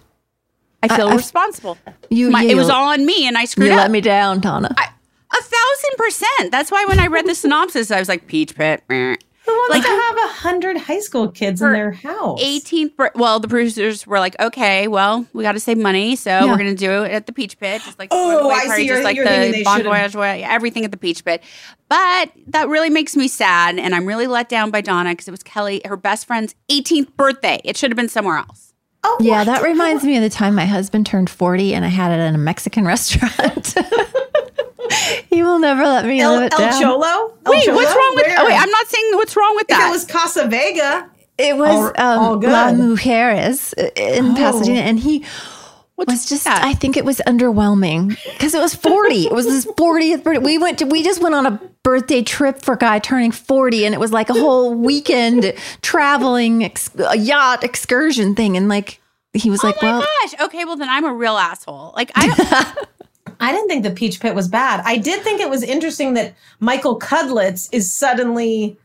I 0.83 0.89
feel 0.97 1.09
I- 1.09 1.13
I- 1.13 1.17
responsible. 1.17 1.79
You, 2.11 2.31
My, 2.31 2.43
you 2.43 2.51
it 2.51 2.55
was 2.55 2.71
all 2.71 2.89
on 2.93 3.05
me, 3.05 3.27
and 3.27 3.37
I 3.37 3.45
screwed 3.47 3.69
up. 3.69 3.73
You 3.73 3.79
up. 3.79 3.83
let 3.85 3.91
me 3.91 4.01
down, 4.01 4.41
Donna. 4.41 4.75
I, 4.79 4.85
a 4.85 5.43
thousand 5.43 5.97
percent. 5.99 6.53
That's 6.53 6.71
why 6.71 6.85
when 6.87 7.01
I 7.01 7.07
read 7.09 7.27
the 7.27 7.35
synopsis, 7.35 7.91
I 7.91 7.99
was 7.99 8.09
like, 8.09 8.27
Peach 8.27 8.55
Pit. 8.55 8.83
Meh. 9.49 9.53
Who 9.53 9.59
wants 9.59 9.75
Like- 9.75 9.83
to 9.83 9.89
have 9.89 10.17
a 10.17 10.33
hundred 10.35 10.77
high 10.77 11.01
school 11.01 11.29
kids 11.29 11.63
in 11.63 11.73
their 11.73 11.93
house? 11.93 12.41
18th. 12.43 12.97
bir- 12.97 13.11
Well, 13.15 13.41
the 13.41 13.49
producers 13.49 14.07
were 14.07 14.19
like, 14.21 14.39
okay, 14.41 14.89
well, 14.89 15.27
we 15.33 15.43
got 15.43 15.53
to 15.53 15.61
save 15.61 15.79
money, 15.79 16.17
so 16.17 16.31
Yeah. 16.31 16.45
we're 16.47 16.57
going 16.59 16.71
to 16.71 16.75
do 16.75 17.05
it 17.05 17.13
at 17.13 17.27
the 17.27 17.33
Peach 17.33 17.59
Pit, 17.59 17.83
just 17.85 17.99
like 17.99 18.09
Oh, 18.11 18.33
going 18.33 18.45
away 18.45 18.55
I 18.55 18.61
see. 18.61 18.67
party, 18.69 18.83
You're- 18.85 18.97
just 18.97 19.05
like 19.05 19.17
you're 19.17 19.25
the 19.25 19.51
they 19.53 19.63
Bon 19.63 19.79
should've- 19.83 20.13
Voyage, 20.13 20.43
everything 20.45 20.85
at 20.85 20.91
the 20.91 20.97
Peach 20.97 21.25
Pit. 21.25 21.43
But 21.89 22.31
that 22.49 22.69
really 22.69 22.91
makes 22.91 23.17
me 23.17 23.29
sad, 23.29 23.79
and 23.79 23.95
I'm 23.95 24.05
really 24.07 24.27
let 24.27 24.49
down 24.49 24.71
by 24.71 24.81
Donna 24.83 25.11
because 25.11 25.27
it 25.29 25.31
was 25.33 25.43
Kelly, 25.43 25.81
her 25.87 25.97
best 25.97 26.27
friend's 26.27 26.55
18th 26.71 27.17
birthday. 27.17 27.61
It 27.65 27.77
should 27.77 27.91
have 27.91 27.97
been 27.97 28.09
somewhere 28.11 28.37
else. 28.39 28.75
oh, 29.05 29.17
Yeah, 29.21 29.39
what? 29.39 29.45
that 29.47 29.63
reminds 29.63 30.05
me 30.05 30.17
of 30.17 30.23
the 30.23 30.29
time 30.29 30.55
my 30.55 30.67
husband 30.67 31.07
turned 31.07 31.31
40 31.31 31.73
and 31.75 31.85
I 31.85 31.89
had 31.89 32.11
it 32.13 32.21
in 32.23 32.35
a 32.35 32.39
Mexican 32.39 32.85
restaurant. 32.95 33.75
he 35.31 35.43
will 35.43 35.59
never 35.59 35.83
let 35.85 36.05
me 36.07 36.21
El, 36.21 36.33
live 36.35 36.43
it 36.45 36.53
El 36.55 36.59
down. 36.59 36.81
Cholo. 36.83 37.05
El 37.47 37.53
Wait, 37.53 37.69
what's 37.69 37.95
wrong 37.95 38.13
with? 38.17 38.27
Where? 38.27 38.37
Oh, 38.41 38.47
wait, 38.47 38.57
I'm 38.61 38.71
not 38.71 38.87
saying 38.87 39.11
what's 39.15 39.37
wrong 39.37 39.55
with 39.57 39.65
If 39.71 39.77
that. 39.77 39.89
it 39.89 39.93
was 39.93 40.05
Casa 40.05 40.47
Vega. 40.49 41.11
It 41.39 41.57
was 41.57 41.71
All- 41.71 41.93
all 41.97 42.33
um, 42.35 42.41
good. 42.41 42.51
La 42.51 42.73
Mujeres 42.73 43.73
in 43.97 44.33
Oh. 44.33 44.35
Pasadena, 44.35 44.81
and 44.81 44.99
he 44.99 45.25
was 45.97 46.29
just. 46.29 46.45
that? 46.45 46.65
I 46.65 46.75
think 46.75 46.97
it 46.97 47.05
was 47.05 47.21
underwhelming 47.27 48.09
because 48.33 48.55
it 48.55 48.61
was 48.61 48.75
forty. 48.75 49.27
it 49.27 49.33
was 49.33 49.47
his 49.47 49.65
fortieth 49.77 50.25
birthday. 50.25 50.43
We 50.45 50.59
went 50.59 50.79
to. 50.81 50.85
We 50.87 51.03
just 51.05 51.23
went 51.23 51.35
on 51.37 51.47
a 51.47 51.61
birthday 51.85 52.23
trip 52.23 52.61
for 52.63 52.75
a 52.75 52.77
guy 52.79 52.99
turning 52.99 53.31
forty, 53.31 53.85
and 53.87 53.95
it 53.95 53.99
was 54.01 54.13
like 54.13 54.31
a 54.31 54.35
whole 54.35 54.75
weekend 54.75 55.55
traveling 55.81 56.65
ex- 56.65 56.91
a 56.99 57.17
yacht 57.17 57.63
excursion 57.65 58.35
thing, 58.35 58.57
and 58.57 58.69
like 58.69 59.01
he 59.33 59.49
was 59.51 59.63
like, 59.63 59.77
oh 59.83 59.87
my 59.87 59.93
"Well, 59.99 60.07
gosh. 60.25 60.41
Okay, 60.47 60.65
well 60.65 60.77
then 60.77 60.89
I'm 60.89 61.05
a 61.05 61.13
real 61.15 61.37
asshole. 61.37 61.93
Like 61.95 62.11
I 62.17 62.27
don't. 62.27 62.89
I 63.41 63.53
didn't 63.53 63.69
think 63.69 63.83
the 63.85 63.91
Peach 63.91 64.21
Pit 64.21 64.35
was 64.35 64.49
bad. 64.49 64.83
I 64.85 64.97
did 64.97 65.23
think 65.23 65.41
it 65.41 65.49
was 65.51 65.63
interesting 65.63 66.15
that 66.15 66.35
Michael 66.61 66.99
Cudlitz 66.99 67.69
is 67.73 67.93
suddenly 67.93 68.77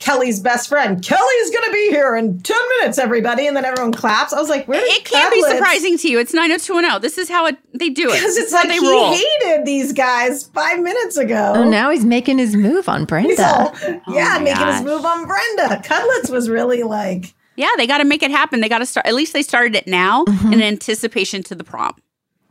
Kelly's 0.00 0.40
best 0.40 0.68
friend. 0.68 1.02
Kelly's 1.04 1.50
going 1.50 1.64
to 1.66 1.72
be 1.72 1.90
here 1.90 2.16
in 2.16 2.40
10 2.40 2.56
minutes, 2.80 2.98
everybody. 2.98 3.46
And 3.46 3.54
then 3.54 3.64
everyone 3.66 3.92
claps. 3.92 4.32
I 4.32 4.40
was 4.40 4.48
like, 4.48 4.66
where 4.66 4.80
did 4.80 4.90
it 4.92 5.04
can't 5.04 5.32
be 5.32 5.42
surprising 5.42 5.98
to 5.98 6.08
you. 6.08 6.18
It's 6.18 6.32
90210. 6.32 7.02
This 7.02 7.18
is 7.18 7.28
how 7.28 7.44
it, 7.46 7.58
they 7.74 7.90
do 7.90 8.08
it. 8.08 8.14
Because 8.14 8.36
it's 8.38 8.50
like 8.52 8.66
they 8.68 8.78
he 8.78 8.90
roll. 8.90 9.12
hated 9.12 9.66
these 9.66 9.92
guys 9.92 10.44
five 10.48 10.80
minutes 10.80 11.16
ago. 11.18 11.52
oh, 11.56 11.68
now 11.68 11.90
he's 11.90 12.04
making 12.04 12.38
his 12.38 12.56
move 12.56 12.88
on 12.88 13.04
Brenda." 13.04 13.46
all, 13.46 13.74
yeah, 14.14 14.38
my 14.38 14.38
making 14.40 14.66
his 14.68 14.82
move 14.82 15.04
on 15.04 15.26
Brenda. 15.26 15.82
Cudlitz 15.86 16.30
was 16.30 16.48
really 16.48 16.82
like, 16.82 17.34
Yeah, 17.56 17.68
they 17.76 17.86
got 17.86 17.98
to 17.98 18.04
make 18.04 18.22
it 18.22 18.30
happen. 18.30 18.60
They 18.62 18.70
got 18.70 18.78
to 18.78 18.86
start. 18.86 19.04
At 19.06 19.14
least 19.14 19.34
they 19.34 19.42
started 19.42 19.76
it 19.76 19.86
now 19.86 20.24
Mm-hmm. 20.24 20.54
in 20.54 20.62
anticipation 20.62 21.42
to 21.44 21.54
the 21.54 21.62
prom. 21.64 21.94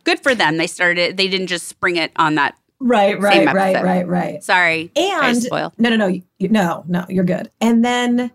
Good 0.03 0.19
for 0.19 0.35
them. 0.35 0.57
They 0.57 0.67
started. 0.67 1.17
They 1.17 1.27
didn't 1.27 1.47
just 1.47 1.67
spring 1.67 1.95
it 1.95 2.11
on 2.15 2.35
that. 2.35 2.55
right, 2.79 3.19
right, 3.19 3.33
Same 3.33 3.55
right, 3.55 3.83
right, 3.83 4.07
right. 4.07 4.43
Sorry, 4.43 4.91
and 4.95 5.41
spoil. 5.41 5.73
no 5.77 5.89
no 5.89 5.95
no 5.95 6.07
you, 6.07 6.23
no 6.49 6.83
no 6.87 7.05
you're 7.09 7.25
good 7.25 7.51
and 7.59 7.83
then 7.83 8.31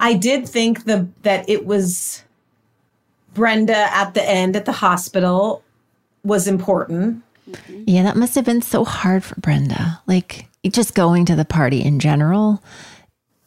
i 0.00 0.14
did 0.14 0.48
think 0.48 0.84
the 0.84 1.06
that 1.22 1.48
it 1.48 1.64
was 1.64 2.24
brenda 3.34 3.86
at 3.94 4.14
the 4.14 4.28
end 4.28 4.56
at 4.56 4.64
the 4.64 4.72
hospital 4.72 5.62
was 6.24 6.48
important 6.48 7.16
mm-hmm. 7.16 7.22
Yeah, 7.86 8.02
that 8.02 8.16
must 8.16 8.34
have 8.34 8.44
been 8.44 8.60
so 8.60 8.84
hard 8.84 9.24
for 9.24 9.40
Brenda. 9.40 10.02
Like 10.06 10.46
just 10.70 10.94
going 10.94 11.24
to 11.26 11.34
the 11.34 11.46
party 11.46 11.82
in 11.82 11.98
general. 11.98 12.62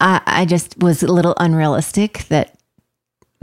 I, 0.00 0.20
I 0.26 0.44
just 0.44 0.76
was 0.78 1.04
a 1.04 1.12
little 1.12 1.34
unrealistic 1.36 2.24
that 2.28 2.58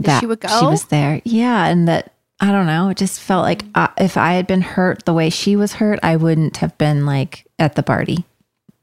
that 0.00 0.20
she 0.20 0.26
would 0.26 0.40
go? 0.40 0.48
she 0.48 0.66
was 0.66 0.84
there. 0.86 1.22
Yeah, 1.24 1.66
and 1.66 1.88
that 1.88 2.12
I 2.40 2.52
don't 2.52 2.66
know. 2.66 2.88
It 2.88 2.96
just 2.96 3.20
felt 3.20 3.42
like 3.44 3.64
uh, 3.74 3.88
if 3.98 4.16
I 4.16 4.32
had 4.32 4.46
been 4.46 4.62
hurt 4.62 5.04
the 5.04 5.12
way 5.12 5.28
she 5.30 5.56
was 5.56 5.74
hurt, 5.74 5.98
I 6.02 6.16
wouldn't 6.16 6.56
have 6.58 6.76
been 6.78 7.04
like 7.04 7.46
at 7.58 7.74
the 7.74 7.82
party. 7.82 8.24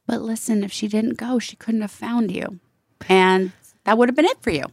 But 0.05 0.21
listen, 0.21 0.63
if 0.63 0.71
she 0.71 0.87
didn't 0.87 1.17
go, 1.17 1.39
she 1.39 1.55
couldn't 1.55 1.81
have 1.81 1.91
found 1.91 2.31
you, 2.31 2.59
and 3.09 3.51
that 3.83 3.97
would 3.97 4.09
have 4.09 4.15
been 4.15 4.25
it 4.25 4.41
for 4.41 4.51
you. 4.51 4.63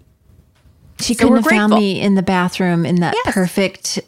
She 1.00 1.14
So 1.14 1.24
couldn't 1.24 1.42
have 1.42 1.50
found 1.50 1.72
me 1.74 2.00
in 2.00 2.14
the 2.14 2.22
bathroom 2.22 2.86
in 2.86 2.96
that 2.96 3.14
Yes. 3.24 3.34
perfect, 3.34 4.00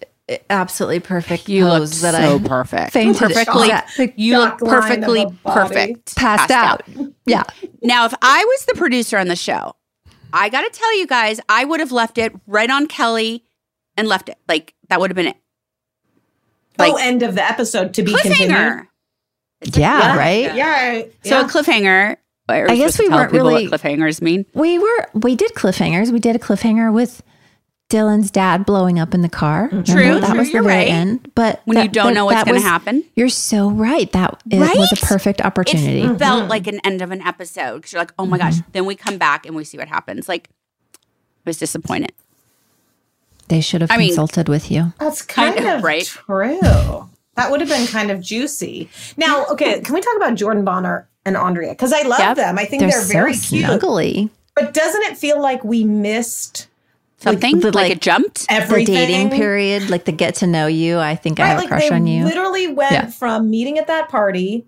absolutely 0.50 1.00
perfect 1.00 1.48
You 1.48 1.64
pose 1.64 2.00
that 2.02 2.14
so 2.14 2.36
I 2.36 2.38
perfect. 2.46 2.92
fainted. 2.92 3.18
Perfectly, 3.32 4.12
you 4.16 4.38
look 4.38 4.50
shock 4.50 4.62
line 4.62 4.72
of 5.02 5.08
perfectly 5.08 5.26
perfect. 5.44 6.16
passed 6.16 6.50
out. 6.50 6.82
Yeah. 7.24 7.42
Now, 7.82 8.04
if 8.04 8.14
I 8.22 8.44
was 8.44 8.66
the 8.66 8.74
producer 8.74 9.18
on 9.18 9.26
the 9.28 9.36
show, 9.36 9.74
I 10.32 10.48
got 10.48 10.62
to 10.62 10.70
tell 10.70 10.96
you 10.98 11.06
guys, 11.08 11.40
I 11.48 11.64
would 11.64 11.80
have 11.80 11.92
left 11.92 12.18
it 12.18 12.32
right 12.46 12.70
on 12.70 12.86
Kelly 12.86 13.42
and 13.96 14.08
left 14.08 14.28
it. 14.28 14.38
Like 14.48 14.74
that 14.88 15.00
would 15.00 15.10
have 15.10 15.16
been 15.16 15.28
it. 15.28 15.36
Oh, 16.78 16.84
like 16.84 16.92
oh, 16.92 16.96
end 16.96 17.22
of 17.22 17.34
the 17.34 17.44
episode 17.44 17.94
to 17.94 18.02
be 18.02 18.14
continued. 18.14 18.50
cliffhanger. 18.50 18.86
Yeah, 19.74 20.16
right? 20.16 20.54
Yeah. 20.54 21.02
So 21.24 21.40
yeah. 21.40 21.46
a 21.46 21.48
cliffhanger. 21.48 22.16
Are 22.48 22.70
I 22.70 22.76
guess 22.76 22.98
we 22.98 23.08
weren't 23.08 23.32
really- 23.32 23.68
what 23.68 23.80
cliffhangers 23.80 24.22
mean. 24.22 24.46
We 24.54 24.78
were 24.78 25.08
we 25.14 25.34
did 25.34 25.52
cliffhangers. 25.54 26.12
We 26.12 26.20
did 26.20 26.36
a 26.36 26.38
cliffhanger 26.38 26.92
with 26.92 27.22
Dylan's 27.88 28.30
dad 28.30 28.66
blowing 28.66 28.98
up 28.98 29.14
in 29.14 29.22
the 29.22 29.28
car. 29.28 29.68
Mm-hmm. 29.68 29.92
Remember? 29.92 30.02
True, 30.02 30.20
that 30.20 30.30
true, 30.30 30.38
was 30.38 30.48
the 30.48 30.52
you're 30.54 30.62
very 30.62 30.84
right. 30.84 30.88
end. 30.88 31.32
But 31.34 31.62
When 31.64 31.78
you 31.78 31.88
don't 31.88 32.08
but 32.08 32.14
know 32.14 32.24
what's 32.24 32.36
that 32.36 32.46
gonna 32.46 32.60
happen. 32.60 33.04
You're 33.14 33.28
so 33.28 33.70
right. 33.70 34.10
That 34.12 34.42
it 34.50 34.58
was 34.58 34.92
a 34.92 35.06
perfect 35.06 35.40
opportunity. 35.40 36.02
It 36.02 36.18
felt 36.18 36.48
like 36.48 36.66
an 36.66 36.80
end 36.84 37.02
of 37.02 37.10
an 37.10 37.22
episode 37.22 37.76
because 37.76 37.92
you're 37.92 38.02
like, 38.02 38.12
oh 38.18 38.26
my 38.26 38.38
mm-hmm. 38.38 38.48
gosh. 38.48 38.60
Then 38.72 38.86
we 38.86 38.96
come 38.96 39.18
back 39.18 39.46
and 39.46 39.54
we 39.54 39.64
see 39.64 39.78
what 39.78 39.88
happens. 39.88 40.28
Like, 40.28 40.50
I 40.94 40.98
was 41.46 41.58
disappointed. 41.58 42.12
They 43.48 43.60
should 43.60 43.80
have 43.80 43.90
I 43.90 43.96
mean- 43.96 44.08
consulted 44.08 44.48
with 44.48 44.70
you. 44.70 44.92
That's 44.98 45.22
kind 45.22 45.56
know, 45.62 45.76
of 45.76 45.82
right? 45.84 46.04
true. 46.04 47.08
That 47.36 47.50
would 47.50 47.60
have 47.60 47.68
been 47.68 47.86
kind 47.86 48.10
of 48.10 48.20
juicy. 48.20 48.88
Now, 49.16 49.44
okay, 49.50 49.80
can 49.80 49.94
we 49.94 50.00
talk 50.00 50.16
about 50.16 50.34
Jordan 50.36 50.64
Bonner 50.64 51.06
and 51.26 51.36
Andrea? 51.36 51.70
Because 51.70 51.92
I 51.92 52.02
love 52.02 52.18
Yep. 52.20 52.36
them. 52.36 52.58
I 52.58 52.64
think 52.64 52.80
They're, 52.80 52.90
they're, 52.90 53.04
very 53.04 53.34
so 53.34 53.48
cute. 53.56 53.66
snuggly. 53.66 54.30
But 54.54 54.72
doesn't 54.72 55.02
it 55.02 55.18
feel 55.18 55.40
like 55.40 55.62
we 55.62 55.84
missed 55.84 56.66
Something 57.18 57.60
the, 57.60 57.66
like, 57.66 57.74
like, 57.74 57.92
it 57.92 58.00
jumped. 58.00 58.46
everything? 58.48 58.94
The 58.94 59.00
dating 59.06 59.30
period, 59.30 59.90
like 59.90 60.04
the 60.06 60.12
get 60.12 60.36
to 60.36 60.46
know 60.46 60.66
you. 60.66 60.98
I 60.98 61.14
think 61.14 61.38
I 61.40 61.48
have 61.48 61.58
like 61.58 61.66
a 61.66 61.68
crush 61.68 61.90
on 61.90 62.06
you. 62.06 62.24
literally 62.24 62.68
went 62.68 62.92
Yeah. 62.92 63.06
from 63.10 63.50
meeting 63.50 63.78
at 63.78 63.86
that 63.88 64.08
party 64.08 64.66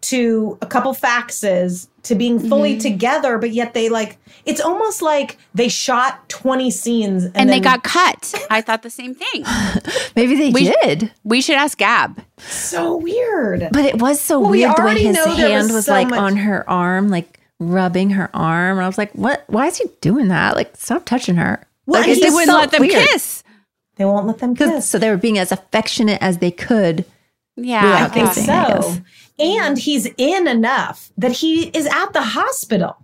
to 0.00 0.56
a 0.62 0.66
couple 0.66 0.94
faxes 0.94 1.88
to 2.04 2.14
being 2.14 2.38
fully 2.38 2.72
Mm-hmm. 2.74 2.80
together, 2.80 3.38
but 3.38 3.50
yet 3.50 3.74
they 3.74 3.88
like 3.88 4.16
it's 4.46 4.60
almost 4.60 5.02
like 5.02 5.36
they 5.54 5.68
shot 5.68 6.28
20 6.28 6.70
scenes 6.70 7.24
and, 7.24 7.36
and 7.36 7.50
they 7.50 7.60
got 7.60 7.82
cut. 7.82 8.34
I 8.48 8.60
thought 8.62 8.82
the 8.82 8.90
same 8.90 9.14
thing. 9.14 9.44
Maybe 10.16 10.34
they 10.36 10.50
We- 10.50 10.72
did. 10.82 11.12
We 11.24 11.40
should 11.40 11.56
ask 11.56 11.76
Gab. 11.76 12.22
so 12.38 12.96
weird. 12.96 13.68
But 13.72 13.84
it 13.84 14.00
was 14.00 14.20
so 14.20 14.40
Well, 14.40 14.50
we 14.50 14.64
weird 14.64 14.76
the 14.76 14.82
way 14.84 15.02
his 15.02 15.16
hand 15.16 15.64
was 15.64 15.72
was 15.72 15.84
so 15.86 15.92
like 15.92 16.08
much- 16.08 16.20
on 16.20 16.36
her 16.36 16.68
arm, 16.70 17.08
like 17.08 17.40
rubbing 17.58 18.10
her 18.10 18.30
arm. 18.32 18.78
And 18.78 18.84
I 18.84 18.86
was 18.86 18.96
like, 18.98 19.12
what? 19.12 19.44
Why 19.48 19.66
is 19.66 19.76
he 19.76 19.86
doing 20.00 20.28
that? 20.28 20.54
Like, 20.56 20.76
stop 20.76 21.04
touching 21.04 21.34
her. 21.36 21.66
Well, 21.86 22.00
like, 22.02 22.08
he 22.14 22.20
They 22.22 22.30
wouldn't 22.30 22.46
felt 22.46 22.60
let 22.60 22.70
them 22.70 22.80
weird. 22.82 22.92
kiss. 23.08 23.42
They 23.96 24.04
won't 24.04 24.26
let 24.26 24.38
them 24.38 24.54
kiss. 24.54 24.88
So 24.88 24.98
they 24.98 25.10
were 25.10 25.16
being 25.16 25.38
as 25.38 25.50
affectionate 25.52 26.22
as 26.22 26.38
they 26.38 26.52
could. 26.52 27.04
Yeah. 27.56 28.04
I 28.04 28.08
think 28.08 28.28
kissing, 28.28 28.44
so. 28.44 28.52
guess. 28.52 29.00
And 29.38 29.76
mm. 29.76 29.80
he's 29.80 30.06
in 30.16 30.48
enough 30.48 31.10
that 31.16 31.32
he 31.32 31.68
is 31.68 31.86
at 31.86 32.12
the 32.12 32.22
hospital. 32.22 32.96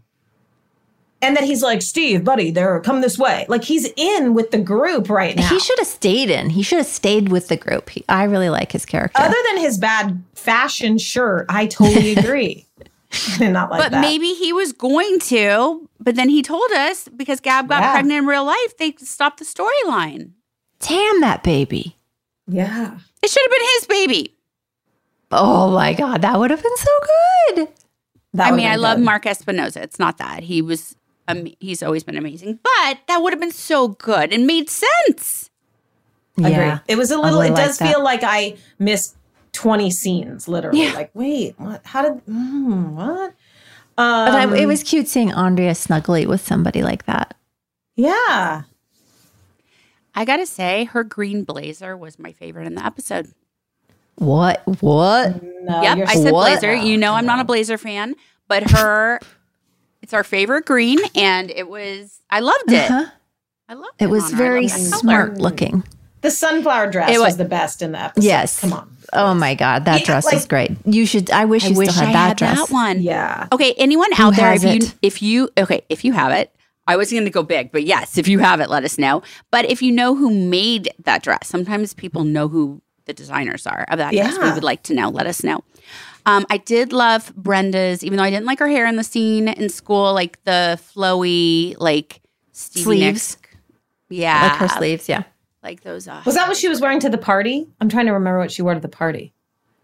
And 1.22 1.37
that 1.37 1.45
he's 1.45 1.62
like, 1.62 1.80
Steve, 1.80 2.22
buddy, 2.22 2.51
they're 2.51 2.80
come 2.80 3.01
this 3.01 3.18
way. 3.18 3.47
Like 3.49 3.64
he's 3.64 3.89
in 3.97 4.35
with 4.35 4.51
the 4.51 4.59
group 4.59 5.09
right 5.09 5.35
now. 5.35 5.49
He 5.49 5.59
should 5.59 5.78
have 5.78 5.89
stayed 5.89 6.28
in. 6.28 6.51
He 6.51 6.62
should 6.62 6.76
have 6.78 6.87
stayed 6.87 7.30
with 7.30 7.49
the 7.49 7.57
group. 7.57 7.89
He, 7.89 8.05
I 8.11 8.24
really 8.24 8.51
like 8.51 8.72
his 8.72 8.85
character. 8.85 9.22
Other 9.22 9.37
than 9.49 9.59
his 9.62 9.78
bad 9.78 10.22
fashion 10.35 10.99
shirt, 10.99 11.47
I 11.49 11.66
totally 11.66 12.12
agree. 12.16 12.66
Not 13.41 13.70
like 13.70 13.80
but 13.80 13.93
that. 13.93 14.01
maybe 14.03 14.35
he 14.35 14.53
was 14.53 14.72
going 14.72 15.18
to, 15.20 15.89
but 15.99 16.14
then 16.16 16.28
he 16.28 16.43
told 16.43 16.70
us 16.72 17.09
because 17.16 17.41
Gab 17.41 17.68
got 17.68 17.80
Yeah. 17.80 17.93
pregnant 17.93 18.18
in 18.18 18.26
real 18.26 18.45
life, 18.45 18.76
they 18.76 18.93
stopped 18.99 19.39
the 19.39 19.45
storyline. 19.47 20.32
Damn 20.80 21.20
that 21.22 21.43
baby. 21.43 21.97
yeah. 22.47 22.99
It 23.22 23.30
should 23.30 23.43
have 23.43 23.51
been 23.51 23.68
his 23.78 23.87
baby. 23.87 24.34
Oh 25.35 25.70
my 25.70 25.93
God. 25.95 26.22
That 26.22 26.39
would 26.39 26.51
have 26.51 26.62
been 26.62 26.76
so 26.76 26.91
good. 27.57 27.68
That 28.35 28.53
I 28.53 28.57
mean, 28.57 28.66
I 28.66 28.72
been 28.74 28.80
love 28.82 28.97
good. 28.99 29.05
Mark 29.05 29.24
Espinoza. 29.24 29.76
It's 29.78 29.99
not 29.99 30.18
that. 30.18 30.43
He 30.43 30.61
was, 30.62 30.97
um, 31.28 31.47
he's 31.61 31.82
always 31.82 32.03
been 32.05 32.16
amazing, 32.16 32.59
but 32.62 32.99
that 33.09 33.18
would 33.22 33.32
have 33.32 33.41
been 33.41 33.51
so 33.53 33.89
good 33.89 34.32
and 34.32 34.47
made 34.47 34.68
sense. 34.70 35.51
Agree. 36.39 36.51
Yeah. 36.51 36.80
It 36.89 36.97
was 36.97 37.11
a 37.11 37.16
little, 37.18 37.41
really 37.41 37.53
it 37.53 37.57
does 37.57 37.80
like 37.80 37.91
feel 37.91 38.03
like 38.03 38.20
I 38.24 38.57
missed 38.78 39.16
20 39.53 39.91
scenes, 39.91 40.49
literally. 40.49 40.82
Yeah. 40.82 40.93
Like, 40.95 41.11
wait, 41.14 41.55
what? 41.59 41.80
How 41.85 42.03
did, 42.03 42.26
mm, 42.26 42.91
what? 42.91 43.35
But 43.97 44.35
I, 44.35 44.43
Um, 44.43 44.55
it 44.55 44.66
was 44.66 44.82
cute 44.82 45.07
seeing 45.07 45.32
Andrea 45.32 45.70
snuggly 45.72 46.26
with 46.26 46.41
somebody 46.41 46.82
like 46.82 47.07
that. 47.07 47.37
yeah. 47.95 48.62
I 50.16 50.24
gotta 50.24 50.47
say, 50.47 50.85
her 50.85 51.03
green 51.03 51.43
blazer 51.43 51.97
was 51.97 52.18
my 52.20 52.30
favorite 52.32 52.66
in 52.68 52.76
the 52.76 52.85
episode. 52.87 53.32
What? 54.17 54.62
What? 54.81 55.43
No, 55.43 55.83
yep, 55.83 56.09
I 56.09 56.15
said 56.15 56.33
What? 56.33 56.61
blazer. 56.61 56.75
You 56.75 56.97
know, 56.99 57.15
I'm 57.15 57.27
not 57.27 57.41
a 57.41 57.45
blazer 57.45 57.79
fan, 57.79 58.15
but 58.49 58.71
her, 58.71 59.19
it's 60.03 60.12
our 60.15 60.25
favorite 60.25 60.67
green, 60.67 60.99
and 61.15 61.51
it 61.51 61.69
was. 61.69 62.21
I 62.31 62.41
loved 62.41 62.71
it. 62.73 62.91
Uh-huh. 62.91 63.07
I 63.69 63.75
loved 63.75 63.95
It 63.99 64.05
it. 64.05 64.11
was 64.11 64.25
on 64.25 64.31
her. 64.33 64.37
I 64.37 64.39
very 64.39 64.62
loved 64.69 64.75
color. 64.75 64.87
smart 64.99 65.39
looking. 65.39 65.85
The 66.21 66.31
sunflower 66.31 66.91
dress 66.91 67.11
It 67.11 67.19
was, 67.19 67.29
was- 67.29 67.37
the 67.39 67.45
best 67.45 67.83
in 67.83 67.93
the 67.93 68.01
episode. 68.01 68.25
Yes. 68.27 68.61
Come 68.61 68.73
on. 68.73 68.91
Oh 69.12 69.35
my 69.35 69.55
God. 69.55 69.85
That 69.85 70.01
Yeah, 70.01 70.07
dress 70.07 70.25
like- 70.27 70.35
is 70.35 70.47
great. 70.47 70.73
You 70.87 71.07
should, 71.07 71.31
I 71.31 71.45
wish 71.45 71.65
I 71.65 71.69
you 71.69 71.77
wish 71.77 71.91
still 71.91 72.03
I 72.03 72.07
had 72.07 72.15
that 72.15 72.29
had 72.29 72.37
dress. 72.37 72.59
that 72.69 72.73
one. 72.73 73.03
Yeah. 73.03 73.47
Okay, 73.53 73.75
anyone 73.79 74.11
Who 74.12 74.23
out 74.23 74.37
there, 74.37 74.51
has 74.51 74.65
if 74.65 74.83
you 74.83 74.91
if 75.03 75.23
you 75.23 75.51
okay, 75.59 75.83
if 75.89 76.05
you 76.05 76.12
have 76.15 76.33
it, 76.33 76.51
I 76.87 76.97
was 76.97 77.11
going 77.11 77.25
to 77.25 77.31
go 77.31 77.43
big, 77.43 77.73
but 77.73 77.85
yes, 77.85 78.19
if 78.19 78.27
you 78.29 78.39
have 78.41 78.61
it, 78.61 78.69
let 78.69 78.85
us 78.85 78.99
know. 78.99 79.23
But 79.51 79.65
if 79.67 79.81
you 79.83 79.93
know 79.93 80.15
who 80.15 80.31
made 80.31 80.91
that 81.05 81.23
dress, 81.23 81.47
sometimes 81.47 81.95
people 81.95 82.25
know 82.25 82.49
who 82.49 82.83
the 83.07 83.13
designers 83.13 83.67
are 83.67 83.85
of 83.89 83.99
that 83.99 84.13
dress. 84.13 84.39
We 84.39 84.51
would 84.53 84.65
like 84.65 84.83
to 84.85 84.95
know. 84.95 85.09
Let 85.11 85.27
us 85.27 85.43
know. 85.45 85.63
Um, 86.27 86.47
I 86.51 86.57
did 86.57 86.93
love 86.93 87.35
Brenda's, 87.37 88.03
even 88.03 88.17
though 88.17 88.23
I 88.25 88.31
didn't 88.31 88.47
like 88.47 88.59
her 88.61 88.69
hair 88.69 88.87
in 88.87 88.97
the 88.97 89.05
scene 89.05 89.49
in 89.49 89.69
school, 89.69 90.15
like 90.15 90.43
the 90.45 90.81
flowy, 90.95 91.75
like 91.79 92.23
Stevie 92.53 92.83
Sleeves. 92.85 93.03
Nicks. 93.03 93.37
Yeah, 94.09 94.43
Like 94.43 94.59
her 94.59 94.69
sleeves. 94.69 95.09
Yeah. 95.09 95.25
like 95.63 95.83
those. 95.83 96.09
Uh, 96.09 96.23
Was 96.25 96.35
that 96.37 96.49
what 96.49 96.57
she 96.57 96.69
was 96.69 96.81
wearing 96.81 97.01
to 97.01 97.11
the 97.11 97.19
party? 97.19 97.67
I'm 97.81 97.89
trying 97.89 98.07
to 98.07 98.13
remember 98.13 98.39
what 98.39 98.51
she 98.53 98.63
wore 98.63 98.73
to 98.75 98.81
the 98.81 98.89
party. 98.89 99.33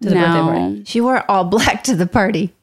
To 0.03 0.09
the 0.09 0.15
birthday 0.15 0.41
party. 0.41 0.61
no, 0.61 0.83
She 0.87 1.01
wore 1.03 1.31
all 1.31 1.45
black 1.45 1.85
to 1.85 1.95
the 1.97 2.07
party. 2.07 2.55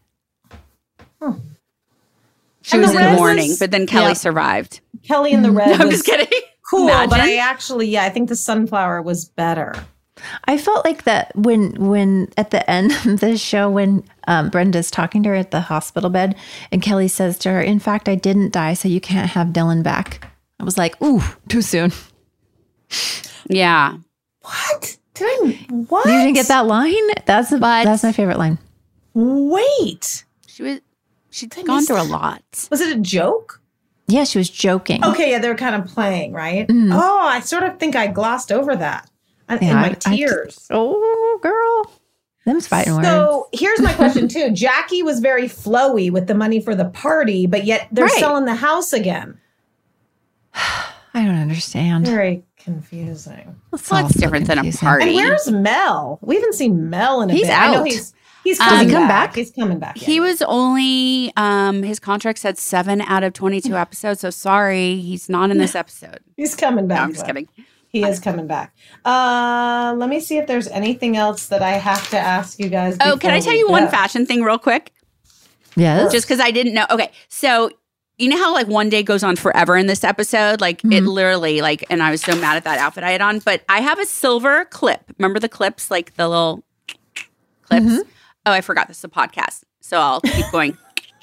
she 2.62 2.74
And 2.78 2.82
was 2.82 2.92
the 2.94 2.98
in 2.98 3.04
the 3.04 3.10
red 3.12 3.16
morning, 3.16 3.56
but 3.60 3.72
then 3.72 3.86
Kelly 3.88 4.08
Yeah. 4.10 4.14
survived. 4.14 4.82
Kelly 5.04 5.32
in 5.34 5.42
the 5.44 5.52
red. 5.60 5.80
I'm 5.80 5.88
was 5.88 5.98
just 5.98 6.06
kidding. 6.06 6.28
Cool, 6.70 6.88
but 6.88 7.14
I 7.20 7.38
actually, 7.38 7.88
yeah, 7.88 8.04
I 8.04 8.10
think 8.10 8.28
the 8.30 8.36
sunflower 8.36 9.02
was 9.02 9.26
better. 9.26 9.74
I 10.46 10.58
felt 10.58 10.86
like 10.86 11.04
that 11.04 11.36
when 11.36 11.74
when 11.88 12.30
at 12.38 12.52
the 12.52 12.68
end 12.70 12.92
of 13.06 13.20
the 13.20 13.38
show 13.38 13.70
when 13.70 14.04
um, 14.28 14.50
Brenda's 14.50 14.90
talking 14.92 15.24
to 15.24 15.30
her 15.30 15.36
at 15.36 15.52
the 15.52 15.62
hospital 15.62 16.10
bed 16.10 16.36
and 16.72 16.82
Kelly 16.82 17.08
says 17.08 17.38
to 17.40 17.50
her, 17.52 17.62
"In 17.62 17.80
fact, 17.80 18.08
I 18.10 18.16
didn't 18.16 18.54
die, 18.54 18.74
so 18.74 18.88
you 18.88 19.00
can't 19.02 19.30
have 19.32 19.48
Dylan 19.50 19.84
back." 19.84 20.28
I 20.60 20.64
was 20.64 20.78
like, 20.78 21.02
"Ooh, 21.02 21.22
too 21.48 21.62
soon." 21.62 21.92
Yeah. 23.50 23.98
What? 24.42 24.98
Did 25.14 25.26
I? 25.26 25.66
What? 25.70 26.06
You 26.06 26.12
didn't 26.12 26.34
get 26.34 26.48
that 26.48 26.66
line? 26.68 26.94
That's 27.26 27.52
a, 27.52 27.58
But- 27.58 27.86
that's 27.86 28.04
my 28.04 28.12
favorite 28.12 28.38
line. 28.38 28.58
Wait. 29.14 30.26
She 30.48 30.64
was 30.64 30.80
she'd 31.30 31.58
I 31.58 31.64
gone 31.64 31.86
through 31.86 32.02
a 32.02 32.04
lot. 32.04 32.44
Was 32.72 32.82
it 32.82 32.96
a 32.96 33.00
joke? 33.00 33.62
Yeah, 34.08 34.24
she 34.24 34.38
was 34.38 34.50
joking. 34.50 35.04
Okay, 35.04 35.32
yeah, 35.32 35.40
they 35.40 35.50
were 35.50 35.56
kind 35.56 35.76
of 35.76 35.86
playing, 35.88 36.32
right? 36.32 36.66
Mm-hmm. 36.68 36.92
Oh, 36.94 37.20
I 37.28 37.42
sort 37.42 37.64
of 37.64 37.78
think 37.78 37.96
I 37.96 38.08
glossed 38.08 38.52
over 38.52 38.76
that 38.76 39.10
I- 39.50 39.58
in 39.58 39.68
Yeah, 39.68 39.74
my 39.76 39.88
I- 39.88 39.98
I- 40.06 40.16
tears. 40.16 40.68
Oh, 40.70 41.40
girl, 41.42 41.92
them's 42.46 42.68
fighting 42.68 42.96
words. 42.96 43.08
so 43.08 43.48
here's 43.54 43.80
my 43.82 43.94
question 43.94 44.28
too. 44.36 44.52
Jackie 44.52 45.04
was 45.04 45.20
very 45.20 45.44
flowy 45.46 46.12
with 46.12 46.28
the 46.28 46.36
money 46.36 46.60
for 46.60 46.76
the 46.76 46.86
party, 46.86 47.46
but 47.48 47.64
yet 47.66 47.88
they're 47.92 48.06
Right. 48.06 48.20
selling 48.20 48.46
the 48.46 48.56
house 48.56 48.94
again. 48.94 49.38
I 50.54 51.26
don't 51.26 51.36
understand. 51.40 52.06
Very 52.06 52.44
confusing. 52.58 53.56
It's 53.74 53.90
Well, 53.90 54.02
all 54.02 54.06
it's 54.08 54.16
so 54.16 54.22
different 54.22 54.48
than 54.48 54.60
a 54.60 54.72
party. 54.72 55.06
And 55.08 55.16
where's 55.16 55.50
Mel? 55.50 56.20
We 56.22 56.36
haven't 56.36 56.54
seen 56.54 56.90
Mel 56.90 57.22
in 57.22 57.30
a 57.30 57.34
He's 57.34 57.48
bit. 57.48 57.58
I 57.58 57.74
know 57.74 57.84
he's 57.84 58.14
he's 58.44 58.60
Um, 58.60 58.68
coming 58.68 58.78
Has 58.80 58.88
he 58.88 58.94
come 58.94 59.08
back. 59.08 59.30
back? 59.30 59.36
He's 59.36 59.52
coming 59.52 59.80
back. 59.80 59.98
He 59.98 60.20
was 60.20 60.42
only 60.44 61.34
um 61.38 61.82
his 61.84 62.00
contract 62.00 62.38
said 62.40 62.58
seven 62.60 63.02
out 63.02 63.24
of 63.24 63.34
twenty 63.34 63.62
two 63.62 63.76
episodes. 63.76 64.20
So 64.22 64.30
sorry, 64.30 64.98
he's 64.98 65.28
not 65.28 65.50
in 65.50 65.58
this 65.58 65.74
episode. 65.84 66.20
He's 66.36 66.56
coming 66.56 66.88
back. 66.88 66.98
No, 66.98 67.04
I'm 67.06 67.14
just 67.14 67.22
though. 67.24 67.28
kidding. 67.28 67.48
He 68.06 68.12
is 68.12 68.20
coming 68.20 68.48
back. 68.48 68.76
Uh, 69.06 69.94
let 69.98 70.10
me 70.10 70.20
see 70.20 70.38
if 70.38 70.48
there's 70.48 70.68
anything 70.68 71.18
else 71.18 71.48
that 71.48 71.62
I 71.62 71.72
have 71.72 72.10
to 72.10 72.18
ask 72.18 72.60
you 72.60 72.70
guys. 72.70 72.98
Oh, 73.02 73.18
can 73.18 73.32
I 73.32 73.40
tell 73.40 73.54
we 73.54 73.60
you 73.60 73.70
one 73.70 73.88
fashion 73.88 74.26
thing 74.26 74.44
real 74.44 74.58
quick? 74.58 74.92
Yes. 75.76 76.12
Just 76.12 76.28
because 76.28 76.40
I 76.40 76.52
didn't 76.52 76.74
know. 76.74 76.86
Okay, 76.90 77.12
so 77.30 77.70
you 78.18 78.30
know 78.30 78.38
how 78.38 78.54
like 78.54 78.68
one 78.68 78.90
day 78.90 79.04
goes 79.04 79.24
on 79.24 79.36
forever 79.36 79.78
in 79.78 79.86
this 79.88 80.04
episode, 80.04 80.60
like 80.60 80.84
it 80.84 81.04
literally 81.04 81.62
like, 81.62 81.86
and 81.90 82.02
I 82.02 82.10
was 82.12 82.22
so 82.22 82.36
mad 82.36 82.58
at 82.58 82.64
that 82.64 82.80
outfit 82.80 83.04
I 83.04 83.12
had 83.12 83.22
on. 83.22 83.40
But 83.40 83.64
I 83.70 83.82
have 83.82 84.00
a 84.00 84.06
silver 84.06 84.66
clip. 84.66 85.02
Remember 85.18 85.40
the 85.40 85.50
clips, 85.50 85.92
like 85.92 86.16
the 86.16 86.28
little 86.28 86.64
clips? 87.64 88.04
Oh, 88.46 88.52
I 88.52 88.62
forgot 88.62 88.88
this 88.88 88.98
is 88.98 89.04
a 89.04 89.10
podcast, 89.10 89.64
so 89.82 90.00
I'll 90.00 90.22
keep 90.22 90.50
going. 90.52 90.78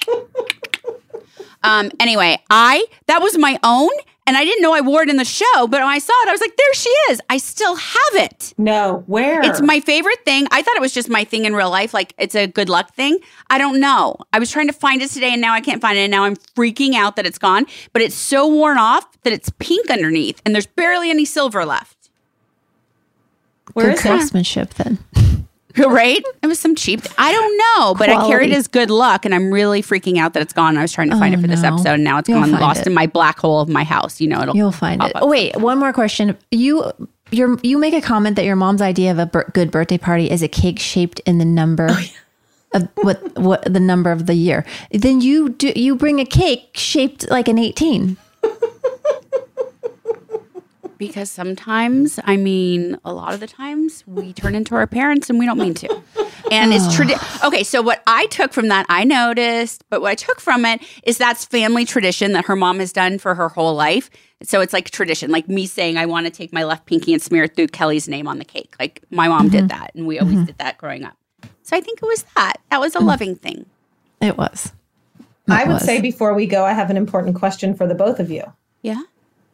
um. 1.63 1.91
Anyway, 1.99 2.41
I 2.49 2.85
that 3.07 3.21
was 3.21 3.37
my 3.37 3.59
own, 3.63 3.89
And 4.27 4.35
I 4.35 4.43
didn't 4.43 4.63
know 4.63 4.73
I 4.73 4.81
wore 4.81 5.03
it 5.03 5.09
in 5.09 5.17
the 5.17 5.25
show, 5.25 5.67
but 5.67 5.79
when 5.81 5.83
I 5.83 5.99
saw 5.99 6.13
it, 6.23 6.29
I 6.29 6.31
was 6.31 6.41
like, 6.41 6.57
there 6.57 6.73
she 6.73 6.89
is. 7.11 7.21
I 7.29 7.37
still 7.37 7.75
have 7.75 8.13
it. 8.13 8.55
No, 8.57 9.03
where? 9.05 9.43
It's 9.43 9.61
my 9.61 9.79
favorite 9.79 10.25
thing. 10.25 10.47
I 10.49 10.63
thought 10.63 10.75
it 10.75 10.81
was 10.81 10.93
just 10.93 11.09
my 11.09 11.23
thing 11.23 11.45
in 11.45 11.55
real 11.55 11.69
life. 11.69 11.93
Like 11.93 12.13
it's 12.17 12.33
a 12.33 12.47
good 12.47 12.67
luck 12.67 12.93
thing. 12.95 13.19
I 13.51 13.59
don't 13.59 13.79
know. 13.79 14.15
I 14.33 14.39
was 14.39 14.49
trying 14.49 14.65
to 14.67 14.73
find 14.73 15.03
it 15.03 15.11
today 15.11 15.31
and 15.31 15.41
now 15.41 15.53
I 15.53 15.61
can't 15.61 15.79
find 15.79 15.95
it. 15.97 16.01
And 16.01 16.11
now 16.11 16.23
I'm 16.23 16.35
freaking 16.35 16.95
out 16.95 17.17
that 17.17 17.27
it's 17.27 17.37
gone. 17.37 17.67
But 17.93 18.01
it's 18.01 18.15
so 18.15 18.47
worn 18.47 18.79
off 18.79 19.05
that 19.21 19.31
it's 19.31 19.51
pink 19.59 19.91
underneath 19.91 20.41
and 20.43 20.55
there's 20.55 20.65
barely 20.67 21.11
any 21.11 21.25
silver 21.25 21.63
left. 21.63 22.09
Where 23.73 23.87
Good 23.87 23.93
is 23.95 23.99
it? 23.99 24.03
craftsmanship 24.09 24.73
then. 24.73 24.97
right? 25.87 26.23
It 26.41 26.47
was 26.47 26.59
some 26.59 26.75
cheap. 26.75 27.01
I 27.17 27.31
don't 27.31 27.57
know, 27.57 27.93
but 27.95 28.09
I 28.09 28.27
carried 28.27 28.51
it 28.51 28.55
as 28.55 28.67
good 28.67 28.89
luck, 28.89 29.25
and 29.25 29.33
I'm 29.35 29.51
really 29.51 29.81
freaking 29.81 30.17
out 30.17 30.33
that 30.33 30.41
it's 30.41 30.53
gone. 30.53 30.77
I 30.77 30.81
was 30.81 30.91
trying 30.91 31.09
to 31.09 31.17
find 31.17 31.35
Oh, 31.35 31.39
it 31.39 31.41
for 31.41 31.47
this 31.47 31.61
no. 31.61 31.69
episode, 31.73 31.93
and 31.95 32.03
now 32.03 32.17
it's 32.19 32.29
You'll 32.29 32.39
gone 32.41 32.51
lost 32.51 32.81
it. 32.81 32.87
in 32.87 32.93
my 32.93 33.07
black 33.07 33.39
hole 33.39 33.59
of 33.61 33.69
my 33.69 33.83
house. 33.83 34.21
You 34.21 34.27
know, 34.27 34.41
it'll 34.41 34.55
You'll 34.55 34.71
find 34.71 35.03
it. 35.03 35.15
up. 35.15 35.21
Oh 35.23 35.27
wait, 35.27 35.55
one 35.57 35.77
more 35.79 35.91
question. 35.93 36.37
You 36.51 36.91
your 37.31 37.57
you 37.63 37.77
make 37.77 37.93
a 37.93 38.01
comment 38.01 38.35
that 38.35 38.45
your 38.45 38.55
mom's 38.55 38.81
idea 38.81 39.11
of 39.11 39.19
a 39.19 39.25
good 39.53 39.71
birthday 39.71 39.97
party 39.97 40.29
is 40.29 40.41
a 40.43 40.47
cake 40.47 40.79
shaped 40.79 41.19
in 41.21 41.39
the 41.39 41.45
number 41.45 41.87
oh, 41.89 42.03
of 42.73 42.87
what 43.01 43.37
what 43.39 43.63
the 43.71 43.79
number 43.79 44.11
of 44.11 44.27
the 44.27 44.35
year. 44.35 44.63
Then 44.91 45.21
you 45.21 45.49
do 45.49 45.73
you 45.75 45.95
bring 45.95 46.19
a 46.19 46.25
cake 46.25 46.69
shaped 46.73 47.29
like 47.29 47.47
an 47.47 47.57
18. 47.57 48.17
because 50.97 51.29
sometimes, 51.29 52.19
I 52.23 52.37
mean, 52.37 52.97
a 53.03 53.13
lot 53.13 53.33
of 53.33 53.39
the 53.39 53.47
times 53.47 54.03
we 54.07 54.33
turn 54.33 54.55
into 54.55 54.75
our 54.75 54.87
parents 54.87 55.29
and 55.29 55.39
we 55.39 55.45
don't 55.45 55.57
mean 55.57 55.73
to. 55.75 56.01
And 56.51 56.73
it's 56.73 56.85
tradi- 56.95 57.45
okay. 57.45 57.63
So 57.63 57.81
what 57.81 58.03
I 58.05 58.27
took 58.27 58.53
from 58.53 58.67
that, 58.67 58.85
I 58.87 59.03
noticed, 59.03 59.83
but 59.89 60.01
what 60.01 60.11
I 60.11 60.15
took 60.15 60.39
from 60.39 60.65
it 60.65 60.81
is 61.03 61.17
that's 61.17 61.45
family 61.45 61.85
tradition 61.85 62.33
that 62.33 62.45
her 62.45 62.55
mom 62.55 62.79
has 62.79 62.93
done 62.93 63.17
for 63.17 63.35
her 63.35 63.49
whole 63.49 63.73
life. 63.73 64.09
So 64.43 64.61
it's 64.61 64.73
like 64.73 64.91
tradition, 64.91 65.31
like 65.31 65.47
me 65.49 65.65
saying 65.65 65.97
I 65.97 66.05
want 66.05 66.27
to 66.27 66.31
take 66.31 66.53
my 66.53 66.63
left 66.63 66.85
pinky 66.85 67.13
and 67.13 67.21
smear 67.21 67.45
it 67.45 67.55
through 67.55 67.67
Kelly's 67.67 68.07
name 68.07 68.27
on 68.27 68.37
the 68.37 68.45
cake. 68.45 68.75
Like 68.79 69.01
my 69.09 69.27
mom 69.27 69.49
did 69.49 69.65
mm-hmm. 69.65 69.79
that, 69.79 69.91
and 69.95 70.05
we 70.05 70.19
always 70.19 70.35
mm-hmm. 70.35 70.45
did 70.45 70.57
that 70.59 70.77
growing 70.77 71.03
up. 71.03 71.17
So 71.63 71.75
I 71.75 71.81
think 71.81 71.99
it 72.01 72.05
was 72.05 72.25
that. 72.35 72.57
That 72.69 72.79
was 72.79 72.95
a 72.95 72.99
mm. 72.99 73.05
loving 73.05 73.35
thing. 73.35 73.65
It 74.21 74.37
was. 74.37 74.71
I 75.49 75.63
would 75.63 75.73
was. 75.73 75.83
say 75.83 75.99
before 75.99 76.33
we 76.33 76.45
go, 76.45 76.63
I 76.63 76.73
have 76.73 76.89
an 76.89 76.97
important 76.97 77.35
question 77.35 77.73
for 77.73 77.87
the 77.87 77.95
both 77.95 78.19
of 78.19 78.29
you. 78.29 78.43
Yeah. 78.81 79.01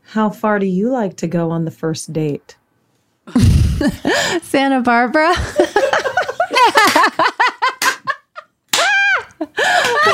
How 0.04 0.30
far 0.30 0.60
do 0.60 0.66
you 0.66 0.90
like 0.90 1.18
to 1.18 1.28
go 1.28 1.52
on 1.52 1.66
the 1.66 1.72
first 1.72 2.12
date? 2.12 2.58
Santa 4.42 4.82
Barbara. 4.82 5.34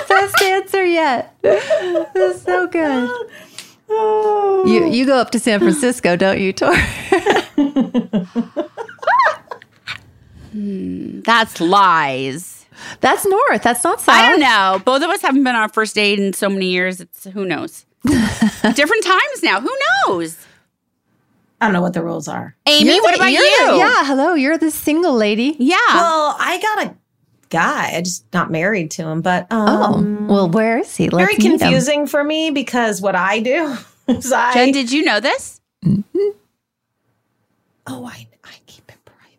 Best 0.07 0.41
answer 0.41 0.85
yet. 0.85 1.35
That's 1.41 2.41
so 2.41 2.67
good. 2.67 3.09
You 3.89 4.85
you 4.89 5.05
go 5.05 5.17
up 5.17 5.31
to 5.31 5.39
San 5.39 5.59
Francisco, 5.59 6.15
don't 6.15 6.39
you, 6.39 6.53
Tor? 6.53 6.75
Hmm, 10.51 11.21
that's 11.21 11.59
lies. 11.59 12.65
That's 13.01 13.25
north. 13.25 13.63
That's 13.63 13.83
not 13.83 14.01
south. 14.01 14.15
I 14.15 14.29
don't 14.29 14.39
know. 14.39 14.81
Both 14.83 15.03
of 15.03 15.09
us 15.09 15.21
haven't 15.21 15.43
been 15.43 15.55
on 15.55 15.61
our 15.61 15.69
first 15.69 15.95
date 15.95 16.19
in 16.19 16.33
so 16.33 16.49
many 16.49 16.69
years. 16.69 17.01
It's 17.01 17.25
who 17.25 17.45
knows. 17.45 17.85
Different 18.75 19.03
times 19.03 19.43
now. 19.43 19.59
Who 19.61 19.71
knows? 20.07 20.37
I 21.59 21.65
don't 21.65 21.73
know 21.73 21.81
what 21.81 21.93
the 21.93 22.03
rules 22.03 22.27
are. 22.27 22.55
Amy, 22.67 22.93
You're 22.95 23.03
what 23.03 23.15
about 23.15 23.31
you're 23.31 23.41
the- 23.41 23.77
yeah, 23.77 24.05
hello. 24.05 24.33
You're 24.35 24.57
the 24.57 24.69
single 24.71 25.15
lady. 25.15 25.55
Yeah. 25.59 25.75
Well, 25.93 26.35
I 26.39 26.59
got 26.61 26.85
a 26.87 26.95
guy. 27.49 27.95
I 27.95 28.01
just 28.01 28.25
not 28.33 28.51
married 28.51 28.91
to 28.91 29.03
him, 29.07 29.21
but 29.21 29.47
Oh, 29.49 29.93
um, 29.95 30.27
well, 30.27 30.49
where 30.49 30.77
is 30.79 30.95
he? 30.95 31.07
very 31.07 31.23
Let's 31.33 31.39
meet 31.39 31.45
him. 31.53 31.57
confusing 31.59 32.05
for 32.07 32.23
me 32.23 32.51
because 32.51 33.01
what 33.01 33.15
I 33.15 33.39
do 33.39 33.75
is 34.07 34.31
I. 34.31 34.53
Jen, 34.53 34.71
did 34.71 34.91
you 34.91 35.03
know 35.03 35.19
this? 35.19 35.59
oh, 37.87 38.05
I, 38.05 38.27
I 38.43 38.53
keep 38.67 38.89
it 38.91 38.97
private. 39.05 39.37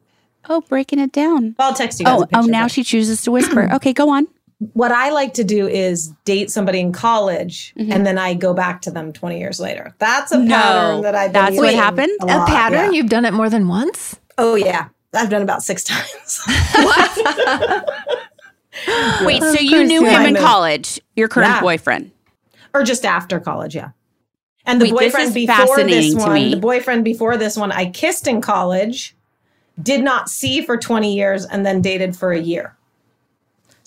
Oh, 0.48 0.60
breaking 0.62 0.98
it 0.98 1.12
down. 1.12 1.54
I'll 1.58 1.74
text 1.74 2.00
you 2.00 2.06
guys. 2.06 2.18
Oh, 2.18 2.22
a 2.22 2.26
picture 2.26 2.42
oh, 2.42 2.46
now 2.46 2.64
it. 2.66 2.72
she 2.72 2.82
chooses 2.82 3.22
to 3.22 3.30
whisper. 3.30 3.68
okay, 3.74 3.92
go 3.92 4.10
on. 4.10 4.26
What 4.72 4.90
I 4.90 5.10
like 5.10 5.34
to 5.34 5.44
do 5.44 5.68
is 5.68 6.08
date 6.24 6.50
somebody 6.50 6.80
in 6.80 6.90
college 6.92 7.72
mm-hmm. 7.78 7.92
and 7.92 8.04
then 8.06 8.18
I 8.18 8.34
go 8.34 8.52
back 8.54 8.82
to 8.82 8.90
them 8.90 9.12
20 9.12 9.38
years 9.38 9.60
later. 9.60 9.94
That's 9.98 10.32
a 10.32 10.38
No, 10.38 10.48
pattern 10.56 11.02
that 11.02 11.14
I've 11.14 11.32
that's 11.32 11.56
what 11.56 11.74
happened? 11.74 12.10
A, 12.22 12.24
A 12.42 12.46
pattern? 12.46 12.78
yeah. 12.86 12.90
You've 12.90 13.08
done 13.08 13.24
it 13.24 13.32
more 13.32 13.48
than 13.48 13.68
once? 13.68 14.16
Oh, 14.36 14.56
yeah. 14.56 14.88
I've 15.14 15.30
done 15.30 15.42
about 15.42 15.62
six 15.62 15.84
times. 15.84 16.40
Wait, 19.22 19.42
so 19.42 19.58
you 19.60 19.84
knew 19.84 20.04
him 20.04 20.22
in 20.22 20.36
college, 20.36 21.00
your 21.16 21.28
current 21.28 21.50
Yeah. 21.50 21.60
boyfriend. 21.60 22.10
or 22.74 22.82
just 22.82 23.04
after 23.04 23.40
college, 23.40 23.74
yeah. 23.74 23.90
And 24.66 24.80
the 24.80 24.84
Wait, 24.92 25.06
boyfriend 25.12 25.28
is 25.28 25.34
before 25.34 25.54
fascinating 25.56 26.14
this 26.14 26.22
to 26.24 26.28
one, 26.28 26.34
me. 26.34 26.50
the 26.50 26.60
boyfriend 26.60 27.02
before 27.04 27.36
this 27.38 27.56
one, 27.56 27.72
I 27.72 27.90
kissed 27.90 28.26
in 28.26 28.40
college, 28.42 29.16
did 29.82 30.02
not 30.04 30.28
see 30.28 30.60
for 30.62 30.76
20 30.76 31.14
years, 31.14 31.46
and 31.46 31.64
then 31.64 31.80
dated 31.80 32.14
for 32.16 32.30
a 32.32 32.38
year. 32.38 32.76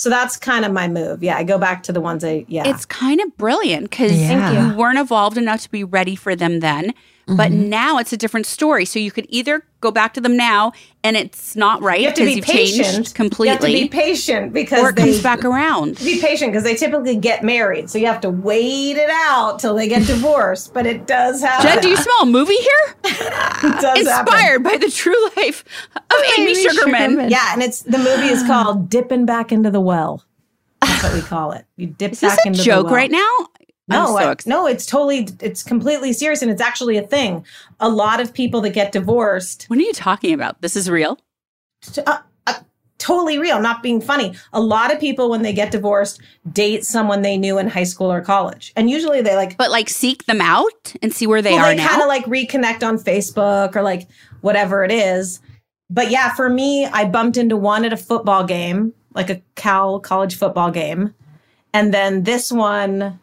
So 0.02 0.10
that's 0.10 0.36
kind 0.36 0.66
of 0.66 0.72
my 0.72 0.88
move. 0.88 1.22
Yeah, 1.22 1.38
I 1.38 1.44
go 1.44 1.60
back 1.60 1.84
to 1.84 1.92
the 1.94 2.02
ones 2.02 2.24
I, 2.24 2.44
yeah. 2.48 2.68
It's 2.68 2.86
kind 2.86 3.22
of 3.22 3.38
brilliant 3.38 3.92
because 3.92 4.12
Yeah. 4.20 4.72
you 4.72 4.76
weren't 4.76 4.98
evolved 4.98 5.38
enough 5.38 5.62
to 5.62 5.70
be 5.70 5.84
ready 5.84 6.16
for 6.16 6.36
them 6.36 6.60
then. 6.60 6.96
But 7.36 7.52
Mm-hmm. 7.52 7.70
now 7.70 7.98
it's 7.98 8.12
a 8.14 8.18
different 8.18 8.46
story. 8.46 8.86
So 8.86 9.00
you 9.00 9.12
could 9.12 9.26
either 9.30 9.64
go 9.80 9.90
back 9.92 10.14
to 10.16 10.22
them 10.22 10.36
now 10.38 10.74
and 11.04 11.16
it's 11.18 11.56
not 11.56 11.82
right 11.82 12.00
you 12.02 12.06
have 12.08 12.16
to 12.16 12.26
be 12.26 12.42
patient. 12.42 12.88
changed 12.88 13.16
completely, 13.16 13.72
You 13.72 13.78
have 13.80 13.90
to 13.90 13.96
be 13.96 14.04
patient 14.04 14.54
because 14.54 14.80
or 14.84 14.90
it 14.90 14.96
they, 14.96 15.04
comes 15.04 15.24
back 15.24 15.44
around. 15.46 15.98
be 16.00 16.20
patient 16.22 16.52
because 16.52 16.64
they 16.64 16.76
typically 16.76 17.16
get 17.16 17.44
married. 17.44 17.90
So 17.90 17.98
you 17.98 18.06
have 18.08 18.22
to 18.22 18.30
wait 18.30 18.98
it 18.98 19.10
out 19.10 19.60
till 19.60 19.74
they 19.76 19.88
get 19.88 20.06
divorced. 20.06 20.74
But 20.74 20.86
it 20.86 21.08
does 21.08 21.42
happen. 21.42 21.72
Jen, 21.72 21.82
do 21.82 21.90
you 21.90 21.98
smell 21.98 22.22
a 22.22 22.26
movie 22.26 22.54
here? 22.56 22.96
it 23.06 23.82
does 23.82 24.08
happen. 24.08 24.34
Inspired 24.34 24.64
by 24.64 24.78
the 24.78 24.90
true 24.92 25.30
life 25.38 25.64
of 25.96 26.02
Amy, 26.38 26.52
Amy 26.52 26.56
Sugarman. 26.56 27.02
Sugarman. 27.02 27.30
Yeah, 27.32 27.54
and 27.54 27.64
it's 27.64 27.82
the 27.84 27.98
movie 27.98 28.28
is 28.28 28.44
called 28.44 28.90
Dipping 28.90 29.26
Back 29.26 29.52
into 29.52 29.72
the 29.72 29.82
Well. 29.82 30.24
That's 30.82 31.04
what 31.04 31.14
we 31.14 31.22
call 31.22 31.52
it. 31.52 31.66
You 31.78 31.88
dip 31.88 32.12
Is 32.14 32.20
this 32.22 32.38
a 32.44 32.48
into 32.48 32.58
the 32.58 32.64
joke 32.64 32.86
well. 32.88 32.96
right 32.96 33.12
now? 33.12 33.38
No, 33.92 34.18
so 34.18 34.36
no, 34.50 34.68
it's 34.68 34.86
totally, 34.86 35.28
it's 35.42 35.64
completely 35.64 36.14
serious, 36.14 36.42
and 36.42 36.50
it's 36.52 36.62
actually 36.62 36.98
a 36.98 37.04
thing. 37.04 37.46
A 37.80 37.90
lot 37.90 38.20
of 38.20 38.34
people 38.34 38.62
that 38.62 38.72
get 38.72 38.92
divorced, 38.92 39.66
What 39.68 39.80
are 39.80 39.84
you 39.84 39.94
talking 39.94 40.34
about? 40.34 40.62
This 40.62 40.76
is 40.76 40.90
real. 40.90 41.20
uh, 42.06 42.20
uh, 42.48 42.54
totally 42.98 43.38
real, 43.38 43.60
not 43.62 43.82
being 43.84 44.02
funny. 44.02 44.34
A 44.54 44.62
lot 44.62 44.94
of 44.94 45.00
people 45.00 45.30
when 45.30 45.42
they 45.42 45.54
get 45.54 45.72
divorced 45.72 46.22
date 46.52 46.86
someone 46.86 47.22
they 47.22 47.38
knew 47.38 47.58
in 47.58 47.68
high 47.68 47.84
school 47.84 48.12
or 48.12 48.22
college, 48.22 48.74
and 48.76 48.90
usually 48.90 49.22
they 49.22 49.36
like 49.36 49.58
But 49.58 49.72
like 49.72 49.90
seek 49.90 50.26
them 50.26 50.42
out 50.42 50.94
and 51.02 51.14
see 51.14 51.28
where 51.28 51.42
they 51.42 51.54
well, 51.54 51.66
are 51.66 51.76
they 51.76 51.84
kind 51.84 52.02
of 52.02 52.08
like 52.08 52.26
reconnect 52.26 52.88
on 52.88 52.98
Facebook 52.98 53.76
or 53.76 53.82
like 53.82 54.08
whatever 54.42 54.84
it 54.84 54.92
is. 54.92 55.40
But 55.90 56.10
yeah, 56.10 56.34
for 56.34 56.50
me, 56.50 56.86
I 56.86 57.06
bumped 57.06 57.38
into 57.38 57.58
one 57.58 57.84
at 57.84 57.92
a 57.92 57.98
football 57.98 58.46
game, 58.46 58.94
like 59.14 59.30
a 59.30 59.42
Cal 59.56 60.00
college 60.00 60.38
football 60.38 60.72
game. 60.72 61.14
And 61.74 61.94
then 61.94 62.24
this 62.24 62.52
one, 62.52 63.20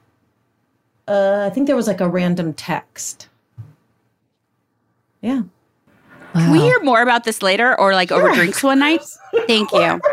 uh, 1.09 1.49
I 1.51 1.55
think 1.55 1.67
there 1.67 1.77
was 1.77 1.87
like 1.87 2.01
a 2.01 2.09
random 2.09 2.53
text. 2.55 3.29
Yeah. 5.21 5.43
Can 6.35 6.53
we 6.53 6.61
hear 6.61 6.79
more 6.85 7.01
about 7.03 7.25
this 7.25 7.43
later 7.43 7.79
or 7.81 7.95
like 7.95 8.13
over 8.13 8.33
drinks 8.33 8.63
one 8.63 8.79
night? 8.79 9.01
Thank 9.47 9.73
you. 9.73 10.01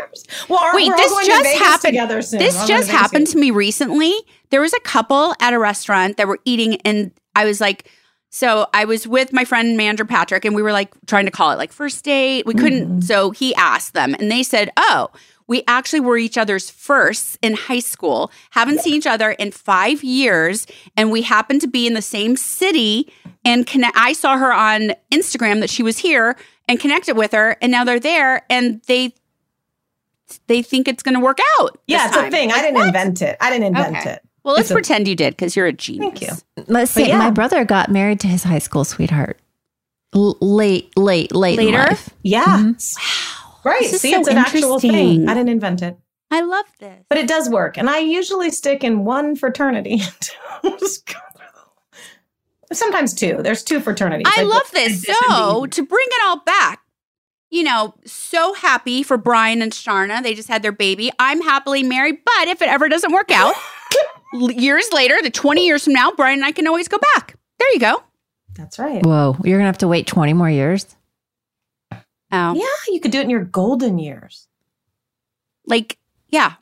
Well, 0.48 0.58
our- 0.58 0.74
Wait, 0.74 0.90
this 0.96 1.10
going 1.10 1.26
to 1.26 1.30
just 1.30 1.58
happened. 1.58 1.80
together 1.92 2.22
soon. 2.22 2.38
This 2.40 2.54
We're 2.54 2.60
all 2.62 2.66
just 2.66 2.86
Vegas 2.88 3.00
happened 3.00 3.26
to 3.28 3.38
me 3.38 3.50
recently. 3.50 4.12
There 4.50 4.60
was 4.60 4.72
a 4.72 4.80
couple 4.80 5.34
at 5.40 5.52
a 5.52 5.58
restaurant 5.58 6.16
that 6.16 6.26
were 6.26 6.38
eating, 6.44 6.76
and 6.82 7.12
I 7.36 7.44
was 7.44 7.60
like, 7.60 7.90
so 8.30 8.66
I 8.74 8.84
was 8.86 9.06
with 9.06 9.32
my 9.32 9.44
friend 9.44 9.78
Mandra 9.78 10.08
Patrick, 10.08 10.44
and 10.44 10.54
we 10.56 10.62
were 10.62 10.72
like 10.72 10.92
trying 11.06 11.26
to 11.26 11.30
call 11.30 11.50
it 11.52 11.58
like 11.58 11.70
first 11.72 12.02
date. 12.04 12.46
We 12.46 12.54
couldn't, 12.54 12.86
Mm-hmm. 12.88 13.00
so 13.02 13.30
he 13.30 13.54
asked 13.56 13.92
them, 13.94 14.14
and 14.18 14.30
they 14.30 14.42
said, 14.42 14.70
"Oh, 14.76 15.10
we 15.48 15.62
actually 15.68 16.00
were 16.00 16.16
each 16.18 16.36
other's 16.36 16.70
firsts 16.70 17.38
in 17.42 17.54
high 17.54 17.78
school. 17.80 18.30
Haven't 18.50 18.80
seen 18.80 18.94
each 18.94 19.06
other 19.06 19.30
in 19.32 19.50
five 19.52 20.02
years, 20.02 20.66
and 20.96 21.10
we 21.12 21.22
happened 21.22 21.60
to 21.62 21.68
be 21.68 21.86
in 21.86 21.94
the 21.94 22.02
same 22.02 22.36
city. 22.36 23.12
And 23.44 23.66
connect. 23.66 23.96
I 23.96 24.12
saw 24.12 24.36
her 24.36 24.52
on 24.52 24.92
Instagram 25.12 25.60
that 25.60 25.70
she 25.70 25.82
was 25.82 25.98
here." 25.98 26.36
And 26.68 26.80
connected 26.80 27.16
with 27.16 27.30
her, 27.30 27.56
and 27.62 27.70
now 27.70 27.84
they're 27.84 28.00
there, 28.00 28.44
and 28.50 28.82
they 28.88 29.14
they 30.48 30.62
think 30.62 30.88
it's 30.88 31.00
going 31.04 31.14
to 31.14 31.20
work 31.20 31.38
out. 31.60 31.78
Yeah, 31.86 31.98
this 31.98 32.06
it's 32.08 32.16
a 32.16 32.20
time. 32.22 32.30
thing. 32.32 32.50
I 32.50 32.60
didn't 32.60 32.74
what? 32.74 32.88
invent 32.88 33.22
it. 33.22 33.36
I 33.40 33.50
didn't 33.50 33.66
invent 33.68 33.96
Okay. 33.98 34.10
it. 34.14 34.22
Well, 34.42 34.54
let's 34.54 34.62
It's 34.64 34.70
a- 34.72 34.74
pretend 34.74 35.06
you 35.06 35.14
did 35.14 35.34
because 35.36 35.54
you're 35.54 35.66
a 35.66 35.72
genius. 35.72 36.00
Thank 36.00 36.22
you. 36.22 36.64
Let's 36.66 36.92
But 36.94 37.02
see. 37.04 37.06
yeah. 37.08 37.18
My 37.18 37.30
brother 37.30 37.64
got 37.64 37.88
married 37.88 38.18
to 38.20 38.26
his 38.26 38.42
high 38.42 38.58
school 38.58 38.82
sweetheart. 38.84 39.38
L- 40.12 40.36
late, 40.40 40.90
late, 40.96 41.32
late 41.32 41.58
in 41.60 41.66
Later? 41.66 41.78
life. 41.78 42.10
Yeah. 42.22 42.44
Mm-hmm. 42.44 42.70
Wow. 42.72 43.45
Right. 43.66 43.80
This 43.82 43.94
is 43.94 44.00
See, 44.00 44.12
so 44.12 44.20
it's 44.20 44.28
an 44.28 44.38
actual 44.38 44.78
thing. 44.80 44.90
interesting. 44.94 45.28
I 45.28 45.34
didn't 45.34 45.48
invent 45.50 45.82
it. 45.82 45.98
I 46.30 46.40
love 46.42 46.66
this. 46.80 47.04
But 47.08 47.18
it 47.18 47.28
does 47.28 47.48
work. 47.50 47.76
And 47.78 47.88
I 47.90 47.98
usually 47.98 48.50
stick 48.50 48.82
in 48.84 49.04
one 49.04 49.36
fraternity. 49.36 49.98
Just 49.98 51.06
go 51.06 51.14
through 51.36 51.46
the- 52.68 52.74
Sometimes 52.74 53.14
two. 53.14 53.38
There's 53.42 53.62
two 53.62 53.80
fraternities. 53.80 54.26
I 54.28 54.42
Like, 54.42 54.52
love 54.54 54.70
this. 54.72 55.02
So, 55.02 55.66
to 55.66 55.82
bring 55.86 56.06
it 56.06 56.26
all 56.26 56.40
back, 56.40 56.80
you 57.50 57.62
know, 57.62 57.94
so 58.04 58.54
happy 58.54 59.02
for 59.04 59.16
Brian 59.16 59.62
and 59.62 59.70
Sharna. 59.72 60.20
They 60.22 60.34
just 60.34 60.48
had 60.48 60.62
their 60.62 60.72
baby. 60.72 61.10
I'm 61.18 61.40
happily 61.42 61.82
married, 61.84 62.18
but 62.24 62.48
if 62.48 62.60
it 62.62 62.68
ever 62.68 62.88
doesn't 62.88 63.12
work 63.12 63.30
out, 63.30 63.54
years 64.32 64.88
later, 64.92 65.16
the 65.22 65.30
20 65.30 65.64
years 65.64 65.84
from 65.84 65.92
now, 65.92 66.10
Brian 66.10 66.40
and 66.40 66.44
I 66.44 66.50
can 66.52 66.66
always 66.66 66.88
go 66.88 66.98
back. 67.14 67.36
There 67.58 67.66
There 67.66 67.72
you 67.74 67.80
go. 67.80 68.02
That's 68.54 68.78
right. 68.78 69.04
Whoa, 69.04 69.36
you're 69.44 69.58
gonna 69.58 69.66
have 69.68 69.78
to 69.78 69.88
wait 69.88 70.06
20 70.06 70.32
more 70.32 70.50
years. 70.50 70.95
Oh, 72.32 72.54
Yeah, 72.54 72.92
you 72.92 73.00
could 73.00 73.10
do 73.12 73.18
it 73.20 73.24
in 73.24 73.30
your 73.30 73.44
golden 73.44 73.98
years. 73.98 74.48
like 75.66 75.98
yeah. 76.28 76.54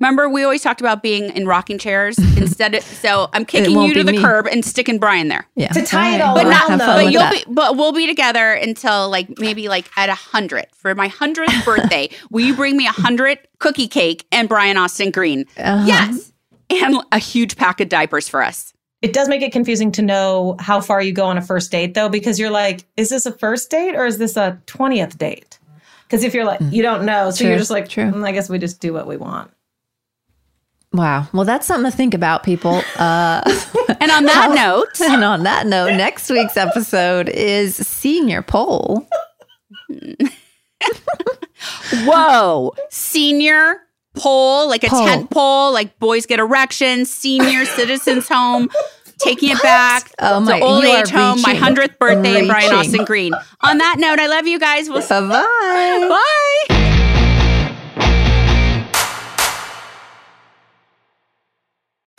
Remember, 0.00 0.28
we 0.28 0.44
always 0.44 0.62
talked 0.62 0.80
about 0.80 1.02
being 1.02 1.24
in 1.36 1.44
rocking 1.44 1.76
chairs 1.76 2.16
instead. 2.36 2.72
Of, 2.72 2.84
so 2.84 3.28
I'm 3.32 3.44
kicking 3.44 3.72
you 3.82 3.92
to 3.94 4.04
the 4.04 4.12
me. 4.12 4.18
curb 4.20 4.46
and 4.46 4.64
sticking 4.64 5.00
Brian 5.00 5.26
there. 5.26 5.44
Yeah. 5.56 5.72
To 5.72 5.82
tie 5.84 6.14
it 6.14 6.20
all 6.20 6.36
But 6.36 6.44
not, 6.44 6.52
around, 6.52 6.70
Have 6.70 6.78
fun 6.78 6.78
though. 6.78 7.04
but 7.04 7.12
you'll 7.12 7.22
that. 7.22 7.32
be, 7.46 7.52
but 7.52 7.76
we'll 7.76 7.90
be 7.92 8.06
together 8.06 8.52
until 8.52 9.10
like 9.10 9.40
maybe 9.40 9.68
like 9.68 9.90
at 9.96 10.08
a 10.08 10.14
hundred 10.14 10.66
for 10.72 10.94
my 10.94 11.08
hundredth 11.08 11.64
birthday. 11.64 12.10
Will 12.30 12.44
you 12.44 12.54
bring 12.54 12.76
me 12.76 12.86
a 12.86 12.92
hundred 12.92 13.38
cookie 13.58 13.88
cake 13.88 14.24
and 14.30 14.48
Brian 14.48 14.76
Austin 14.76 15.10
Green? 15.10 15.46
Uh-huh. 15.56 15.84
Yes, 15.84 16.32
and 16.70 17.02
a 17.10 17.18
huge 17.18 17.56
pack 17.56 17.80
of 17.80 17.88
diapers 17.88 18.28
for 18.28 18.40
us. 18.44 18.72
It 19.00 19.12
does 19.12 19.28
make 19.28 19.42
it 19.42 19.52
confusing 19.52 19.92
to 19.92 20.02
know 20.02 20.56
how 20.58 20.80
far 20.80 21.00
you 21.00 21.12
go 21.12 21.26
on 21.26 21.38
a 21.38 21.42
first 21.42 21.70
date, 21.70 21.94
though, 21.94 22.08
because 22.08 22.38
you're 22.38 22.50
like, 22.50 22.84
is 22.96 23.10
this 23.10 23.26
a 23.26 23.32
first 23.32 23.70
date 23.70 23.94
or 23.94 24.06
is 24.06 24.18
this 24.18 24.36
a 24.36 24.60
20th 24.66 25.16
date? 25.18 25.58
Because 26.02 26.24
if 26.24 26.34
you're 26.34 26.44
like, 26.44 26.60
you 26.70 26.82
don't 26.82 27.04
know. 27.04 27.30
So 27.30 27.38
True, 27.38 27.48
you're 27.50 27.58
just 27.58 27.70
like, 27.70 27.88
true. 27.88 28.10
"Mm, 28.10 28.26
I 28.26 28.32
guess 28.32 28.48
we 28.48 28.58
just 28.58 28.80
do 28.80 28.92
what 28.92 29.06
we 29.06 29.16
want. 29.16 29.50
Wow. 30.92 31.28
Well, 31.34 31.44
that's 31.44 31.66
something 31.66 31.90
to 31.90 31.96
think 31.96 32.14
about, 32.14 32.42
people. 32.42 32.82
Uh, 32.96 33.42
And 34.00 34.10
on 34.10 34.24
that 34.24 34.52
note, 34.54 35.00
and 35.00 35.24
on 35.24 35.42
that 35.44 35.66
note, 35.66 35.92
next 35.96 36.30
week's 36.30 36.56
episode 36.56 37.28
is 37.28 37.74
senior 37.76 38.42
poll. 38.42 39.06
whoa, 42.04 42.74
senior 42.90 43.80
pole, 44.18 44.68
like 44.68 44.84
a 44.84 44.88
Pole. 44.88 45.06
tent 45.06 45.30
pole, 45.30 45.72
like 45.72 45.98
boys 45.98 46.26
get 46.26 46.38
erections, 46.40 47.10
senior 47.10 47.64
citizens 47.76 48.28
home. 48.28 48.68
Taking 49.18 49.50
it 49.50 49.60
back 49.62 50.12
Oh 50.20 50.38
my- 50.38 50.60
to 50.60 50.64
old 50.64 50.84
age 50.84 51.10
home, 51.10 51.42
my 51.42 51.54
hundredth 51.54 51.98
birthday, 51.98 52.38
and 52.38 52.46
Brian 52.46 52.72
Austin 52.72 53.04
Green. 53.04 53.34
On 53.62 53.78
that 53.78 53.96
note, 53.98 54.20
I 54.20 54.28
love 54.28 54.46
you 54.46 54.60
guys. 54.60 54.88
We'll 54.88 55.00
Bye 55.08 55.20
bye. 55.28 56.06
bye. 56.68 56.74